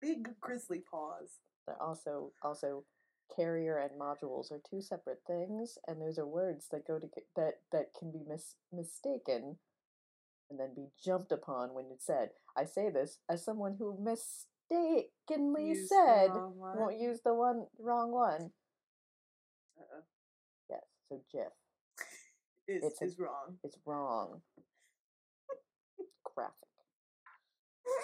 big 0.00 0.40
grizzly 0.40 0.82
paws. 0.88 1.40
They're 1.66 1.82
also 1.82 2.32
also 2.42 2.84
carrier 3.34 3.76
and 3.78 4.00
modules 4.00 4.50
are 4.50 4.60
two 4.68 4.80
separate 4.80 5.20
things, 5.26 5.78
and 5.86 6.00
those 6.00 6.18
are 6.18 6.26
words 6.26 6.68
that 6.70 6.86
go 6.86 6.98
to 6.98 7.08
that 7.36 7.54
that 7.72 7.92
can 7.98 8.12
be 8.12 8.22
mis- 8.26 8.54
mistaken, 8.72 9.56
and 10.50 10.58
then 10.58 10.70
be 10.74 10.88
jumped 11.02 11.32
upon 11.32 11.72
when 11.74 11.86
it 11.86 12.02
said. 12.02 12.30
I 12.56 12.64
say 12.64 12.90
this 12.90 13.18
as 13.30 13.44
someone 13.44 13.76
who 13.78 13.96
mistakenly 14.02 15.68
Used 15.68 15.88
said 15.88 16.30
won't 16.34 16.98
use 16.98 17.20
the 17.24 17.32
one 17.34 17.66
wrong 17.78 18.10
one. 18.10 18.50
Uh-uh. 19.78 20.00
Yes, 20.68 20.80
so 21.08 21.20
GIF 21.32 21.52
Is 22.68 22.82
It's 22.84 23.00
a- 23.00 23.04
is 23.04 23.18
wrong. 23.18 23.58
It's 23.64 23.78
wrong. 23.86 24.42
Graphic. 26.34 26.54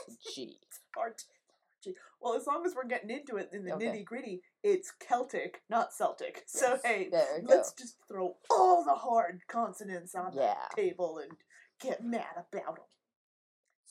It's 0.09 0.16
a 0.28 0.32
G. 0.35 0.59
Art. 0.97 1.23
Well, 2.20 2.35
as 2.35 2.48
long 2.48 2.66
as 2.66 2.74
we're 2.74 2.86
getting 2.89 3.10
into 3.10 3.36
it 3.36 3.51
in 3.52 3.64
the 3.64 3.73
Okay. 3.74 3.86
nitty 3.86 4.05
gritty, 4.05 4.43
it's 4.64 4.90
Celtic, 4.98 5.62
not 5.70 5.93
Celtic. 5.93 6.43
So 6.48 6.81
hey, 6.85 7.09
let's 7.44 7.70
go. 7.70 7.74
just 7.78 7.98
throw 8.09 8.36
all 8.51 8.82
the 8.85 8.94
hard 8.94 9.43
consonants 9.47 10.16
on 10.16 10.32
Yeah. 10.35 10.56
the 10.74 10.82
table 10.82 11.18
and 11.18 11.31
get 11.81 12.05
mad 12.05 12.36
about 12.36 12.77
them. 12.77 12.85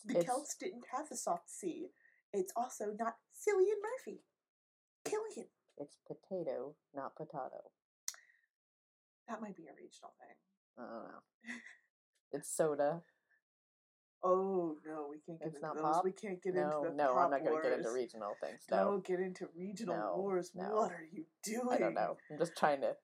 The 0.06 0.20
It's- 0.20 0.26
Celts 0.26 0.56
didn't 0.56 0.86
have 0.92 1.10
the 1.10 1.16
soft 1.18 1.50
C. 1.50 1.92
It's 2.34 2.54
also 2.56 2.92
not 2.94 3.18
Cillian 3.34 3.82
Murphy. 3.82 4.24
Killian. 5.04 5.50
It's 5.78 5.98
potato, 6.06 6.76
not 6.94 7.16
potato. 7.16 7.72
That 9.28 9.42
might 9.42 9.56
be 9.56 9.68
a 9.68 9.74
regional 9.74 10.14
thing. 10.20 10.36
I 10.78 10.82
don't 10.82 11.08
know. 11.08 11.22
It's 12.32 12.50
soda. 12.50 13.04
Oh 14.24 14.78
no, 14.86 15.08
we 15.10 15.20
can't 15.20 15.40
get 15.40 15.48
It's 15.50 15.58
into 15.58 15.68
not 15.68 15.76
those. 15.76 15.84
pop? 15.84 16.04
We 16.04 16.12
can't 16.12 16.42
get 16.42 16.56
no, 16.56 16.62
into 16.80 16.90
the 16.90 16.96
no, 16.96 17.16
I'm 17.18 17.30
not 17.32 17.44
going 17.44 17.62
to 17.62 17.70
get 17.70 17.78
into 17.80 17.92
regional 17.92 18.36
things. 18.42 18.62
No, 18.72 18.78
Don't 18.78 19.06
get 19.06 19.20
into 19.20 19.48
regional 19.56 19.96
No, 19.98 20.14
wars. 20.18 20.52
no. 20.56 20.70
What 20.76 20.92
are 20.92 21.04
you 21.12 21.26
doing? 21.44 21.68
I 21.72 21.78
don't 21.78 21.94
know. 21.94 22.18
I'm 22.32 22.38
just 22.40 22.56
trying 22.58 22.82
to. 22.82 22.96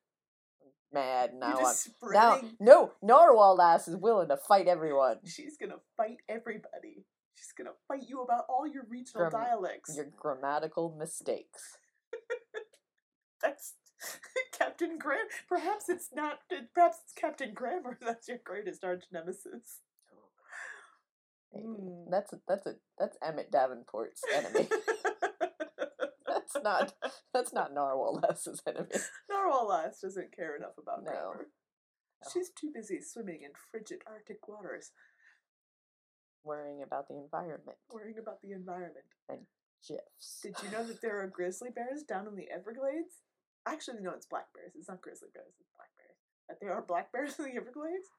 Mad 0.94 1.32
now. 1.34 1.50
You're 1.50 1.58
I'm 1.58 1.64
just 1.64 1.90
now. 2.04 2.42
No, 2.60 2.92
Narwhal 3.02 3.56
Lass 3.56 3.88
is 3.88 3.96
willing 3.96 4.30
to 4.30 4.38
fight 4.38 4.68
everyone. 4.68 5.18
She's 5.26 5.58
gonna 5.58 5.80
fight 5.98 6.18
everybody. 6.28 7.06
She's 7.36 7.54
gonna 7.58 7.76
fight 7.88 8.08
you 8.08 8.22
about 8.22 8.46
all 8.50 8.68
your 8.68 8.84
regional 8.90 9.30
Gram- 9.30 9.44
dialects. 9.44 9.96
Your 9.96 10.08
grammatical 10.18 10.96
mistakes. 10.98 11.78
That's 13.42 13.74
Captain 14.52 14.98
Gram. 14.98 15.26
Perhaps 15.48 15.90
it's 15.90 16.10
not. 16.14 16.40
Perhaps 16.74 16.98
it's 17.06 17.14
Captain 17.14 17.54
Grammar. 17.54 17.98
That's 18.06 18.28
your 18.28 18.40
greatest 18.44 18.84
arch 18.84 19.06
nemesis. 19.12 19.80
Maybe. 21.54 21.68
Mm. 21.68 22.06
That's 22.10 22.32
a, 22.34 22.40
that's 22.48 22.66
a 22.66 22.76
that's 22.98 23.18
Emmett 23.22 23.52
Davenport's 23.52 24.22
enemy. 24.34 24.70
That's 26.54 26.64
not 26.64 26.94
that's 27.34 27.54
not 27.54 27.74
Narwhal 27.74 28.20
Lass's 28.22 28.62
enemy. 28.68 28.90
Narwhal 29.30 29.68
Lass 29.68 30.02
doesn't 30.02 30.36
care 30.36 30.56
enough 30.56 30.78
about 30.78 31.04
No. 31.04 31.12
grammar. 31.12 31.48
She's 32.32 32.50
too 32.52 32.72
busy 32.74 33.02
swimming 33.02 33.42
in 33.44 33.52
frigid 33.72 34.02
Arctic 34.06 34.48
waters, 34.48 34.92
Worrying 36.44 36.82
about 36.84 37.08
the 37.08 37.16
environment. 37.18 37.78
worrying 37.92 38.18
about 38.18 38.42
the 38.42 38.52
environment. 38.52 39.06
And 39.30 39.46
gifs. 39.88 40.40
Did 40.42 40.56
you 40.64 40.70
know 40.72 40.84
that 40.86 41.02
there 41.02 41.22
are 41.22 41.28
grizzly 41.28 41.70
bears 41.70 42.04
down 42.04 42.28
in 42.28 42.36
the 42.36 42.50
Everglades? 42.50 43.22
Actually, 43.68 44.02
no, 44.02 44.12
it's 44.12 44.26
black 44.26 44.54
bears. 44.54 44.74
It's 44.76 44.90
not 44.90 45.02
grizzly 45.02 45.30
bears. 45.34 45.54
It's 45.60 45.70
black 45.76 45.90
bears. 45.98 46.18
That 46.50 46.58
there 46.62 46.74
are 46.74 46.82
black 46.82 47.12
bears 47.12 47.38
in 47.40 47.46
the 47.46 47.58
Everglades. 47.58 48.10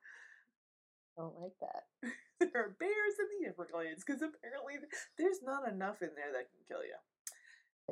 I 1.18 1.22
don't 1.22 1.38
like 1.38 1.58
that. 1.60 1.84
there 2.40 2.62
are 2.62 2.76
bears 2.78 3.14
in 3.18 3.28
the 3.38 3.48
Everglades 3.50 4.02
because 4.06 4.22
apparently 4.22 4.78
there's 5.18 5.42
not 5.42 5.66
enough 5.70 6.00
in 6.02 6.10
there 6.14 6.30
that 6.32 6.50
can 6.50 6.62
kill 6.66 6.82
you. 6.82 6.98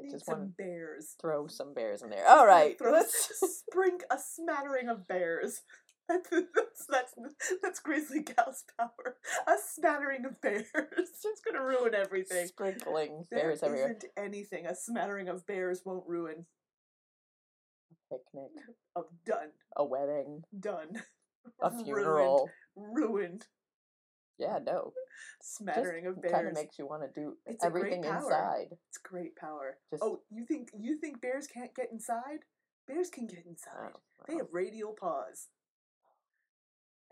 I 0.06 0.10
just 0.10 0.26
want 0.28 0.40
to 0.42 0.54
bears. 0.56 1.14
throw 1.20 1.46
some 1.46 1.74
bears 1.74 2.02
in 2.02 2.10
there. 2.10 2.26
All 2.28 2.46
right, 2.46 2.76
Throw 2.78 2.92
let's. 2.92 3.32
sprink 3.72 4.00
a 4.10 4.16
smattering 4.18 4.88
of 4.88 5.06
bears. 5.08 5.60
That's, 6.10 6.86
that's 6.90 7.14
that's 7.62 7.78
Grizzly 7.78 8.22
Gal's 8.24 8.64
power. 8.76 9.14
A 9.46 9.52
smattering 9.74 10.24
of 10.24 10.40
bears. 10.40 10.64
It's 10.74 11.40
gonna 11.46 11.64
ruin 11.64 11.94
everything. 11.94 12.48
Sprinkling 12.48 13.26
There 13.30 13.42
bears 13.42 13.62
everywhere. 13.62 13.90
isn't 13.96 14.04
anything 14.16 14.66
a 14.66 14.74
smattering 14.74 15.28
of 15.28 15.46
bears 15.46 15.82
won't 15.84 16.08
ruin. 16.08 16.46
A 18.10 18.14
picnic, 18.16 18.50
Oh, 18.96 19.04
done, 19.24 19.50
a 19.76 19.84
wedding, 19.84 20.42
done. 20.58 21.00
a 21.62 21.70
funeral. 21.84 22.50
Ruined. 22.74 22.96
Ruined. 22.96 23.46
Yeah, 24.40 24.58
no. 24.64 24.92
Smattering 25.42 26.06
of 26.06 26.20
bears. 26.22 26.32
Kind 26.32 26.48
of 26.48 26.54
makes 26.54 26.78
you 26.78 26.86
want 26.86 27.02
to 27.02 27.20
do 27.20 27.36
It's 27.44 27.62
everything 27.62 28.04
inside. 28.04 28.68
It's 28.88 28.98
great 28.98 29.36
power. 29.36 29.76
Just- 29.90 30.02
oh, 30.02 30.20
you 30.30 30.46
think 30.46 30.70
you 30.76 30.96
think 30.98 31.20
bears 31.20 31.46
can't 31.46 31.74
get 31.74 31.92
inside? 31.92 32.40
Bears 32.88 33.10
can 33.10 33.26
get 33.26 33.44
inside. 33.46 33.92
Oh, 33.94 34.00
They 34.26 34.36
have 34.36 34.48
radial 34.52 34.94
paws. 34.98 35.48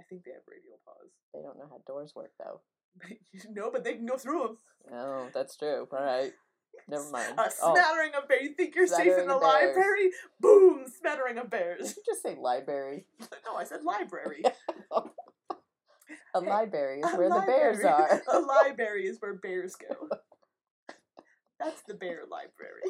I 0.00 0.04
think 0.04 0.24
they 0.24 0.32
have 0.32 0.42
radial 0.48 0.78
paws. 0.84 1.10
they 1.34 1.42
don't 1.42 1.58
know 1.58 1.68
how 1.68 1.80
doors 1.86 2.14
work 2.14 2.32
though. 2.38 2.62
no, 3.50 3.70
but 3.70 3.84
they 3.84 3.94
can 3.94 4.06
go 4.06 4.16
through 4.16 4.42
them. 4.42 4.56
No, 4.90 5.28
that's 5.34 5.56
true. 5.56 5.86
All 5.92 6.02
right. 6.02 6.32
Never 6.88 7.10
mind. 7.10 7.38
A 7.38 7.50
Oh, 7.62 7.74
smattering 7.74 8.12
of 8.14 8.28
bears. 8.28 8.42
You 8.42 8.54
think 8.54 8.74
you're 8.74 8.86
safe 8.86 9.18
in 9.18 9.26
the 9.26 9.36
library? 9.36 10.10
Boom! 10.40 10.84
Smattering 11.00 11.36
of 11.38 11.44
did 11.44 11.50
bears. 11.50 11.96
you 11.96 12.02
just 12.06 12.22
say 12.22 12.36
library? 12.40 13.04
no, 13.44 13.56
I 13.56 13.64
said 13.64 13.82
library. 13.82 14.44
A 16.38 16.50
library 16.50 17.00
is 17.00 17.12
A 17.12 17.16
where 17.16 17.28
the 17.28 17.44
bears 17.46 17.84
are. 17.84 18.22
a 18.28 18.38
library 18.64 19.06
is 19.06 19.18
where 19.20 19.34
bears 19.34 19.76
go. 19.76 20.08
That's 21.60 21.82
the 21.82 21.94
bear 21.94 22.22
library. 22.30 22.82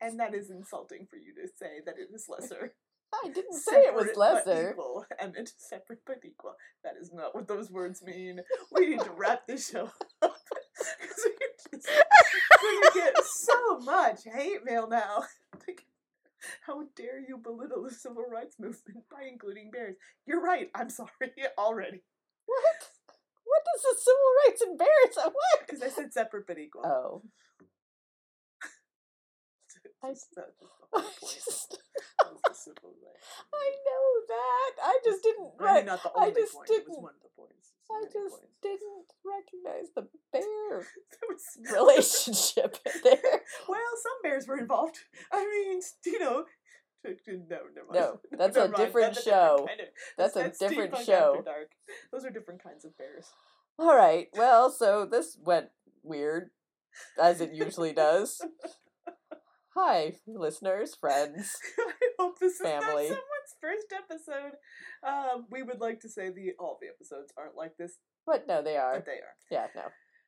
And 0.00 0.18
that 0.18 0.34
is 0.34 0.50
insulting 0.50 1.06
for 1.08 1.16
you 1.16 1.34
to 1.34 1.48
say 1.56 1.80
that 1.86 1.94
it 1.98 2.08
is 2.12 2.26
lesser. 2.28 2.74
I 3.14 3.28
didn't 3.28 3.54
say 3.54 3.76
it 3.82 3.94
was 3.94 4.06
Separate 4.08 4.16
but 4.44 4.46
lesser. 4.46 4.70
Equal. 4.72 5.04
I 5.20 5.26
meant 5.28 5.52
separate 5.56 6.00
but 6.04 6.18
equal. 6.24 6.54
That 6.82 6.94
is 7.00 7.12
not 7.12 7.34
what 7.34 7.46
those 7.46 7.70
words 7.70 8.02
mean. 8.02 8.40
We 8.72 8.86
need 8.86 9.00
to 9.00 9.10
wrap 9.12 9.46
this 9.46 9.70
show 9.70 9.88
up. 10.22 10.36
'Cause 10.76 11.24
we're 11.24 11.78
just 11.80 11.88
gonna 12.60 12.90
get 12.94 13.24
so 13.24 13.78
much 13.78 14.24
hate 14.24 14.64
mail 14.64 14.88
now. 14.88 15.24
Like, 15.66 15.86
how 16.66 16.82
dare 16.96 17.20
you 17.20 17.38
belittle 17.38 17.84
the 17.84 17.90
civil 17.90 18.24
rights 18.30 18.56
movement 18.58 19.04
by 19.10 19.22
including 19.30 19.70
bears? 19.70 19.96
You're 20.26 20.42
right. 20.42 20.70
I'm 20.74 20.90
sorry 20.90 21.08
already. 21.56 22.02
What? 22.46 22.78
What 23.44 23.62
does 23.66 23.82
the 23.82 23.94
civil 24.00 24.30
rights 24.46 24.62
and 24.62 24.78
bears? 24.78 25.16
uh, 25.18 25.30
What? 25.30 25.66
Because 25.66 25.82
I 25.82 25.88
said 25.88 26.12
separate 26.12 26.46
but 26.46 26.58
equal. 26.58 26.82
Oh. 26.84 27.22
I- 30.02 30.08
Just, 30.12 30.32
just 30.34 30.34
the 30.34 30.42
I 30.94 31.00
whole 31.00 31.02
point. 31.02 31.20
just- 31.20 31.78
That 32.20 32.32
was 32.32 32.40
the 32.48 32.54
civil 32.54 32.90
rights. 33.02 33.26
I 33.54 33.66
know 33.86 34.06
that. 34.28 34.72
I 34.82 34.98
just 35.04 35.22
didn't. 35.22 35.50
I 35.60 35.74
mean, 35.74 35.86
not 35.86 36.02
the 36.02 36.10
I 36.16 36.26
only 36.28 36.40
just 36.42 36.54
point. 36.54 36.70
It 36.70 36.72
was 36.72 36.78
didn't- 36.86 37.02
one 37.02 37.14
of 37.14 37.22
the 37.22 37.32
points. 37.36 37.72
I 37.88 38.02
just 38.12 38.34
points. 38.42 38.56
didn't 38.62 39.06
recognize 39.22 39.88
the 39.94 40.08
bear 40.32 40.86
relationship 41.72 42.78
there. 43.04 43.40
Well, 43.68 43.92
some 44.02 44.18
bears 44.24 44.48
were 44.48 44.58
involved. 44.58 44.98
I 45.32 45.44
mean, 45.46 45.80
you 46.04 46.18
know. 46.18 46.44
No. 47.48 47.58
No, 47.92 48.20
that's 48.38 48.56
a 48.56 48.68
different 48.68 49.14
That's 49.14 49.24
show. 49.24 49.64
kind 49.66 49.80
of- 49.80 49.86
That's 50.18 50.36
a 50.36 50.50
different 50.68 50.96
show. 51.04 51.42
Dark. 51.44 51.70
Those 52.12 52.24
are 52.24 52.30
different 52.30 52.62
kinds 52.62 52.84
of 52.84 52.96
bears. 52.98 53.26
All 53.78 53.94
right. 53.96 54.28
Well, 54.34 54.70
so 54.70 55.06
this 55.06 55.38
went 55.42 55.68
weird, 56.02 56.50
as 57.20 57.40
it 57.40 57.52
usually 57.52 57.92
does. 57.92 58.40
Hi, 59.76 60.14
listeners, 60.26 60.94
friends. 60.94 61.54
I 61.78 61.92
hope 62.18 62.38
this 62.38 62.54
is 62.54 62.60
Family. 62.62 63.10
not 63.10 63.18
someone's 63.18 63.56
first 63.60 63.92
episode. 63.94 64.52
Um, 65.06 65.46
we 65.50 65.62
would 65.62 65.80
like 65.80 66.00
to 66.00 66.08
say 66.08 66.30
the 66.30 66.52
all 66.58 66.78
the 66.80 66.88
episodes 66.88 67.30
aren't 67.36 67.56
like 67.56 67.76
this, 67.78 67.98
But 68.26 68.46
no, 68.48 68.62
they 68.62 68.78
are. 68.78 68.94
but 68.94 69.04
they 69.04 69.12
are. 69.20 69.36
Yeah, 69.50 69.66
no. 69.76 69.82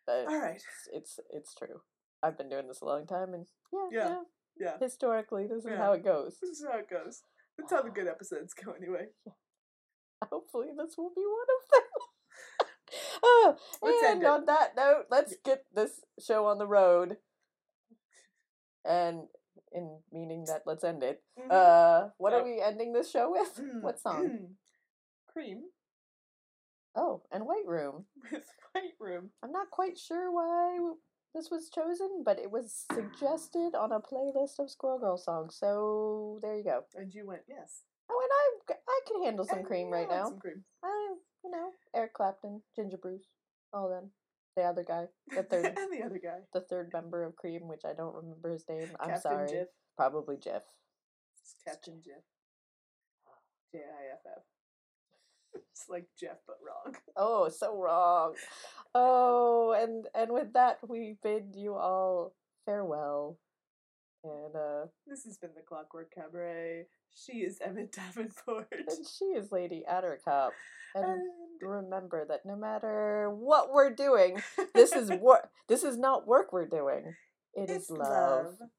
But 0.07 0.27
All 0.31 0.39
right. 0.41 0.57
it's, 0.57 0.89
it's 0.93 1.21
it's 1.31 1.55
true. 1.55 1.81
I've 2.23 2.37
been 2.37 2.51
doing 2.51 2.67
this 2.69 2.83
a 2.83 2.85
long 2.85 3.07
time, 3.07 3.33
and 3.33 3.47
yeah, 3.73 3.89
Yeah, 3.91 4.09
yeah. 4.09 4.23
Yeah. 4.61 4.79
Historically, 4.81 5.47
this 5.47 5.65
is 5.65 5.71
Yeah. 5.71 5.77
how 5.77 5.93
it 5.93 6.05
goes. 6.05 6.39
This 6.41 6.51
is 6.59 6.65
how 6.71 6.79
it 6.79 6.89
goes. 6.91 7.23
That's 7.57 7.73
how 7.73 7.83
the 7.83 7.91
good 7.99 8.09
episodes 8.09 8.55
go, 8.55 8.73
anyway. 8.73 9.09
Hopefully, 10.31 10.69
this 10.77 10.97
will 10.97 11.11
be 11.15 11.23
one 11.25 11.47
of 11.57 11.71
them. 11.71 11.83
Oh, 13.23 13.57
Let's 13.83 14.03
and 14.03 14.17
end 14.19 14.27
on 14.27 14.47
that 14.47 14.75
note, 14.75 15.05
let's 15.11 15.35
get 15.45 15.65
this 15.75 16.01
show 16.19 16.47
on 16.47 16.57
the 16.57 16.67
road. 16.67 17.19
And 18.85 19.25
in 19.73 19.99
meaning 20.11 20.45
that 20.47 20.63
let's 20.65 20.85
end 20.85 21.03
it. 21.03 21.23
Mhm. 21.39 21.51
Uh, 21.51 22.11
what 22.17 22.33
are 22.33 22.41
Oh. 22.41 22.45
we 22.45 22.63
ending 22.63 22.93
this 22.95 23.11
show 23.11 23.31
with? 23.31 23.55
Mm, 23.57 23.83
What 23.83 24.01
song? 24.01 24.57
Cream 25.27 25.65
Oh, 26.95 27.23
and 27.31 27.45
White 27.47 27.67
Room. 27.67 28.07
with 28.33 28.49
White 28.73 28.95
Room. 28.99 29.33
I'm 29.43 29.53
not 29.53 29.71
quite 29.71 29.99
sure 29.99 30.31
why 30.33 30.95
this 31.39 31.51
was 31.51 31.71
chosen, 31.71 32.23
but 32.25 32.39
it 32.39 32.51
was 32.51 32.85
suggested 32.93 33.77
on 33.79 33.93
a 33.93 34.01
playlist 34.01 34.59
of 34.59 34.69
Squirrel 34.71 34.99
Girl 34.99 35.17
songs. 35.17 35.57
So 35.57 36.41
there 36.43 36.57
you 36.57 36.65
go. 36.65 36.81
And 36.97 37.15
you 37.15 37.27
went, 37.27 37.43
yes. 37.49 37.85
Oh, 38.11 38.21
and 38.21 38.75
I 38.75 38.79
I 38.89 39.01
can 39.07 39.23
handle 39.23 39.45
some 39.45 39.59
And 39.59 39.67
cream 39.67 39.89
right 39.91 40.09
now. 40.09 40.25
Some 40.25 40.41
cream. 40.41 40.65
I 40.83 41.15
you 41.45 41.51
know 41.51 41.71
Eric 41.95 42.15
Clapton, 42.15 42.63
Ginger 42.75 42.97
Bruce, 42.97 43.29
all 43.73 43.89
them. 43.89 44.11
The 44.57 44.63
other 44.65 44.83
guy, 44.83 45.05
the 45.29 45.45
third, 45.45 45.67
and 45.79 45.93
the 45.93 46.05
other 46.05 46.19
guy. 46.19 46.41
the 46.53 46.63
third 46.63 46.91
member 46.93 47.23
of 47.23 47.37
Cream, 47.37 47.69
which 47.69 47.83
I 47.85 47.93
don't 47.95 48.15
remember 48.15 48.51
his 48.51 48.65
name. 48.69 48.89
I'm 48.99 49.11
Captain 49.11 49.21
sorry. 49.21 49.49
Jiff. 49.49 49.69
Probably 49.97 50.37
Jeff. 50.37 50.63
It's 51.41 51.55
Captain 51.65 52.01
Jeff. 52.05 52.25
J 53.73 53.79
I 53.79 54.15
F 54.15 54.21
F. 54.27 54.43
It's 55.73 55.89
like 55.89 56.07
Jeff, 56.19 56.39
but 56.47 56.57
wrong. 56.67 56.95
Oh, 57.17 57.49
so 57.49 57.77
wrong. 57.81 58.35
Oh, 58.95 59.77
and 59.79 60.07
and 60.15 60.33
with 60.33 60.55
that, 60.55 60.79
we 60.89 61.17
bid 61.23 61.55
you 61.55 61.75
all 61.75 62.33
farewell. 62.65 63.39
And 64.25 64.57
uh, 64.57 64.87
This 65.07 65.25
has 65.25 65.37
been 65.37 65.51
the 65.55 65.63
Clockwork 65.63 66.11
Cabaret. 66.13 66.87
She 67.15 67.39
is 67.39 67.59
Emmett 67.65 67.93
Davenport. 67.93 68.69
and 68.73 69.07
she 69.07 69.27
is 69.27 69.53
Lady 69.53 69.85
Attercop. 69.89 70.51
And 70.95 71.05
And 71.05 71.23
remember 71.61 72.25
that 72.29 72.47
no 72.47 72.57
matter 72.57 73.31
what 73.31 73.73
we're 73.73 73.95
doing, 73.95 74.43
this 74.75 74.93
is 74.93 75.11
work. 75.11 75.51
This 75.69 75.85
is 75.85 75.97
not 75.99 76.27
work 76.27 76.53
we're 76.53 76.67
doing. 76.67 77.15
It 77.55 77.71
is 77.71 77.83
it's 77.83 77.91
love. 77.91 78.47
love. 78.47 78.71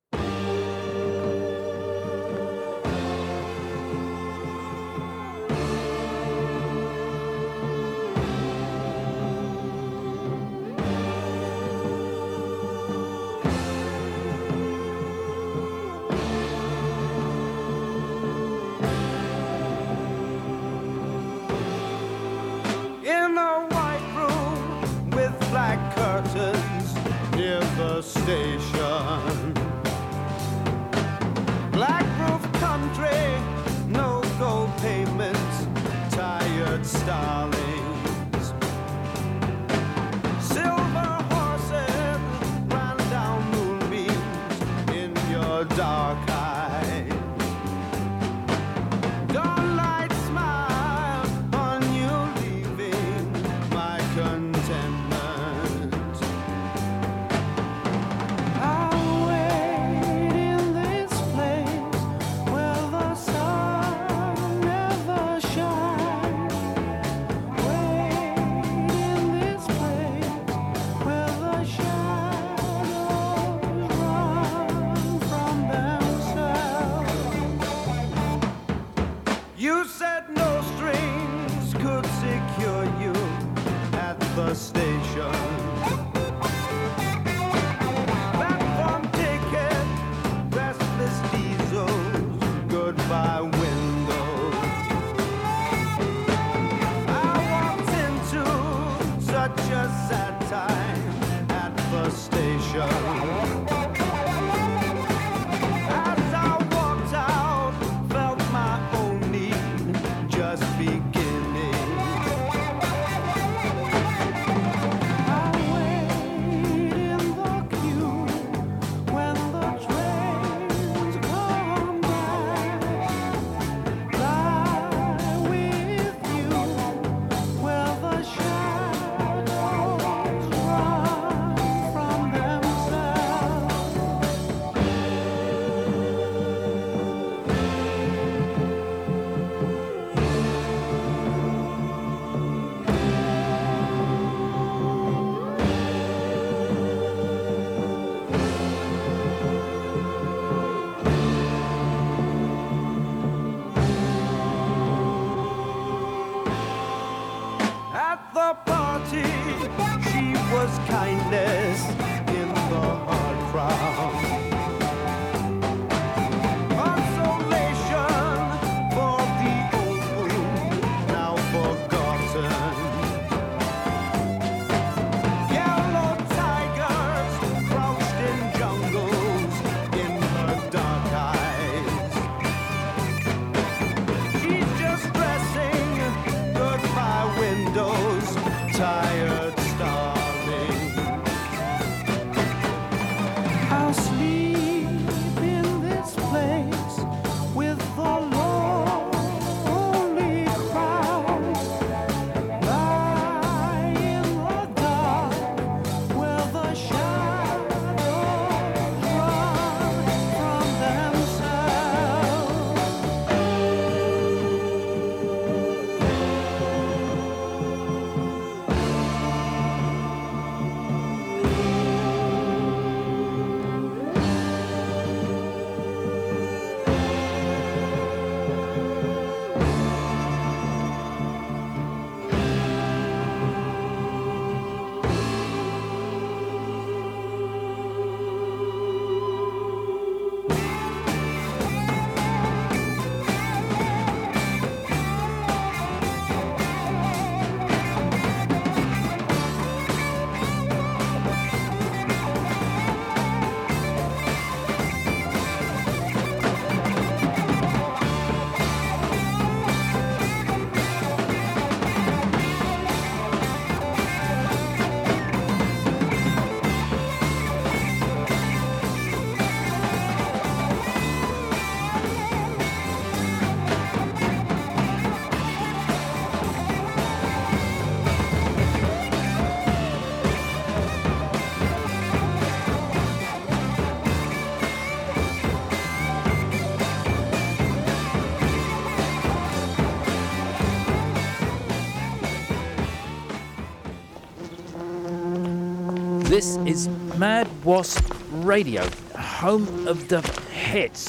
This 296.40 296.56
is 296.66 296.88
Mad 297.18 297.50
Wasp 297.66 298.14
Radio, 298.32 298.90
home 299.14 299.90
of 299.90 300.08
the 300.08 300.22
hits. 300.54 301.09